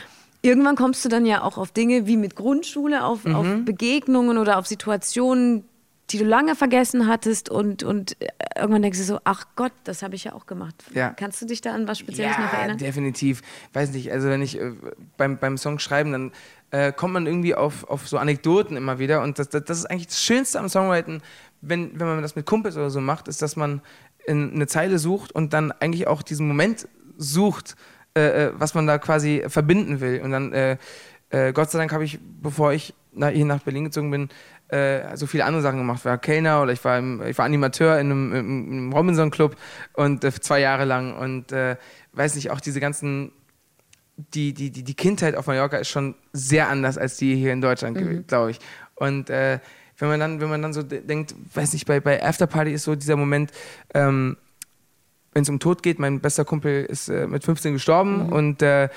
Irgendwann 0.45 0.75
kommst 0.75 1.03
du 1.03 1.09
dann 1.09 1.25
ja 1.25 1.41
auch 1.41 1.57
auf 1.57 1.71
Dinge 1.71 2.05
wie 2.05 2.17
mit 2.17 2.35
Grundschule, 2.35 3.03
auf, 3.03 3.25
mhm. 3.25 3.35
auf 3.35 3.47
Begegnungen 3.65 4.37
oder 4.37 4.59
auf 4.59 4.67
Situationen, 4.67 5.63
die 6.11 6.19
du 6.19 6.23
lange 6.23 6.55
vergessen 6.55 7.07
hattest 7.07 7.49
und, 7.49 7.81
und 7.81 8.21
äh, 8.21 8.27
irgendwann 8.55 8.83
denkst 8.83 8.99
du 8.99 9.05
so, 9.05 9.19
ach 9.23 9.45
Gott, 9.55 9.71
das 9.85 10.03
habe 10.03 10.13
ich 10.13 10.25
ja 10.25 10.33
auch 10.33 10.45
gemacht. 10.45 10.75
Ja. 10.93 11.09
Kannst 11.09 11.41
du 11.41 11.47
dich 11.47 11.61
da 11.61 11.73
an 11.73 11.87
was 11.87 11.97
Spezielles 11.97 12.35
ja, 12.37 12.43
noch 12.43 12.53
erinnern? 12.53 12.77
definitiv. 12.77 13.41
Weiß 13.73 13.91
nicht, 13.91 14.11
also 14.11 14.29
wenn 14.29 14.43
ich 14.43 14.61
äh, 14.61 14.73
beim, 15.17 15.39
beim 15.39 15.57
Song 15.57 15.79
schreiben, 15.79 16.11
dann 16.11 16.31
äh, 16.69 16.91
kommt 16.91 17.15
man 17.15 17.25
irgendwie 17.25 17.55
auf, 17.55 17.89
auf 17.89 18.07
so 18.07 18.19
Anekdoten 18.19 18.77
immer 18.77 18.99
wieder 18.99 19.23
und 19.23 19.39
das, 19.39 19.49
das, 19.49 19.63
das, 19.63 19.79
ist 19.79 19.85
eigentlich 19.85 20.07
das 20.07 20.21
Schönste 20.21 20.59
am 20.59 20.69
Songwriting, 20.69 21.23
wenn, 21.61 21.99
wenn 21.99 22.05
man 22.05 22.21
das 22.21 22.35
mit 22.35 22.45
Kumpels 22.45 22.77
oder 22.77 22.91
so 22.91 23.01
macht, 23.01 23.27
ist, 23.27 23.41
dass 23.41 23.55
man 23.55 23.81
eine 24.27 24.67
Zeile 24.67 24.99
sucht 24.99 25.31
und 25.31 25.53
dann 25.53 25.71
eigentlich 25.71 26.05
auch 26.05 26.21
diesen 26.21 26.47
Moment 26.47 26.87
sucht, 27.17 27.75
äh, 28.15 28.45
äh, 28.45 28.51
was 28.55 28.73
man 28.73 28.87
da 28.87 28.97
quasi 28.97 29.43
verbinden 29.47 29.99
will. 29.99 30.21
Und 30.21 30.31
dann, 30.31 30.53
äh, 30.53 30.77
äh, 31.29 31.53
Gott 31.53 31.71
sei 31.71 31.79
Dank 31.79 31.91
habe 31.91 32.03
ich, 32.03 32.19
bevor 32.41 32.73
ich 32.73 32.93
nach, 33.11 33.29
hier 33.29 33.45
nach 33.45 33.61
Berlin 33.61 33.85
gezogen 33.85 34.11
bin, 34.11 34.29
äh, 34.69 35.15
so 35.15 35.27
viele 35.27 35.45
andere 35.45 35.61
Sachen 35.61 35.79
gemacht. 35.79 35.99
Ich 35.99 36.05
war 36.05 36.17
Kellner 36.17 36.61
oder 36.61 36.71
ich 36.71 36.83
war, 36.83 36.97
im, 36.97 37.21
ich 37.23 37.37
war 37.37 37.45
Animateur 37.45 37.99
in 37.99 38.11
einem, 38.11 38.33
einem 38.33 38.93
Robinson-Club 38.93 39.55
und 39.93 40.23
äh, 40.23 40.31
zwei 40.31 40.59
Jahre 40.59 40.85
lang. 40.85 41.15
Und 41.15 41.51
weiß 42.13 42.35
nicht, 42.35 42.51
auch 42.51 42.61
diese 42.61 42.79
ganzen 42.79 43.31
die, 44.17 44.53
die, 44.53 44.71
die, 44.71 44.83
die 44.83 44.93
Kindheit 44.93 45.35
auf 45.35 45.47
Mallorca 45.47 45.77
ist 45.77 45.89
schon 45.89 46.15
sehr 46.31 46.69
anders 46.69 46.97
als 46.97 47.17
die 47.17 47.35
hier 47.35 47.51
in 47.51 47.61
Deutschland, 47.61 47.99
mhm. 47.99 48.25
glaube 48.27 48.51
ich. 48.51 48.59
Und 48.95 49.29
äh, 49.29 49.59
wenn 49.97 50.09
man 50.09 50.19
dann, 50.19 50.41
wenn 50.41 50.49
man 50.49 50.61
dann 50.61 50.73
so 50.73 50.83
denkt, 50.83 51.35
weiß 51.53 51.73
nicht, 51.73 51.85
bei, 51.85 51.99
bei 51.99 52.23
Afterparty 52.23 52.71
ist 52.71 52.83
so 52.83 52.95
dieser 52.95 53.15
Moment, 53.15 53.51
ähm, 53.93 54.37
wenn 55.35 55.43
es 55.43 55.49
um 55.49 55.59
Tod 55.59 55.83
geht, 55.83 55.99
mein 55.99 56.21
bester 56.21 56.45
Kumpel 56.45 56.85
ist 56.85 57.09
äh, 57.09 57.27
mit 57.27 57.43
15 57.43 57.73
gestorben 57.73 58.27
mhm. 58.27 58.33
und 58.33 58.61
äh, 58.61 58.87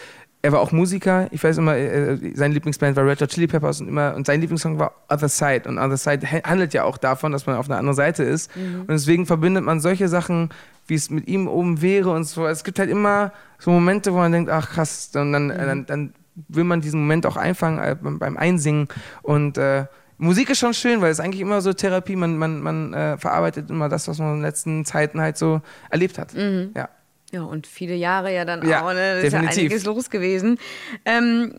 er 0.41 0.53
war 0.53 0.61
auch 0.61 0.71
Musiker. 0.71 1.27
Ich 1.33 1.43
weiß 1.43 1.59
immer, 1.59 1.77
äh, 1.77 2.17
sein 2.35 2.53
Lieblingsband 2.53 2.95
war 2.97 3.05
Red 3.05 3.21
Hot 3.21 3.31
Chili 3.31 3.49
Peppers 3.49 3.81
und 3.81 3.89
immer 3.89 4.15
und 4.15 4.25
sein 4.25 4.41
Lieblingssong 4.41 4.79
war 4.79 4.93
Other 5.09 5.29
Side 5.29 5.63
und 5.67 5.79
Other 5.79 5.97
Side 5.97 6.25
handelt 6.45 6.73
ja 6.73 6.85
auch 6.85 6.97
davon, 6.97 7.33
dass 7.33 7.47
man 7.47 7.57
auf 7.57 7.69
einer 7.69 7.79
anderen 7.79 7.97
Seite 7.97 8.23
ist 8.23 8.55
mhm. 8.57 8.83
und 8.83 8.91
deswegen 8.91 9.27
verbindet 9.27 9.65
man 9.65 9.81
solche 9.81 10.07
Sachen, 10.07 10.51
wie 10.87 10.95
es 10.95 11.11
mit 11.11 11.27
ihm 11.27 11.49
oben 11.49 11.83
wäre 11.83 12.11
und 12.13 12.23
so. 12.23 12.47
Es 12.47 12.63
gibt 12.63 12.79
halt 12.79 12.89
immer 12.89 13.33
so 13.59 13.73
Momente, 13.73 14.13
wo 14.13 14.19
man 14.19 14.31
denkt, 14.31 14.49
ach 14.49 14.71
krass, 14.71 15.11
und 15.17 15.33
dann, 15.33 15.47
mhm. 15.49 15.57
dann, 15.57 15.87
dann 15.87 16.15
will 16.47 16.65
man 16.65 16.81
diesen 16.81 17.01
Moment 17.01 17.27
auch 17.27 17.37
einfangen 17.37 17.81
äh, 17.81 17.97
beim 18.01 18.37
Einsingen 18.37 18.87
und 19.23 19.59
äh, 19.59 19.87
Musik 20.19 20.51
ist 20.51 20.59
schon 20.59 20.75
schön, 20.75 21.01
weil 21.01 21.11
es 21.11 21.21
eigentlich 21.21 21.41
immer 21.41 21.61
so 21.61 21.73
Therapie, 21.73 22.17
man, 22.17 22.37
man, 22.37 22.61
man 22.61 22.93
äh, 22.93 23.17
verarbeitet 23.19 23.71
immer 23.71 23.89
das, 23.89 24.09
was 24.09 24.19
man 24.19 24.29
in 24.31 24.35
den 24.37 24.43
letzten 24.43 24.85
Zeiten 24.85 25.21
halt 25.21 25.39
so 25.39 25.63
erlebt 25.91 26.19
hat. 26.19 26.35
Mhm. 26.35 26.73
Ja. 26.77 26.89
Ja, 27.31 27.43
und 27.43 27.67
viele 27.67 27.95
Jahre 27.95 28.35
ja 28.35 28.47
dann 28.47 28.67
ja, 28.67 28.83
auch, 28.83 28.93
ne? 28.95 29.21
Da 29.21 29.27
ist 29.27 29.33
ja 29.33 29.41
einiges 29.41 29.85
los 29.85 30.09
gewesen. 30.09 30.59
Ähm, 31.05 31.59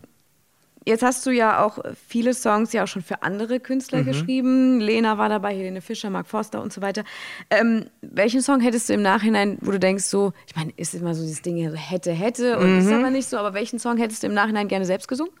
Jetzt 0.86 1.02
hast 1.02 1.26
du 1.26 1.30
ja 1.30 1.62
auch 1.62 1.78
viele 2.08 2.32
Songs 2.32 2.72
ja 2.72 2.84
auch 2.84 2.88
schon 2.88 3.02
für 3.02 3.22
andere 3.22 3.60
Künstler 3.60 3.98
mhm. 4.00 4.06
geschrieben. 4.06 4.80
Lena 4.80 5.18
war 5.18 5.28
dabei, 5.28 5.54
Helene 5.54 5.82
Fischer, 5.82 6.08
Mark 6.08 6.26
Forster 6.26 6.62
und 6.62 6.72
so 6.72 6.80
weiter. 6.80 7.04
Ähm, 7.50 7.84
welchen 8.00 8.40
Song 8.40 8.60
hättest 8.60 8.88
du 8.88 8.94
im 8.94 9.02
Nachhinein, 9.02 9.58
wo 9.60 9.72
du 9.72 9.78
denkst, 9.78 10.04
so, 10.04 10.32
ich 10.46 10.56
meine, 10.56 10.72
ist 10.76 10.94
immer 10.94 11.14
so 11.14 11.22
dieses 11.22 11.42
Ding, 11.42 11.58
hätte, 11.76 12.12
hätte 12.12 12.58
und 12.58 12.72
mhm. 12.72 12.78
ist 12.80 12.92
aber 12.92 13.10
nicht 13.10 13.28
so, 13.28 13.36
aber 13.36 13.52
welchen 13.52 13.78
Song 13.78 13.98
hättest 13.98 14.22
du 14.22 14.28
im 14.28 14.34
Nachhinein 14.34 14.68
gerne 14.68 14.86
selbst 14.86 15.06
gesungen? 15.06 15.32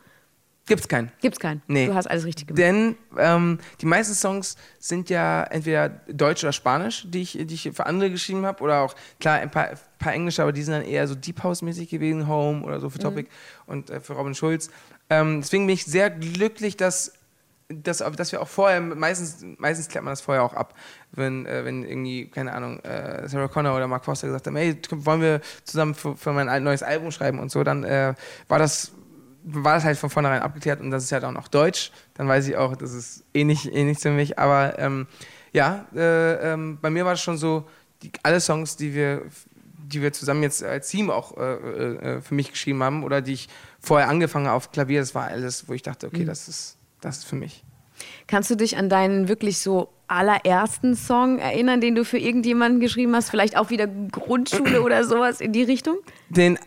Gibt's 0.66 0.86
keinen. 0.86 1.10
Gibt's 1.20 1.40
keinen. 1.40 1.62
Nee. 1.66 1.86
Du 1.86 1.94
hast 1.94 2.06
alles 2.06 2.24
richtig 2.24 2.46
gemacht. 2.46 2.58
Denn 2.58 2.96
ähm, 3.18 3.58
die 3.80 3.86
meisten 3.86 4.14
Songs 4.14 4.56
sind 4.78 5.10
ja 5.10 5.42
entweder 5.44 5.88
Deutsch 5.88 6.44
oder 6.44 6.52
Spanisch, 6.52 7.06
die 7.08 7.22
ich, 7.22 7.32
die 7.32 7.54
ich 7.54 7.70
für 7.72 7.86
andere 7.86 8.10
geschrieben 8.10 8.46
habe, 8.46 8.62
oder 8.62 8.82
auch, 8.82 8.94
klar, 9.18 9.38
ein 9.38 9.50
paar, 9.50 9.70
paar 9.98 10.12
Englische, 10.12 10.42
aber 10.42 10.52
die 10.52 10.62
sind 10.62 10.74
dann 10.74 10.84
eher 10.84 11.08
so 11.08 11.14
Deep 11.14 11.42
House-mäßig 11.42 11.88
gewesen, 11.88 12.28
Home 12.28 12.62
oder 12.62 12.78
so 12.78 12.88
für 12.88 12.98
mhm. 12.98 13.02
Topic 13.02 13.30
und 13.66 13.90
äh, 13.90 14.00
für 14.00 14.12
Robin 14.12 14.34
Schulz. 14.34 14.70
Ähm, 15.08 15.40
deswegen 15.40 15.66
bin 15.66 15.74
ich 15.74 15.84
sehr 15.86 16.08
glücklich, 16.08 16.76
dass, 16.76 17.14
dass, 17.68 17.98
dass 17.98 18.30
wir 18.30 18.40
auch 18.40 18.48
vorher, 18.48 18.80
meistens, 18.80 19.44
meistens 19.58 19.88
klärt 19.88 20.04
man 20.04 20.12
das 20.12 20.20
vorher 20.20 20.44
auch 20.44 20.54
ab, 20.54 20.74
wenn, 21.10 21.46
äh, 21.46 21.64
wenn 21.64 21.82
irgendwie, 21.82 22.28
keine 22.28 22.52
Ahnung, 22.52 22.78
äh, 22.80 23.28
Sarah 23.28 23.48
Connor 23.48 23.74
oder 23.74 23.88
Mark 23.88 24.04
Foster 24.04 24.28
gesagt 24.28 24.46
haben, 24.46 24.54
hey, 24.54 24.76
wollen 24.90 25.20
wir 25.20 25.40
zusammen 25.64 25.96
für, 25.96 26.16
für 26.16 26.32
mein 26.32 26.62
neues 26.62 26.84
Album 26.84 27.10
schreiben 27.10 27.40
und 27.40 27.50
so, 27.50 27.64
dann 27.64 27.82
äh, 27.82 28.14
war 28.46 28.60
das 28.60 28.92
war 29.44 29.74
das 29.74 29.84
halt 29.84 29.98
von 29.98 30.10
vornherein 30.10 30.42
abgeklärt 30.42 30.80
und 30.80 30.90
das 30.90 31.04
ist 31.04 31.12
halt 31.12 31.24
auch 31.24 31.32
noch 31.32 31.48
Deutsch. 31.48 31.90
Dann 32.14 32.28
weiß 32.28 32.48
ich 32.48 32.56
auch, 32.56 32.76
das 32.76 32.92
ist 32.92 33.24
eh 33.34 33.44
nicht, 33.44 33.66
eh 33.66 33.94
für 33.94 34.10
mich. 34.10 34.38
Aber 34.38 34.78
ähm, 34.78 35.06
ja, 35.52 35.86
äh, 35.94 36.52
ähm, 36.52 36.78
bei 36.80 36.90
mir 36.90 37.04
war 37.04 37.14
es 37.14 37.20
schon 37.20 37.36
so, 37.36 37.64
die, 38.02 38.10
alle 38.22 38.40
Songs, 38.40 38.76
die 38.76 38.94
wir, 38.94 39.22
die 39.78 40.02
wir 40.02 40.12
zusammen 40.12 40.42
jetzt 40.42 40.62
als 40.62 40.88
Team 40.88 41.10
auch 41.10 41.36
äh, 41.36 41.54
äh, 41.54 42.20
für 42.20 42.34
mich 42.34 42.50
geschrieben 42.50 42.82
haben 42.82 43.04
oder 43.04 43.20
die 43.20 43.34
ich 43.34 43.48
vorher 43.80 44.08
angefangen 44.08 44.46
auf 44.46 44.72
Klavier, 44.72 45.00
das 45.00 45.14
war 45.14 45.28
alles, 45.28 45.68
wo 45.68 45.72
ich 45.72 45.82
dachte, 45.82 46.06
okay, 46.06 46.22
mhm. 46.22 46.26
das 46.26 46.48
ist, 46.48 46.76
das 47.00 47.18
ist 47.18 47.24
für 47.24 47.36
mich. 47.36 47.64
Kannst 48.26 48.50
du 48.50 48.54
dich 48.54 48.76
an 48.76 48.88
deinen 48.88 49.28
wirklich 49.28 49.58
so 49.58 49.90
allerersten 50.06 50.96
Song 50.96 51.38
erinnern, 51.38 51.80
den 51.80 51.94
du 51.94 52.04
für 52.04 52.18
irgendjemanden 52.18 52.80
geschrieben 52.80 53.14
hast? 53.14 53.30
Vielleicht 53.30 53.56
auch 53.56 53.70
wieder 53.70 53.86
Grundschule 53.86 54.82
oder 54.82 55.04
sowas 55.04 55.40
in 55.40 55.52
die 55.52 55.62
Richtung? 55.62 55.98
Den, 56.30 56.58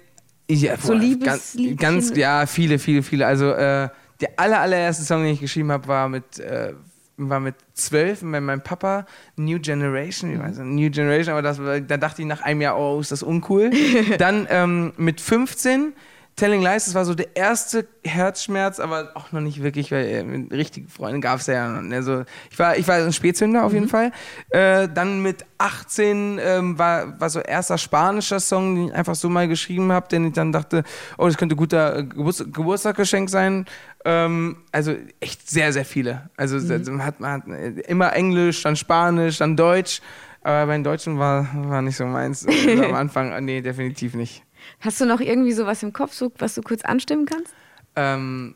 ja, 0.49 0.77
so 0.77 0.93
ganz, 1.23 1.57
ganz, 1.77 2.15
ja, 2.15 2.45
viele, 2.45 2.79
viele, 2.79 3.03
viele. 3.03 3.25
Also 3.25 3.51
äh, 3.51 3.89
der 4.21 4.29
aller, 4.37 4.59
allererste 4.59 5.03
Song, 5.03 5.23
den 5.23 5.33
ich 5.33 5.39
geschrieben 5.39 5.71
habe, 5.71 5.87
war 5.87 6.09
mit 6.09 6.39
äh, 6.39 6.73
war 7.17 7.39
mit 7.39 7.55
zwölf 7.73 8.21
mit 8.21 8.41
meinem 8.41 8.61
Papa 8.61 9.05
New 9.35 9.59
Generation, 9.59 10.33
ich 10.33 10.39
weiß 10.39 10.57
nicht, 10.57 10.83
New 10.83 10.89
Generation, 10.89 11.33
aber 11.33 11.41
das, 11.41 11.57
da 11.87 11.97
dachte 11.97 12.21
ich 12.21 12.27
nach 12.27 12.41
einem 12.41 12.61
Jahr, 12.61 12.79
oh, 12.79 12.99
ist 12.99 13.11
das 13.11 13.23
uncool. 13.23 13.71
Dann 14.17 14.47
ähm, 14.49 14.93
mit 14.97 15.21
15 15.21 15.93
Telling 16.35 16.63
Lies, 16.63 16.85
das 16.85 16.95
war 16.95 17.05
so 17.05 17.13
der 17.13 17.35
erste 17.35 17.87
Herzschmerz, 18.03 18.79
aber 18.79 19.11
auch 19.13 19.31
noch 19.31 19.41
nicht 19.41 19.61
wirklich, 19.61 19.91
weil 19.91 20.05
äh, 20.05 20.23
mit 20.23 20.51
richtigen 20.51 20.87
Freunden 20.87 21.21
gab 21.21 21.39
es 21.39 21.47
ja. 21.47 21.79
Also 21.91 22.23
ich 22.49 22.57
war, 22.57 22.75
ich 22.75 22.87
war 22.87 22.95
ein 22.95 23.13
Spätzünder 23.13 23.63
auf 23.63 23.73
jeden 23.73 23.85
mhm. 23.85 23.89
Fall. 23.89 24.11
Äh, 24.49 24.89
dann 24.91 25.21
mit 25.21 25.45
18 25.59 26.39
ähm, 26.41 26.79
war, 26.79 27.19
war 27.19 27.29
so 27.29 27.39
erster 27.39 27.77
spanischer 27.77 28.39
Song, 28.39 28.75
den 28.75 28.87
ich 28.87 28.93
einfach 28.93 29.13
so 29.13 29.29
mal 29.29 29.47
geschrieben 29.47 29.91
habe, 29.91 30.07
den 30.07 30.25
ich 30.25 30.33
dann 30.33 30.51
dachte, 30.51 30.83
oh, 31.19 31.27
das 31.27 31.37
könnte 31.37 31.55
guter 31.55 32.01
Geburts 32.01 32.43
Geburtstagsgeschenk 32.51 33.29
sein. 33.29 33.65
Ähm, 34.03 34.57
also 34.71 34.95
echt 35.19 35.47
sehr, 35.47 35.71
sehr 35.71 35.85
viele. 35.85 36.29
Also 36.35 36.57
mhm. 36.57 37.03
hat 37.03 37.19
man 37.19 37.43
immer 37.87 38.13
Englisch, 38.13 38.63
dann 38.63 38.75
Spanisch, 38.75 39.37
dann 39.37 39.55
Deutsch. 39.55 40.01
Aber 40.41 40.65
bei 40.65 40.73
den 40.73 40.83
Deutschen 40.83 41.19
war, 41.19 41.47
war 41.53 41.81
nicht 41.81 41.95
so 41.95 42.05
meins. 42.05 42.45
Am 42.67 42.95
Anfang, 42.95 43.45
nee, 43.45 43.61
definitiv 43.61 44.15
nicht. 44.15 44.43
Hast 44.79 44.99
du 45.01 45.05
noch 45.05 45.19
irgendwie 45.19 45.51
sowas 45.51 45.83
im 45.83 45.93
Kopf, 45.93 46.13
so, 46.13 46.31
was 46.37 46.55
du 46.55 46.61
kurz 46.61 46.83
anstimmen 46.83 47.25
kannst? 47.25 47.53
Ähm, 47.95 48.55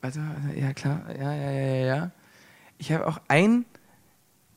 warte, 0.00 0.20
ja 0.54 0.72
klar, 0.72 1.02
ja, 1.18 1.34
ja, 1.34 1.50
ja, 1.50 1.86
ja. 1.86 2.10
Ich 2.78 2.92
habe 2.92 3.06
auch 3.06 3.20
einen, 3.28 3.64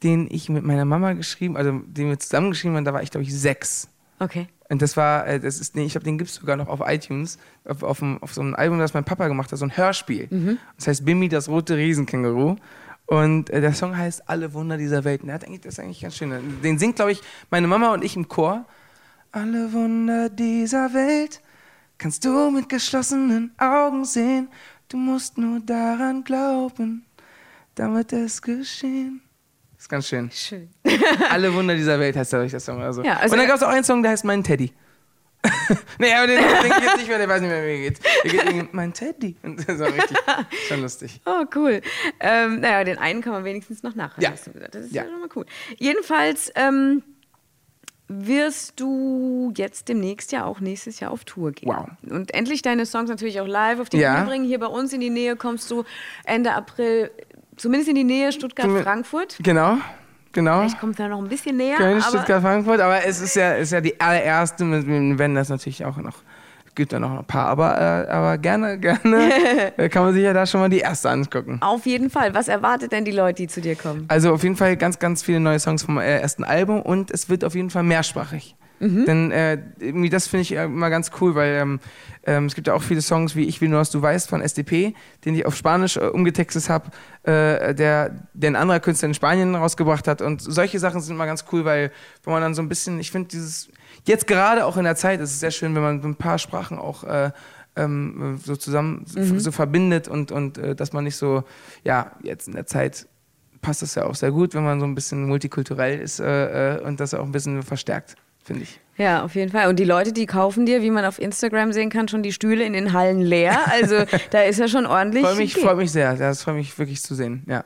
den 0.03 0.27
ich 0.29 0.49
mit 0.49 0.63
meiner 0.63 0.85
Mama 0.85 1.13
geschrieben, 1.13 1.57
also 1.57 1.71
den 1.71 2.09
wir 2.09 2.19
zusammen 2.19 2.51
geschrieben 2.51 2.75
haben, 2.75 2.85
da 2.85 2.93
war 2.93 3.03
ich 3.03 3.11
glaube 3.11 3.23
ich 3.23 3.37
sechs. 3.37 3.89
Okay. 4.19 4.47
Und 4.69 4.83
das 4.83 4.95
war, 4.95 5.25
äh, 5.25 5.39
das 5.39 5.59
ist, 5.59 5.75
nee, 5.75 5.85
ich 5.85 5.93
glaube, 5.93 6.05
den 6.05 6.17
gibt 6.17 6.29
es 6.29 6.35
sogar 6.35 6.55
noch 6.55 6.67
auf 6.67 6.81
iTunes, 6.85 7.39
auf, 7.65 7.81
auf, 7.81 8.03
auf, 8.21 8.33
so 8.33 8.41
einem 8.41 8.53
Album, 8.53 8.77
das 8.77 8.93
mein 8.93 9.03
Papa 9.03 9.27
gemacht 9.27 9.51
hat, 9.51 9.57
so 9.57 9.65
ein 9.65 9.75
Hörspiel. 9.75 10.27
Mhm. 10.29 10.57
Das 10.77 10.87
heißt 10.87 11.05
Bimmi, 11.05 11.27
das 11.27 11.49
rote 11.49 11.75
Riesenkänguru. 11.75 12.55
Und 13.07 13.49
äh, 13.49 13.61
der 13.61 13.73
Song 13.73 13.97
heißt 13.97 14.29
Alle 14.29 14.53
Wunder 14.53 14.77
dieser 14.77 15.03
Welt. 15.03 15.21
Und 15.21 15.27
der 15.27 15.35
hat 15.35 15.45
eigentlich, 15.45 15.61
das 15.61 15.73
ist 15.73 15.79
eigentlich 15.79 16.01
ganz 16.01 16.15
schön. 16.15 16.61
Den 16.61 16.77
singt, 16.77 16.97
glaube 16.97 17.11
ich, 17.11 17.21
meine 17.49 17.65
Mama 17.65 17.91
und 17.93 18.03
ich 18.03 18.15
im 18.15 18.27
Chor. 18.27 18.65
Alle 19.31 19.71
Wunder 19.73 20.27
dieser 20.29 20.91
Welt 20.93 21.41
kannst 21.99 22.25
du 22.25 22.49
mit 22.49 22.67
geschlossenen 22.67 23.53
Augen 23.59 24.03
sehen. 24.03 24.49
Du 24.87 24.97
musst 24.97 25.37
nur 25.37 25.59
daran 25.59 26.23
glauben, 26.23 27.05
damit 27.75 28.11
es 28.11 28.41
geschehen. 28.41 29.21
Das 29.75 29.83
ist 29.83 29.89
ganz 29.89 30.07
schön. 30.07 30.31
Schön. 30.31 30.69
Alle 31.29 31.53
Wunder 31.53 31.75
dieser 31.75 31.99
Welt 31.99 32.15
heißt 32.15 32.33
der 32.33 32.59
Song. 32.59 32.81
Also. 32.81 33.03
Ja, 33.03 33.17
also 33.17 33.33
Und 33.33 33.39
dann 33.39 33.47
gab 33.47 33.57
es 33.57 33.63
auch 33.63 33.69
einen 33.69 33.83
Song, 33.83 34.01
der 34.01 34.13
heißt 34.13 34.25
Mein 34.25 34.43
Teddy. 34.43 34.73
nee, 35.99 36.11
aber 36.11 36.27
den 36.27 36.37
denke 36.37 36.77
ich 36.79 36.83
jetzt 36.83 36.97
nicht 36.97 37.07
mehr, 37.07 37.17
der 37.19 37.29
weiß 37.29 37.41
nicht 37.41 37.49
mehr, 37.51 37.63
wie 37.63 37.69
er 37.69 37.77
geht. 37.77 37.99
Der 38.23 38.31
geht 38.31 38.43
irgendwie, 38.45 38.69
mein 38.71 38.93
Teddy. 38.93 39.37
Und 39.43 39.59
das 39.69 39.79
war 39.79 39.93
richtig, 39.93 40.17
schon 40.67 40.81
lustig. 40.81 41.21
Oh, 41.25 41.45
cool. 41.55 41.81
Ähm, 42.19 42.61
naja, 42.61 42.83
den 42.83 42.97
einen 42.97 43.21
kann 43.21 43.33
man 43.33 43.43
wenigstens 43.45 43.83
noch 43.83 43.95
nachhören. 43.95 44.23
Ja. 44.23 44.31
Das 44.71 44.85
ist 44.85 44.93
ja, 44.93 45.03
ja 45.03 45.09
schon 45.09 45.19
mal 45.19 45.29
cool. 45.35 45.45
Jedenfalls, 45.77 46.51
ähm, 46.55 47.03
wirst 48.09 48.79
du 48.79 49.53
jetzt 49.55 49.87
demnächst 49.87 50.31
ja 50.31 50.43
auch 50.43 50.59
nächstes 50.59 50.99
Jahr 50.99 51.11
auf 51.11 51.23
Tour 51.25 51.51
gehen. 51.51 51.69
Wow. 51.69 51.89
Und 52.09 52.33
endlich 52.33 52.63
deine 52.63 52.85
Songs 52.85 53.09
natürlich 53.09 53.39
auch 53.39 53.47
live 53.47 53.79
auf 53.79 53.89
die 53.89 53.97
ja. 53.97 54.15
Bühne 54.15 54.25
bringen. 54.25 54.45
Hier 54.45 54.59
bei 54.59 54.65
uns 54.65 54.91
in 54.91 54.99
die 54.99 55.11
Nähe 55.11 55.35
kommst 55.35 55.69
du 55.69 55.83
Ende 56.25 56.53
April, 56.53 57.11
zumindest 57.55 57.89
in 57.89 57.95
die 57.95 58.03
Nähe 58.03 58.31
Stuttgart-Frankfurt. 58.31 59.37
Genau. 59.43 59.77
Genau. 60.31 60.63
Ich 60.65 60.77
komme 60.79 60.93
da 60.93 61.07
noch 61.07 61.19
ein 61.19 61.27
bisschen 61.27 61.57
näher. 61.57 61.77
Köln, 61.77 62.01
Stuttgart, 62.01 62.41
Frankfurt, 62.41 62.79
aber 62.79 63.03
es 63.03 63.19
ist 63.19 63.35
ja, 63.35 63.53
ist 63.53 63.71
ja 63.71 63.81
die 63.81 63.99
allererste, 63.99 64.63
wenn 65.17 65.35
das 65.35 65.49
natürlich 65.49 65.85
auch 65.85 65.97
noch 65.97 66.17
gibt 66.79 66.93
ja 66.93 66.99
noch 66.99 67.19
ein 67.19 67.25
paar, 67.25 67.47
aber, 67.47 67.77
äh, 67.77 68.09
aber 68.09 68.37
gerne, 68.37 68.79
gerne 68.79 69.29
kann 69.89 70.03
man 70.03 70.13
sich 70.13 70.23
ja 70.23 70.33
da 70.33 70.45
schon 70.45 70.61
mal 70.61 70.69
die 70.69 70.79
erste 70.79 71.09
angucken. 71.09 71.59
Auf 71.61 71.85
jeden 71.85 72.09
Fall. 72.09 72.33
Was 72.33 72.47
erwartet 72.47 72.91
denn 72.91 73.05
die 73.05 73.11
Leute, 73.11 73.43
die 73.43 73.47
zu 73.47 73.61
dir 73.61 73.75
kommen? 73.75 74.05
Also 74.07 74.33
auf 74.33 74.43
jeden 74.43 74.55
Fall 74.55 74.77
ganz, 74.77 74.97
ganz 74.97 75.21
viele 75.21 75.39
neue 75.39 75.59
Songs 75.59 75.83
vom 75.83 75.97
äh, 75.99 76.19
ersten 76.19 76.43
Album 76.43 76.81
und 76.81 77.11
es 77.11 77.29
wird 77.29 77.43
auf 77.43 77.53
jeden 77.53 77.69
Fall 77.69 77.83
mehrsprachig. 77.83 78.55
Mhm. 78.79 79.05
Denn 79.05 79.31
äh, 79.31 79.57
irgendwie 79.79 80.09
das 80.09 80.27
finde 80.27 80.43
ich 80.43 80.53
immer 80.53 80.89
ganz 80.89 81.11
cool, 81.19 81.35
weil 81.35 81.55
ähm, 81.55 81.79
ähm, 82.25 82.45
es 82.45 82.55
gibt 82.55 82.67
ja 82.67 82.73
auch 82.73 82.81
viele 82.81 83.01
Songs 83.01 83.35
wie 83.35 83.43
Ich 83.43 83.59
will 83.59 83.67
nur, 83.67 83.79
was 83.79 83.91
du 83.91 84.01
weißt 84.01 84.29
von 84.29 84.41
SDP, 84.41 84.93
den 85.25 85.35
ich 85.35 85.45
auf 85.45 85.55
Spanisch 85.55 85.97
äh, 85.97 86.05
umgetextet 86.05 86.69
habe, 86.69 86.91
äh, 87.23 87.75
der, 87.75 88.27
der 88.33 88.51
ein 88.51 88.55
anderer 88.55 88.79
Künstler 88.79 89.09
in 89.09 89.13
Spanien 89.13 89.53
rausgebracht 89.53 90.07
hat. 90.07 90.21
Und 90.21 90.41
solche 90.41 90.79
Sachen 90.79 91.01
sind 91.01 91.15
immer 91.15 91.25
ganz 91.25 91.43
cool, 91.51 91.65
weil 91.65 91.91
wenn 92.23 92.31
man 92.31 92.41
dann 92.41 92.55
so 92.55 92.61
ein 92.61 92.69
bisschen, 92.69 93.01
ich 93.01 93.11
finde 93.11 93.27
dieses 93.27 93.69
jetzt 94.05 94.27
gerade 94.27 94.65
auch 94.65 94.77
in 94.77 94.83
der 94.83 94.95
Zeit 94.95 95.19
ist 95.19 95.31
es 95.31 95.39
sehr 95.39 95.51
schön, 95.51 95.75
wenn 95.75 95.81
man 95.81 96.01
ein 96.03 96.15
paar 96.15 96.37
Sprachen 96.37 96.77
auch 96.77 97.03
äh, 97.03 97.31
ähm, 97.75 98.39
so 98.43 98.55
zusammen 98.55 99.05
mhm. 99.15 99.39
so 99.39 99.51
verbindet 99.51 100.07
und, 100.07 100.31
und 100.31 100.57
äh, 100.57 100.75
dass 100.75 100.93
man 100.93 101.03
nicht 101.03 101.15
so, 101.15 101.43
ja, 101.83 102.11
jetzt 102.23 102.47
in 102.47 102.53
der 102.53 102.65
Zeit 102.65 103.07
passt 103.61 103.81
das 103.81 103.95
ja 103.95 104.05
auch 104.05 104.15
sehr 104.15 104.31
gut, 104.31 104.53
wenn 104.53 104.63
man 104.63 104.79
so 104.79 104.85
ein 104.85 104.95
bisschen 104.95 105.27
multikulturell 105.27 105.99
ist 105.99 106.19
äh, 106.19 106.77
äh 106.77 106.81
und 106.81 106.99
das 106.99 107.13
auch 107.13 107.23
ein 107.23 107.31
bisschen 107.31 107.61
verstärkt, 107.63 108.15
finde 108.43 108.63
ich. 108.63 108.79
Ja, 108.97 109.23
auf 109.23 109.35
jeden 109.35 109.51
Fall. 109.51 109.69
Und 109.69 109.79
die 109.79 109.85
Leute, 109.85 110.11
die 110.11 110.25
kaufen 110.25 110.65
dir, 110.65 110.81
wie 110.81 110.91
man 110.91 111.05
auf 111.05 111.19
Instagram 111.19 111.71
sehen 111.71 111.89
kann, 111.89 112.09
schon 112.09 112.21
die 112.21 112.33
Stühle 112.33 112.65
in 112.65 112.73
den 112.73 112.91
Hallen 112.91 113.21
leer. 113.21 113.57
Also 113.71 114.03
da 114.31 114.41
ist 114.41 114.59
ja 114.59 114.67
schon 114.67 114.85
ordentlich. 114.85 115.23
Freue 115.23 115.35
mich, 115.35 115.53
freu 115.55 115.75
mich 115.75 115.91
sehr. 115.91 116.15
Das 116.15 116.43
freut 116.43 116.55
mich 116.55 116.77
wirklich 116.77 117.01
zu 117.01 117.15
sehen, 117.15 117.43
ja. 117.47 117.63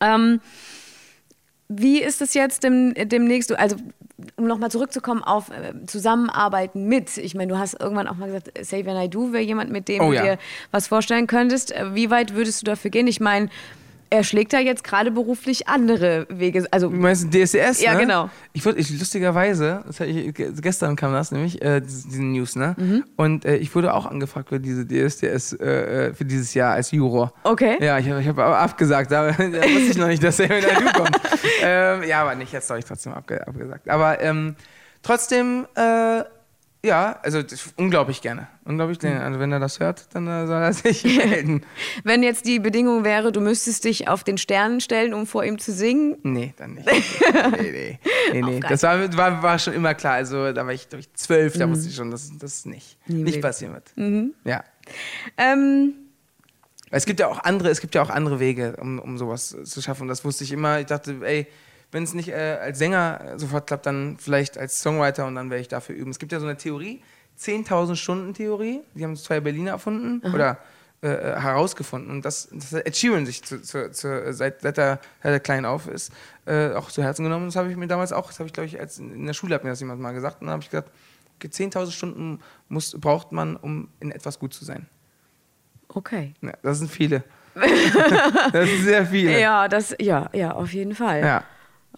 Ähm, 0.00 0.40
wie 1.68 2.02
ist 2.02 2.20
es 2.22 2.34
jetzt 2.34 2.64
dem, 2.64 2.94
demnächst? 2.94 3.56
Also 3.56 3.76
um 4.36 4.46
nochmal 4.46 4.70
zurückzukommen 4.70 5.22
auf 5.22 5.50
äh, 5.50 5.86
Zusammenarbeiten 5.86 6.86
mit. 6.86 7.18
Ich 7.18 7.34
meine, 7.34 7.52
du 7.52 7.58
hast 7.58 7.80
irgendwann 7.80 8.08
auch 8.08 8.16
mal 8.16 8.26
gesagt, 8.26 8.50
Say 8.62 8.84
When 8.84 8.96
I 8.96 9.08
Do 9.08 9.32
wäre 9.32 9.42
jemand, 9.42 9.70
mit 9.70 9.88
dem 9.88 10.02
oh, 10.02 10.10
du 10.10 10.16
ja. 10.16 10.22
dir 10.22 10.38
was 10.70 10.88
vorstellen 10.88 11.26
könntest. 11.26 11.72
Äh, 11.72 11.94
wie 11.94 12.10
weit 12.10 12.34
würdest 12.34 12.62
du 12.62 12.64
dafür 12.64 12.90
gehen? 12.90 13.06
Ich 13.06 13.20
meine, 13.20 13.48
er 14.10 14.24
schlägt 14.24 14.52
da 14.52 14.58
jetzt 14.58 14.84
gerade 14.84 15.10
beruflich 15.10 15.68
andere 15.68 16.26
Wege. 16.30 16.66
Also, 16.70 16.88
du 16.88 16.96
meinst 16.96 17.32
DSDS? 17.32 17.82
Ja, 17.82 17.94
ne? 17.94 18.00
genau. 18.00 18.30
Ich 18.52 18.64
wurde, 18.64 18.78
ich, 18.78 18.90
lustigerweise, 18.98 19.84
ich, 20.00 20.34
gestern 20.34 20.96
kam 20.96 21.12
das 21.12 21.30
nämlich, 21.30 21.60
äh, 21.62 21.80
diesen 21.80 22.32
News, 22.32 22.56
ne? 22.56 22.74
Mhm. 22.78 23.04
Und 23.16 23.44
äh, 23.44 23.56
ich 23.56 23.74
wurde 23.74 23.94
auch 23.94 24.06
angefragt 24.06 24.48
für 24.48 24.60
diese 24.60 24.86
DSDS 24.86 25.52
äh, 25.54 26.08
äh, 26.08 26.14
für 26.14 26.24
dieses 26.24 26.54
Jahr 26.54 26.74
als 26.74 26.90
Juror. 26.90 27.32
Okay. 27.44 27.76
Ja, 27.80 27.98
ich, 27.98 28.06
ich 28.06 28.28
habe 28.28 28.44
aber 28.44 28.58
abgesagt, 28.58 29.10
da, 29.10 29.30
da 29.32 29.36
wusste 29.38 29.90
ich 29.90 29.98
noch 29.98 30.08
nicht, 30.08 30.22
dass 30.22 30.40
er 30.40 30.48
wieder 30.48 30.92
kommt. 30.92 31.20
ähm, 31.62 32.02
ja, 32.04 32.22
aber 32.22 32.34
nicht, 32.34 32.52
jetzt 32.52 32.68
habe 32.70 32.78
ich 32.78 32.86
trotzdem 32.86 33.12
abge, 33.12 33.46
abgesagt. 33.46 33.88
Aber 33.88 34.20
ähm, 34.22 34.56
trotzdem, 35.02 35.66
äh, 35.74 36.22
Ja, 36.84 37.18
also 37.22 37.42
unglaublich 37.76 38.22
gerne. 38.22 38.46
Unglaublich 38.64 39.00
gerne. 39.00 39.22
Also 39.22 39.40
wenn 39.40 39.50
er 39.50 39.58
das 39.58 39.80
hört, 39.80 40.14
dann 40.14 40.28
äh, 40.28 40.46
soll 40.46 40.62
er 40.62 40.72
sich 40.72 41.02
melden. 41.16 41.64
wenn 42.04 42.22
jetzt 42.22 42.46
die 42.46 42.60
Bedingung 42.60 43.02
wäre, 43.02 43.32
du 43.32 43.40
müsstest 43.40 43.84
dich 43.84 44.06
auf 44.06 44.22
den 44.22 44.38
Sternen 44.38 44.80
stellen, 44.80 45.12
um 45.12 45.26
vor 45.26 45.44
ihm 45.44 45.58
zu 45.58 45.72
singen? 45.72 46.18
Nee, 46.22 46.54
dann 46.56 46.74
nicht. 46.74 46.88
nee, 47.60 47.72
nee. 47.72 47.98
nee, 48.32 48.42
nee. 48.42 48.60
Das 48.60 48.84
war, 48.84 49.16
war, 49.16 49.42
war 49.42 49.58
schon 49.58 49.74
immer 49.74 49.94
klar. 49.94 50.14
Also 50.14 50.52
da 50.52 50.64
war 50.64 50.72
ich, 50.72 50.86
ich 50.96 51.12
zwölf, 51.14 51.58
da 51.58 51.66
mhm. 51.66 51.72
wusste 51.72 51.88
ich 51.88 51.96
schon, 51.96 52.12
dass 52.12 52.30
das 52.38 52.64
nicht, 52.64 52.96
nicht 53.08 53.40
passieren 53.42 53.74
wird. 53.74 53.90
Mhm. 53.96 54.34
Ja. 54.44 54.62
Ähm, 55.36 55.94
es 56.90 57.06
gibt 57.06 57.18
ja 57.18 57.26
auch 57.26 57.40
andere, 57.40 57.70
es 57.70 57.80
gibt 57.80 57.96
ja 57.96 58.02
auch 58.02 58.10
andere 58.10 58.38
Wege, 58.38 58.76
um, 58.80 59.00
um 59.00 59.18
sowas 59.18 59.56
zu 59.64 59.82
schaffen. 59.82 60.02
Und 60.02 60.08
das 60.08 60.24
wusste 60.24 60.44
ich 60.44 60.52
immer. 60.52 60.78
Ich 60.78 60.86
dachte, 60.86 61.16
ey, 61.22 61.48
wenn 61.90 62.02
es 62.02 62.14
nicht 62.14 62.28
äh, 62.28 62.58
als 62.60 62.78
Sänger 62.78 63.34
sofort 63.36 63.66
klappt, 63.66 63.86
dann 63.86 64.16
vielleicht 64.18 64.58
als 64.58 64.80
Songwriter 64.80 65.26
und 65.26 65.34
dann 65.34 65.50
werde 65.50 65.62
ich 65.62 65.68
dafür 65.68 65.94
üben. 65.94 66.10
Es 66.10 66.18
gibt 66.18 66.32
ja 66.32 66.40
so 66.40 66.46
eine 66.46 66.56
Theorie, 66.56 67.02
10.000 67.38 67.96
Stunden 67.96 68.34
Theorie, 68.34 68.80
die 68.94 69.04
haben 69.04 69.16
zwei 69.16 69.40
Berliner 69.40 69.72
erfunden 69.72 70.20
Aha. 70.24 70.34
oder 70.34 70.58
äh, 71.00 71.08
äh, 71.10 71.40
herausgefunden. 71.40 72.10
Und 72.10 72.24
das, 72.24 72.48
das 72.50 72.72
hat 72.72 72.84
Ed 72.84 72.96
Sheeran 72.96 73.24
sich 73.24 73.44
zu, 73.44 73.62
zu, 73.62 73.92
zu, 73.92 74.32
seit, 74.32 74.62
seit, 74.62 74.78
er, 74.78 74.98
seit 75.22 75.32
er 75.32 75.38
klein 75.38 75.64
auf 75.64 75.86
ist, 75.86 76.12
äh, 76.44 76.72
auch 76.72 76.90
zu 76.90 77.04
Herzen 77.04 77.22
genommen. 77.22 77.46
Das 77.46 77.54
habe 77.54 77.70
ich 77.70 77.76
mir 77.76 77.86
damals 77.86 78.12
auch, 78.12 78.26
das 78.26 78.40
habe 78.40 78.48
ich 78.48 78.52
glaube 78.52 78.66
ich, 78.66 78.80
als 78.80 78.98
in 78.98 79.24
der 79.24 79.32
Schule 79.32 79.54
hat 79.54 79.62
mir 79.62 79.70
das 79.70 79.78
jemand 79.78 80.00
mal 80.00 80.12
gesagt. 80.12 80.40
Und 80.40 80.48
dann 80.48 80.54
habe 80.54 80.64
ich 80.64 80.70
gesagt, 80.70 80.90
10.000 81.40 81.92
Stunden 81.92 82.40
muss, 82.68 82.98
braucht 82.98 83.30
man, 83.30 83.54
um 83.54 83.88
in 84.00 84.10
etwas 84.10 84.40
gut 84.40 84.52
zu 84.52 84.64
sein. 84.64 84.86
Okay. 85.86 86.34
Ja, 86.42 86.54
das 86.62 86.78
sind 86.78 86.90
viele. 86.90 87.22
das 88.52 88.68
sind 88.68 88.82
sehr 88.82 89.06
viele. 89.06 89.40
Ja, 89.40 89.68
das, 89.68 89.94
ja, 90.00 90.28
ja, 90.32 90.50
auf 90.50 90.72
jeden 90.72 90.96
Fall. 90.96 91.20
Ja. 91.20 91.44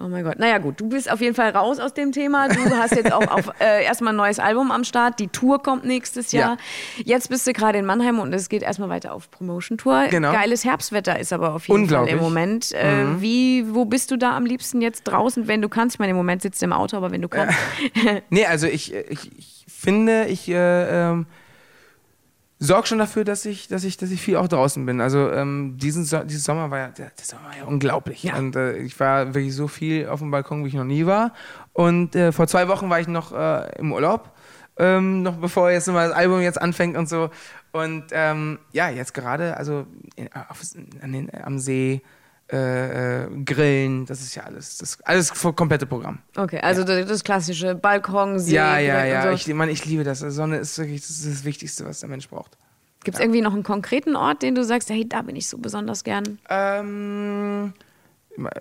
Oh 0.03 0.09
mein 0.09 0.25
Gott. 0.25 0.39
Naja, 0.39 0.57
gut, 0.57 0.81
du 0.81 0.89
bist 0.89 1.13
auf 1.13 1.21
jeden 1.21 1.35
Fall 1.35 1.51
raus 1.51 1.79
aus 1.79 1.93
dem 1.93 2.13
Thema. 2.13 2.49
Du 2.49 2.77
hast 2.77 2.97
jetzt 2.97 3.13
auch 3.13 3.27
auf, 3.27 3.51
äh, 3.61 3.85
erstmal 3.85 4.15
ein 4.15 4.17
neues 4.17 4.39
Album 4.39 4.71
am 4.71 4.83
Start. 4.85 5.19
Die 5.19 5.29
Tour 5.29 5.63
kommt 5.63 5.85
nächstes 5.85 6.33
Jahr. 6.33 6.57
Ja. 6.97 7.05
Jetzt 7.05 7.29
bist 7.29 7.47
du 7.47 7.53
gerade 7.53 7.79
in 7.79 7.85
Mannheim 7.85 8.19
und 8.19 8.33
es 8.33 8.49
geht 8.49 8.63
erstmal 8.63 8.89
weiter 8.89 9.13
auf 9.13 9.31
Promotion-Tour. 9.31 10.07
Genau. 10.11 10.33
Geiles 10.33 10.65
Herbstwetter 10.65 11.19
ist 11.19 11.35
aber 11.35 11.55
auf 11.55 11.69
jeden 11.69 11.89
Fall 11.89 12.09
im 12.09 12.19
Moment. 12.19 12.73
Äh, 12.73 13.05
mhm. 13.05 13.21
Wie, 13.21 13.75
wo 13.75 13.85
bist 13.85 14.11
du 14.11 14.17
da 14.17 14.37
am 14.37 14.47
liebsten 14.47 14.81
jetzt 14.81 15.05
draußen, 15.05 15.49
wenn 15.49 15.61
du 15.61 15.69
kannst? 15.69 15.97
Ich 15.97 15.99
meine, 15.99 16.13
im 16.13 16.17
Moment 16.17 16.41
sitzt 16.41 16.63
du 16.63 16.67
im 16.67 16.73
Auto, 16.73 16.97
aber 16.97 17.11
wenn 17.11 17.21
du 17.21 17.29
kommst. 17.29 17.55
nee, 18.31 18.47
also 18.47 18.67
ich, 18.67 18.95
ich, 18.95 19.31
ich 19.37 19.67
finde, 19.69 20.27
ich. 20.27 20.49
Äh, 20.49 21.11
ähm 21.11 21.27
sorge 22.61 22.87
schon 22.87 22.99
dafür, 22.99 23.25
dass 23.25 23.47
ich, 23.47 23.69
dass 23.69 23.85
ich, 23.85 23.97
dass 23.97 24.11
ich 24.11 24.21
viel 24.21 24.37
auch 24.37 24.47
draußen 24.47 24.85
bin. 24.85 25.01
Also 25.01 25.31
ähm, 25.33 25.79
diesen 25.79 26.05
so 26.05 26.19
diesen 26.19 26.43
Sommer 26.43 26.71
war 26.71 26.79
ja, 26.79 26.89
der, 26.89 27.11
der 27.11 27.25
Sommer 27.25 27.47
war 27.47 27.57
ja 27.57 27.65
unglaublich. 27.65 28.23
Ja. 28.23 28.37
Und 28.37 28.55
äh, 28.55 28.77
ich 28.77 29.01
war 29.01 29.35
wirklich 29.35 29.55
so 29.55 29.67
viel 29.67 30.07
auf 30.07 30.21
dem 30.21 30.31
Balkon, 30.31 30.63
wie 30.65 30.69
ich 30.69 30.75
noch 30.75 30.85
nie 30.85 31.07
war. 31.07 31.33
Und 31.73 32.15
äh, 32.15 32.33
vor 32.33 32.47
zwei 32.47 32.69
Wochen 32.69 32.91
war 32.91 33.01
ich 33.01 33.09
noch 33.09 33.33
äh, 33.33 33.79
im 33.79 33.93
Urlaub, 33.93 34.31
ähm, 34.77 35.23
noch 35.23 35.37
bevor 35.37 35.71
jetzt 35.71 35.89
mal 35.89 36.09
das 36.09 36.17
Album 36.17 36.43
jetzt 36.43 36.61
anfängt 36.61 36.97
und 36.97 37.09
so. 37.09 37.31
Und 37.73 38.05
ähm, 38.13 38.59
ja, 38.73 38.91
jetzt 38.91 39.15
gerade, 39.15 39.57
also 39.57 39.87
in, 40.17 40.29
auf, 40.33 40.61
den, 41.03 41.31
am 41.43 41.59
See. 41.59 42.03
Äh, 42.53 43.25
äh, 43.25 43.29
Grillen, 43.45 44.07
das 44.07 44.21
ist 44.23 44.35
ja 44.35 44.43
alles, 44.43 44.79
das 44.79 45.01
alles 45.03 45.33
komplette 45.55 45.87
Programm. 45.87 46.19
Okay, 46.37 46.59
also 46.59 46.83
ja. 46.83 47.05
das, 47.05 47.23
klassische 47.23 47.77
Balkon, 47.77 48.41
See. 48.41 48.57
Ja, 48.57 48.77
ja, 48.79 49.05
ja. 49.05 49.23
So. 49.23 49.29
Ich, 49.31 49.47
Mann, 49.55 49.69
ich 49.69 49.85
liebe 49.85 50.03
das. 50.03 50.19
Sonne 50.19 50.57
ist 50.57 50.77
wirklich 50.77 51.01
das, 51.01 51.11
ist 51.11 51.33
das 51.33 51.45
Wichtigste, 51.45 51.85
was 51.85 52.01
der 52.01 52.09
Mensch 52.09 52.29
braucht. 52.29 52.57
Gibt 53.05 53.15
es 53.15 53.21
ja. 53.21 53.25
irgendwie 53.25 53.41
noch 53.41 53.55
einen 53.55 53.63
konkreten 53.63 54.17
Ort, 54.17 54.43
den 54.43 54.57
du 54.57 54.65
sagst, 54.65 54.91
hey, 54.91 55.09
da 55.09 55.23
bin 55.23 55.37
ich 55.37 55.49
so 55.49 55.59
besonders 55.59 56.03
gern? 56.03 56.41
Ähm, 56.49 57.73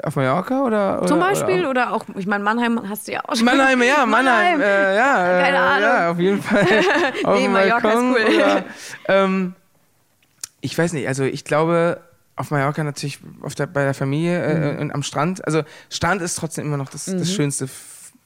auf 0.04 0.15
Mallorca 0.15 0.63
oder, 0.63 0.99
oder 0.99 1.08
Zum 1.08 1.19
Beispiel 1.19 1.62
oder, 1.62 1.69
oder 1.69 1.93
auch, 1.93 2.06
ich 2.15 2.28
meine, 2.28 2.43
Mannheim 2.43 2.88
hast 2.88 3.08
du 3.08 3.13
ja 3.13 3.21
auch 3.28 3.36
schon. 3.36 3.45
Mannheim, 3.45 3.82
ja, 3.82 4.06
Mannheim. 4.06 4.60
Mannheim. 4.60 4.62
Äh, 4.62 4.95
ja, 4.97 5.13
Keine 5.41 5.58
äh, 5.58 5.60
Ahnung. 5.60 5.89
Ja, 5.89 6.12
auf 6.12 6.19
jeden 6.19 6.41
Fall. 6.43 6.65
auf 7.23 7.39
nee, 7.39 7.47
Mallorca 7.47 7.88
Balkon 7.88 8.15
ist 8.15 8.28
cool. 8.28 8.36
Oder, 8.36 8.65
ähm, 9.08 9.56
ich 10.62 10.78
weiß 10.78 10.93
nicht, 10.93 11.08
also 11.08 11.23
ich 11.23 11.43
glaube, 11.43 12.02
auf 12.39 12.52
Mallorca 12.52 12.84
natürlich 12.84 13.19
der, 13.58 13.67
bei 13.67 13.84
der 13.84 13.93
Familie 13.93 14.41
äh, 14.41 14.73
mhm. 14.73 14.80
und 14.80 14.91
am 14.95 15.04
Strand. 15.04 15.45
Also 15.45 15.63
Strand 15.89 16.21
ist 16.21 16.36
trotzdem 16.36 16.65
immer 16.65 16.78
noch 16.78 16.89
das, 16.89 17.08
mhm. 17.08 17.19
das 17.19 17.34
schönste 17.34 17.67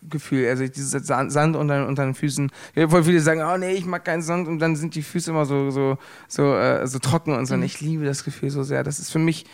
Gefühl. 0.07 0.47
Also 0.47 0.67
dieses 0.67 0.91
Sand 0.91 1.55
unter, 1.55 1.87
unter 1.87 2.05
den 2.05 2.13
Füßen. 2.13 2.51
Voll 2.89 3.03
viele 3.03 3.19
sagen, 3.21 3.41
oh 3.41 3.57
nee, 3.57 3.71
ich 3.71 3.85
mag 3.85 4.05
keinen 4.05 4.21
Sand 4.21 4.47
und 4.47 4.59
dann 4.59 4.75
sind 4.75 4.93
die 4.93 5.01
Füße 5.01 5.31
immer 5.31 5.45
so, 5.45 5.71
so, 5.71 5.97
so, 6.27 6.55
äh, 6.55 6.85
so 6.85 6.99
trocken 6.99 7.35
und 7.35 7.47
so. 7.47 7.55
Mhm. 7.55 7.61
Und 7.61 7.65
ich 7.65 7.81
liebe 7.81 8.05
das 8.05 8.23
Gefühl 8.23 8.51
so 8.51 8.61
sehr. 8.61 8.83
Das 8.83 8.99
ist 8.99 9.11
für 9.11 9.19
mich. 9.19 9.45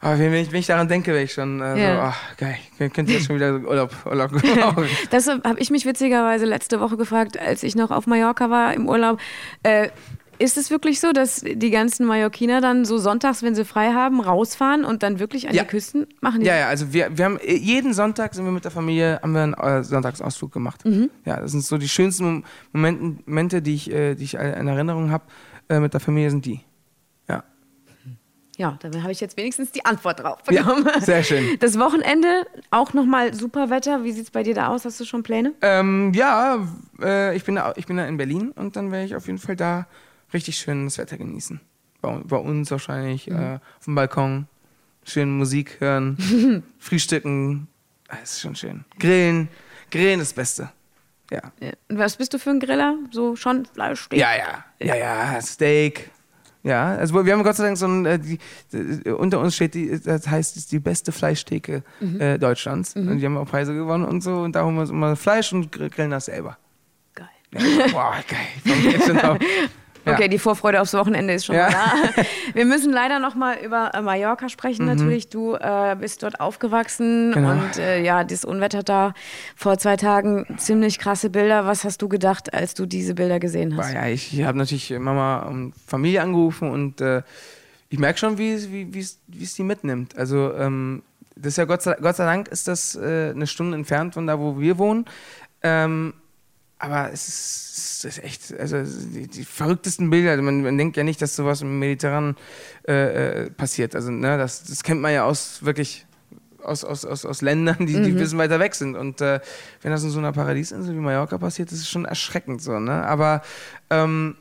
Aber 0.00 0.18
wenn 0.18 0.32
ich, 0.34 0.50
wenn 0.50 0.60
ich 0.60 0.66
daran 0.66 0.88
denke, 0.88 1.12
wäre 1.12 1.22
ich 1.22 1.32
schon 1.32 1.60
äh, 1.60 1.78
ja. 1.78 1.94
so, 1.94 2.00
ach, 2.02 2.36
geil, 2.36 2.56
ich 2.78 2.92
könnte 2.92 3.12
jetzt 3.12 3.26
schon 3.26 3.36
wieder 3.36 3.54
Urlaub, 3.68 3.90
Urlaub 4.06 4.32
gebrauchen. 4.32 4.86
das 5.10 5.28
habe 5.28 5.58
ich 5.58 5.70
mich 5.70 5.84
witzigerweise 5.84 6.46
letzte 6.46 6.80
Woche 6.80 6.96
gefragt, 6.96 7.38
als 7.38 7.62
ich 7.62 7.74
noch 7.74 7.90
auf 7.90 8.06
Mallorca 8.06 8.48
war 8.48 8.72
im 8.74 8.88
Urlaub. 8.88 9.20
Äh, 9.62 9.88
ist 10.38 10.56
es 10.56 10.70
wirklich 10.70 11.00
so, 11.00 11.12
dass 11.12 11.40
die 11.40 11.70
ganzen 11.70 12.06
Mallorquiner 12.06 12.60
dann 12.60 12.84
so 12.84 12.98
sonntags, 12.98 13.42
wenn 13.42 13.54
sie 13.54 13.64
frei 13.64 13.92
haben, 13.92 14.20
rausfahren 14.20 14.84
und 14.84 15.02
dann 15.02 15.18
wirklich 15.18 15.48
an 15.48 15.54
ja. 15.54 15.62
die 15.62 15.68
Küsten 15.68 16.06
machen? 16.20 16.42
Ja, 16.42 16.56
ja, 16.56 16.68
also 16.68 16.92
wir, 16.92 17.16
wir 17.16 17.24
haben 17.24 17.38
äh, 17.38 17.54
jeden 17.54 17.94
Sonntag 17.94 18.34
sind 18.34 18.44
wir 18.44 18.52
mit 18.52 18.64
der 18.64 18.70
Familie, 18.70 19.20
haben 19.22 19.32
wir 19.32 19.42
einen 19.42 19.54
äh, 19.54 19.82
Sonntagsausflug 19.82 20.52
gemacht. 20.52 20.84
Mhm. 20.84 21.10
Ja, 21.24 21.40
das 21.40 21.52
sind 21.52 21.64
so 21.64 21.78
die 21.78 21.88
schönsten 21.88 22.44
Momente, 22.72 23.22
Momente 23.26 23.62
die, 23.62 23.74
ich, 23.74 23.90
äh, 23.90 24.14
die 24.14 24.24
ich 24.24 24.34
in 24.34 24.68
Erinnerung 24.68 25.10
habe 25.10 25.24
mit 25.68 25.94
der 25.94 26.00
Familie, 26.00 26.28
sind 26.28 26.44
die. 26.44 26.60
Ja. 27.26 27.42
Ja, 28.58 28.78
da 28.82 29.00
habe 29.00 29.12
ich 29.12 29.20
jetzt 29.20 29.36
wenigstens 29.38 29.72
die 29.72 29.82
Antwort 29.86 30.20
drauf 30.20 30.42
bekommen. 30.42 30.86
Ja, 30.86 31.00
sehr 31.00 31.22
schön. 31.22 31.44
Das 31.60 31.78
Wochenende 31.78 32.46
auch 32.70 32.92
nochmal 32.92 33.32
super 33.32 33.70
Wetter. 33.70 34.04
Wie 34.04 34.12
sieht 34.12 34.24
es 34.24 34.30
bei 34.30 34.42
dir 34.42 34.54
da 34.54 34.68
aus? 34.68 34.84
Hast 34.84 35.00
du 35.00 35.06
schon 35.06 35.22
Pläne? 35.22 35.54
Ähm, 35.62 36.12
ja, 36.14 36.58
ich, 37.34 37.44
bin 37.44 37.54
da, 37.54 37.72
ich 37.76 37.86
bin 37.86 37.96
da 37.96 38.04
in 38.04 38.18
Berlin 38.18 38.50
und 38.50 38.76
dann 38.76 38.92
werde 38.92 39.06
ich 39.06 39.16
auf 39.16 39.26
jeden 39.26 39.38
Fall 39.38 39.56
da 39.56 39.86
richtig 40.34 40.58
schönes 40.58 40.98
Wetter 40.98 41.16
genießen. 41.16 41.60
Bei, 42.02 42.18
bei 42.24 42.36
uns 42.36 42.70
wahrscheinlich 42.70 43.28
mhm. 43.28 43.36
äh, 43.36 43.54
auf 43.78 43.84
dem 43.84 43.94
Balkon, 43.94 44.46
schön 45.04 45.36
Musik 45.36 45.80
hören, 45.80 46.62
frühstücken. 46.78 47.68
Das 48.08 48.18
ah, 48.18 48.22
ist 48.22 48.40
schon 48.40 48.56
schön. 48.56 48.84
Grillen. 48.98 49.48
Grillen 49.90 50.20
ist 50.20 50.32
das 50.32 50.34
Beste. 50.34 50.70
Ja. 51.30 51.40
ja. 51.60 51.72
Und 51.88 51.98
was 51.98 52.16
bist 52.16 52.34
du 52.34 52.38
für 52.38 52.50
ein 52.50 52.60
Griller? 52.60 52.96
So 53.10 53.34
schon 53.36 53.64
Fleischsteak? 53.64 54.18
Ja, 54.18 54.36
ja. 54.36 54.64
Ja, 54.78 54.94
ja. 54.96 55.40
Steak. 55.40 56.10
Ja, 56.62 56.94
also 56.96 57.26
wir 57.26 57.32
haben 57.32 57.42
Gott 57.42 57.56
sei 57.56 57.64
Dank 57.64 57.76
so 57.76 57.86
ein, 57.86 58.06
äh, 58.06 58.18
die, 58.18 58.38
die, 58.72 59.10
unter 59.10 59.38
uns 59.38 59.54
steht, 59.54 59.74
die, 59.74 60.00
das 60.00 60.26
heißt, 60.26 60.56
ist 60.56 60.72
die 60.72 60.78
beste 60.78 61.12
Fleischtheke 61.12 61.82
mhm. 62.00 62.20
äh, 62.20 62.38
Deutschlands. 62.38 62.94
Mhm. 62.94 63.08
Und 63.08 63.18
die 63.18 63.26
haben 63.26 63.36
auch 63.36 63.46
Preise 63.46 63.74
gewonnen 63.74 64.04
und 64.04 64.22
so. 64.22 64.40
Und 64.40 64.56
da 64.56 64.64
holen 64.64 64.74
wir 64.74 64.80
uns 64.82 64.90
immer 64.90 65.14
Fleisch 65.14 65.52
und 65.52 65.70
grillen 65.70 66.10
das 66.10 66.26
selber. 66.26 66.56
Geil. 67.14 67.28
Ja, 67.52 67.86
boah, 67.92 68.14
geil. 68.26 69.68
Okay, 70.06 70.28
die 70.28 70.38
Vorfreude 70.38 70.80
aufs 70.80 70.94
Wochenende 70.94 71.34
ist 71.34 71.46
schon 71.46 71.56
ja. 71.56 71.68
da. 71.70 72.22
Wir 72.54 72.64
müssen 72.64 72.92
leider 72.92 73.18
noch 73.18 73.34
mal 73.34 73.56
über 73.56 73.92
äh, 73.94 74.02
Mallorca 74.02 74.48
sprechen. 74.48 74.84
Mhm. 74.86 74.94
Natürlich, 74.94 75.28
du 75.28 75.54
äh, 75.54 75.96
bist 75.98 76.22
dort 76.22 76.40
aufgewachsen 76.40 77.32
genau. 77.32 77.52
und 77.52 77.78
äh, 77.78 78.02
ja, 78.02 78.24
das 78.24 78.44
Unwetter 78.44 78.82
da 78.82 79.14
vor 79.56 79.78
zwei 79.78 79.96
Tagen, 79.96 80.46
ziemlich 80.58 80.98
krasse 80.98 81.30
Bilder. 81.30 81.66
Was 81.66 81.84
hast 81.84 82.02
du 82.02 82.08
gedacht, 82.08 82.52
als 82.54 82.74
du 82.74 82.86
diese 82.86 83.14
Bilder 83.14 83.40
gesehen 83.40 83.76
hast? 83.76 83.92
Ja, 83.92 84.06
ich 84.06 84.42
habe 84.42 84.58
natürlich 84.58 84.90
Mama 84.98 85.40
und 85.40 85.74
Familie 85.86 86.22
angerufen 86.22 86.70
und 86.70 87.00
äh, 87.00 87.22
ich 87.88 87.98
merke 87.98 88.18
schon, 88.18 88.38
wie 88.38 88.52
es 88.52 88.70
wie, 88.70 88.86
die 89.26 89.62
mitnimmt. 89.62 90.16
Also 90.18 90.52
ähm, 90.54 91.02
das 91.36 91.52
ist 91.52 91.56
ja 91.58 91.64
Gott 91.64 91.82
sei, 91.82 91.96
Gott 92.00 92.16
sei 92.16 92.24
Dank 92.24 92.48
ist 92.48 92.68
das 92.68 92.94
äh, 92.96 93.30
eine 93.30 93.46
Stunde 93.46 93.76
entfernt 93.76 94.14
von 94.14 94.26
da, 94.26 94.38
wo 94.38 94.58
wir 94.58 94.78
wohnen. 94.78 95.04
Ähm, 95.62 96.14
aber 96.78 97.12
es 97.12 97.28
ist, 97.28 98.04
es 98.04 98.18
ist, 98.18 98.24
echt, 98.24 98.58
also 98.58 98.82
die, 98.82 99.26
die 99.26 99.44
verrücktesten 99.44 100.10
Bilder. 100.10 100.32
Also 100.32 100.42
man, 100.42 100.62
man, 100.62 100.76
denkt 100.76 100.96
ja 100.96 101.04
nicht, 101.04 101.22
dass 101.22 101.36
sowas 101.36 101.62
im 101.62 101.78
Mediterranen 101.78 102.36
äh, 102.86 103.44
äh, 103.44 103.50
passiert. 103.50 103.94
Also, 103.94 104.10
ne, 104.10 104.36
das, 104.36 104.64
das 104.64 104.82
kennt 104.82 105.00
man 105.00 105.12
ja 105.12 105.24
aus 105.24 105.64
wirklich 105.64 106.06
aus, 106.64 106.84
aus, 106.84 107.04
aus, 107.04 107.24
aus 107.24 107.42
Ländern, 107.42 107.76
die, 107.80 107.86
die 107.86 107.98
mhm. 107.98 108.04
ein 108.04 108.16
bisschen 108.16 108.38
weiter 108.38 108.58
weg 108.58 108.74
sind. 108.74 108.96
Und 108.96 109.20
äh, 109.20 109.40
wenn 109.82 109.90
das 109.90 110.02
in 110.02 110.10
so 110.10 110.18
einer 110.18 110.32
Paradiesinsel 110.32 110.94
wie 110.94 111.00
Mallorca 111.00 111.38
passiert, 111.38 111.70
das 111.70 111.78
ist 111.78 111.90
schon 111.90 112.04
erschreckend 112.04 112.62
so. 112.62 112.78
Ne? 112.78 112.92
Aber 112.92 113.42
ähm, 113.90 114.36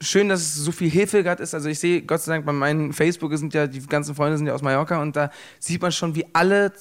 schön, 0.00 0.28
dass 0.28 0.40
es 0.40 0.54
so 0.56 0.72
viel 0.72 0.90
Hilfe 0.90 1.22
gerade 1.22 1.42
ist. 1.42 1.54
Also 1.54 1.68
ich 1.68 1.78
sehe, 1.78 2.02
Gott 2.02 2.20
sei 2.20 2.32
Dank, 2.32 2.46
bei 2.46 2.52
meinen 2.52 2.92
Facebook 2.92 3.36
sind 3.36 3.54
ja, 3.54 3.66
die 3.66 3.84
ganzen 3.86 4.14
Freunde 4.14 4.36
sind 4.36 4.46
ja 4.46 4.54
aus 4.54 4.62
Mallorca 4.62 5.00
und 5.00 5.16
da 5.16 5.30
sieht 5.58 5.80
man 5.80 5.92
schon, 5.92 6.14
wie 6.14 6.26
alle 6.32 6.72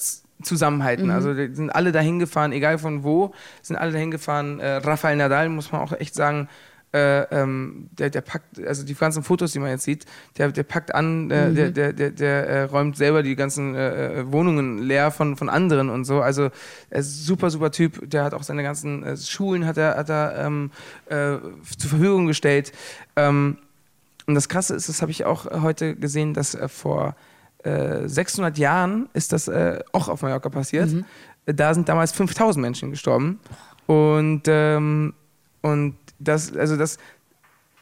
zusammenhalten. 0.44 1.06
Mhm. 1.06 1.12
Also 1.12 1.34
sind 1.34 1.70
alle 1.70 1.92
dahin 1.92 2.20
gefahren, 2.20 2.52
egal 2.52 2.78
von 2.78 3.04
wo, 3.04 3.34
sind 3.62 3.76
alle 3.76 3.92
dahin 3.92 4.12
gefahren. 4.12 4.60
Äh, 4.60 4.78
Rafael 4.78 5.16
Nadal, 5.16 5.50
muss 5.50 5.72
man 5.72 5.82
auch 5.82 5.94
echt 5.94 6.16
sagen, 6.16 6.48
äh, 6.94 7.22
ähm, 7.32 7.90
der, 7.92 8.10
der 8.10 8.22
packt, 8.22 8.60
also 8.66 8.84
die 8.84 8.96
ganzen 8.96 9.24
Fotos, 9.24 9.54
die 9.54 9.60
man 9.60 9.70
jetzt 9.70 9.84
sieht, 9.84 10.06
der, 10.38 10.52
der 10.52 10.64
packt 10.64 10.94
an, 10.94 11.32
äh, 11.32 11.48
mhm. 11.48 11.56
der, 11.56 11.72
der, 11.72 11.94
der, 11.94 12.12
der 12.12 12.48
äh, 12.48 12.64
räumt 12.64 12.98
selber 12.98 13.24
die 13.24 13.36
ganzen 13.36 13.76
äh, 13.76 14.20
äh, 14.20 14.32
Wohnungen 14.32 14.80
leer 14.80 15.12
von, 15.12 15.38
von 15.38 15.48
anderen 15.48 15.90
und 15.90 16.04
so. 16.04 16.22
Also 16.22 16.50
er 16.90 17.00
ist 17.00 17.26
super, 17.26 17.50
super 17.50 17.72
Typ. 17.72 18.10
Der 18.10 18.26
hat 18.26 18.34
auch 18.34 18.44
seine 18.44 18.64
ganzen 18.64 19.04
äh, 19.04 19.16
Schulen 19.16 19.66
hat 19.66 19.78
er, 19.78 19.96
hat 19.96 20.10
er 20.10 20.46
ähm, 20.46 20.72
zur 21.08 21.90
Verfügung 21.90 22.28
gestellt. 22.28 22.74
Ähm, 23.16 23.58
und 24.28 24.36
das 24.36 24.50
Krasse 24.50 24.76
ist, 24.76 24.90
das 24.90 25.02
habe 25.02 25.12
ich 25.12 25.26
auch 25.26 25.46
heute 25.62 25.96
gesehen, 25.96 26.34
dass 26.34 26.58
vor 26.68 27.16
600 27.64 28.58
äh, 28.58 28.62
Jahren 28.62 29.10
ist 29.14 29.34
das 29.34 29.48
äh, 29.48 29.80
auch 29.92 30.10
auf 30.10 30.22
Mallorca 30.22 30.50
passiert. 30.50 30.92
Mhm. 30.92 31.06
Da 31.46 31.74
sind 31.74 31.90
damals 31.90 32.12
5000 32.12 32.62
Menschen 32.62 32.92
gestorben. 32.92 33.40
Und 33.88 34.44
ähm, 34.48 35.14
Und 35.62 35.96
das, 36.20 36.56
also 36.56 36.78
das, 36.78 36.98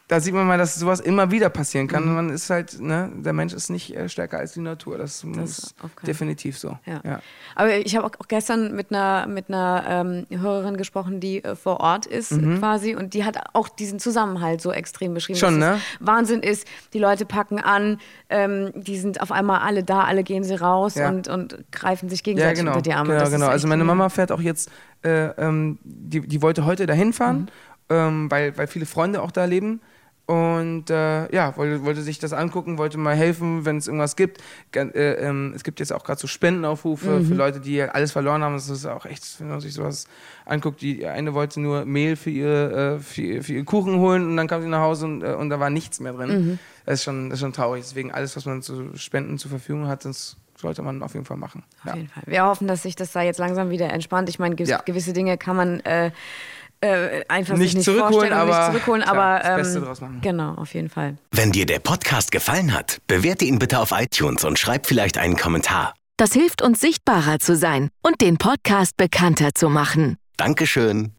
da 0.09 0.19
sieht 0.19 0.33
man 0.33 0.47
mal, 0.47 0.57
dass 0.57 0.73
sowas 0.73 0.99
immer 0.99 1.29
wieder 1.29 1.49
passieren 1.51 1.87
kann. 1.87 2.07
Mhm. 2.07 2.15
Man 2.15 2.29
ist 2.31 2.49
halt, 2.49 2.81
ne, 2.81 3.11
der 3.15 3.31
Mensch 3.31 3.53
ist 3.53 3.69
nicht 3.69 3.95
äh, 3.95 4.09
stärker 4.09 4.39
als 4.39 4.53
die 4.53 4.59
Natur. 4.59 4.97
Das, 4.97 5.23
das 5.35 5.59
ist 5.59 5.75
definitiv 6.05 6.57
so. 6.57 6.79
Ja. 6.87 6.99
ja. 7.05 7.19
Aber 7.55 7.77
ich 7.77 7.95
habe 7.95 8.07
auch 8.07 8.27
gestern 8.27 8.75
mit 8.75 8.89
einer, 8.89 9.27
mit 9.27 9.49
einer 9.49 9.83
ähm, 9.87 10.25
Hörerin 10.31 10.77
gesprochen, 10.77 11.19
die 11.19 11.43
äh, 11.43 11.55
vor 11.55 11.79
Ort 11.79 12.07
ist 12.07 12.31
mhm. 12.31 12.57
quasi 12.57 12.95
und 12.95 13.13
die 13.13 13.23
hat 13.23 13.37
auch 13.53 13.69
diesen 13.69 13.99
Zusammenhalt 13.99 14.61
so 14.61 14.71
extrem 14.71 15.13
beschrieben. 15.13 15.37
Schon, 15.37 15.59
ne? 15.59 15.79
Wahnsinn 15.99 16.41
ist, 16.41 16.67
die 16.93 16.99
Leute 16.99 17.27
packen 17.27 17.59
an, 17.59 17.99
ähm, 18.31 18.71
die 18.73 18.97
sind 18.97 19.21
auf 19.21 19.31
einmal 19.31 19.59
alle 19.59 19.83
da, 19.83 20.05
alle 20.05 20.23
gehen 20.23 20.43
sie 20.43 20.55
raus 20.55 20.95
ja. 20.95 21.07
und, 21.09 21.27
und 21.27 21.71
greifen 21.71 22.09
sich 22.09 22.23
gegenseitig 22.23 22.57
ja, 22.57 22.63
genau. 22.63 22.71
unter 22.71 22.81
die 22.81 22.93
Arme. 22.93 23.15
Genau, 23.15 23.29
genau. 23.29 23.47
Also 23.47 23.67
meine 23.67 23.83
Mama 23.83 24.09
fährt 24.09 24.31
auch 24.31 24.41
jetzt, 24.41 24.71
äh, 25.03 25.27
ähm, 25.37 25.77
die, 25.83 26.21
die 26.21 26.41
wollte 26.41 26.65
heute 26.65 26.87
dahin 26.87 27.13
fahren, 27.13 27.41
mhm. 27.41 27.47
Ähm, 27.91 28.29
weil, 28.29 28.55
weil 28.55 28.67
viele 28.67 28.85
Freunde 28.85 29.19
auch 29.19 29.31
da 29.31 29.45
leben. 29.45 29.81
Und 30.29 30.91
äh, 30.91 31.33
ja, 31.33 31.57
wollte, 31.57 31.83
wollte 31.83 32.03
sich 32.03 32.19
das 32.19 32.33
angucken, 32.33 32.77
wollte 32.77 32.99
mal 32.99 33.15
helfen, 33.15 33.65
wenn 33.65 33.77
es 33.77 33.87
irgendwas 33.87 34.15
gibt. 34.15 34.39
Äh, 34.75 34.81
ähm, 34.83 35.53
es 35.55 35.63
gibt 35.63 35.79
jetzt 35.79 35.91
auch 35.91 36.03
gerade 36.03 36.21
so 36.21 36.27
Spendenaufrufe 36.27 37.09
mhm. 37.09 37.25
für 37.25 37.33
Leute, 37.33 37.59
die 37.59 37.81
alles 37.81 38.11
verloren 38.11 38.43
haben. 38.43 38.53
Das 38.53 38.69
ist 38.69 38.85
auch 38.85 39.07
echt, 39.07 39.39
wenn 39.39 39.49
man 39.49 39.59
sich 39.59 39.73
sowas 39.73 40.05
anguckt. 40.45 40.83
Die 40.83 41.03
eine 41.07 41.33
wollte 41.33 41.59
nur 41.59 41.83
Mehl 41.85 42.15
für, 42.15 42.29
ihre, 42.29 42.97
äh, 42.97 42.99
für, 42.99 43.41
für 43.41 43.53
ihren 43.53 43.65
Kuchen 43.65 43.97
holen 43.97 44.27
und 44.27 44.37
dann 44.37 44.47
kam 44.47 44.61
sie 44.61 44.67
nach 44.67 44.81
Hause 44.81 45.05
und, 45.05 45.23
äh, 45.23 45.33
und 45.33 45.49
da 45.49 45.59
war 45.59 45.71
nichts 45.71 45.99
mehr 45.99 46.13
drin. 46.13 46.29
Mhm. 46.29 46.59
Das, 46.85 46.99
ist 46.99 47.05
schon, 47.05 47.31
das 47.31 47.37
ist 47.37 47.41
schon 47.41 47.53
traurig. 47.53 47.81
Deswegen 47.81 48.11
alles, 48.11 48.35
was 48.35 48.45
man 48.45 48.61
zu 48.61 48.95
Spenden 48.97 49.39
zur 49.39 49.49
Verfügung 49.49 49.87
hat, 49.87 50.05
das 50.05 50.37
sollte 50.55 50.83
man 50.83 51.01
auf 51.01 51.15
jeden 51.15 51.25
Fall 51.25 51.37
machen. 51.37 51.63
Auf 51.79 51.85
ja. 51.87 51.95
jeden 51.95 52.09
Fall. 52.09 52.23
Wir 52.27 52.45
hoffen, 52.45 52.67
dass 52.67 52.83
sich 52.83 52.95
das 52.95 53.13
da 53.13 53.23
jetzt 53.23 53.39
langsam 53.39 53.71
wieder 53.71 53.91
entspannt. 53.91 54.29
Ich 54.29 54.37
meine, 54.37 54.55
gewisse 54.55 55.13
Dinge 55.13 55.39
kann 55.39 55.55
man 55.55 55.81
äh, 56.81 57.23
einfach 57.27 57.57
nicht 57.57 57.75
nicht 57.75 57.83
zurückholen, 57.83 58.33
aber, 58.33 58.57
nicht 58.57 58.71
zurückholen, 58.71 59.01
klar, 59.03 59.15
aber 59.15 59.45
ähm, 59.45 59.57
das 59.57 59.67
Beste 59.67 59.81
draus 59.81 60.01
machen. 60.01 60.19
Genau, 60.21 60.53
auf 60.55 60.73
jeden 60.73 60.89
Fall. 60.89 61.17
Wenn 61.31 61.51
dir 61.51 61.65
der 61.65 61.79
Podcast 61.79 62.31
gefallen 62.31 62.73
hat, 62.73 62.99
bewerte 63.07 63.45
ihn 63.45 63.59
bitte 63.59 63.79
auf 63.79 63.91
iTunes 63.91 64.43
und 64.45 64.57
schreib 64.57 64.87
vielleicht 64.87 65.17
einen 65.17 65.35
Kommentar. 65.35 65.93
Das 66.17 66.33
hilft 66.33 66.61
uns 66.61 66.79
sichtbarer 66.79 67.39
zu 67.39 67.55
sein 67.55 67.89
und 68.01 68.21
den 68.21 68.37
Podcast 68.37 68.97
bekannter 68.97 69.53
zu 69.53 69.69
machen. 69.69 70.17
Dankeschön. 70.37 71.18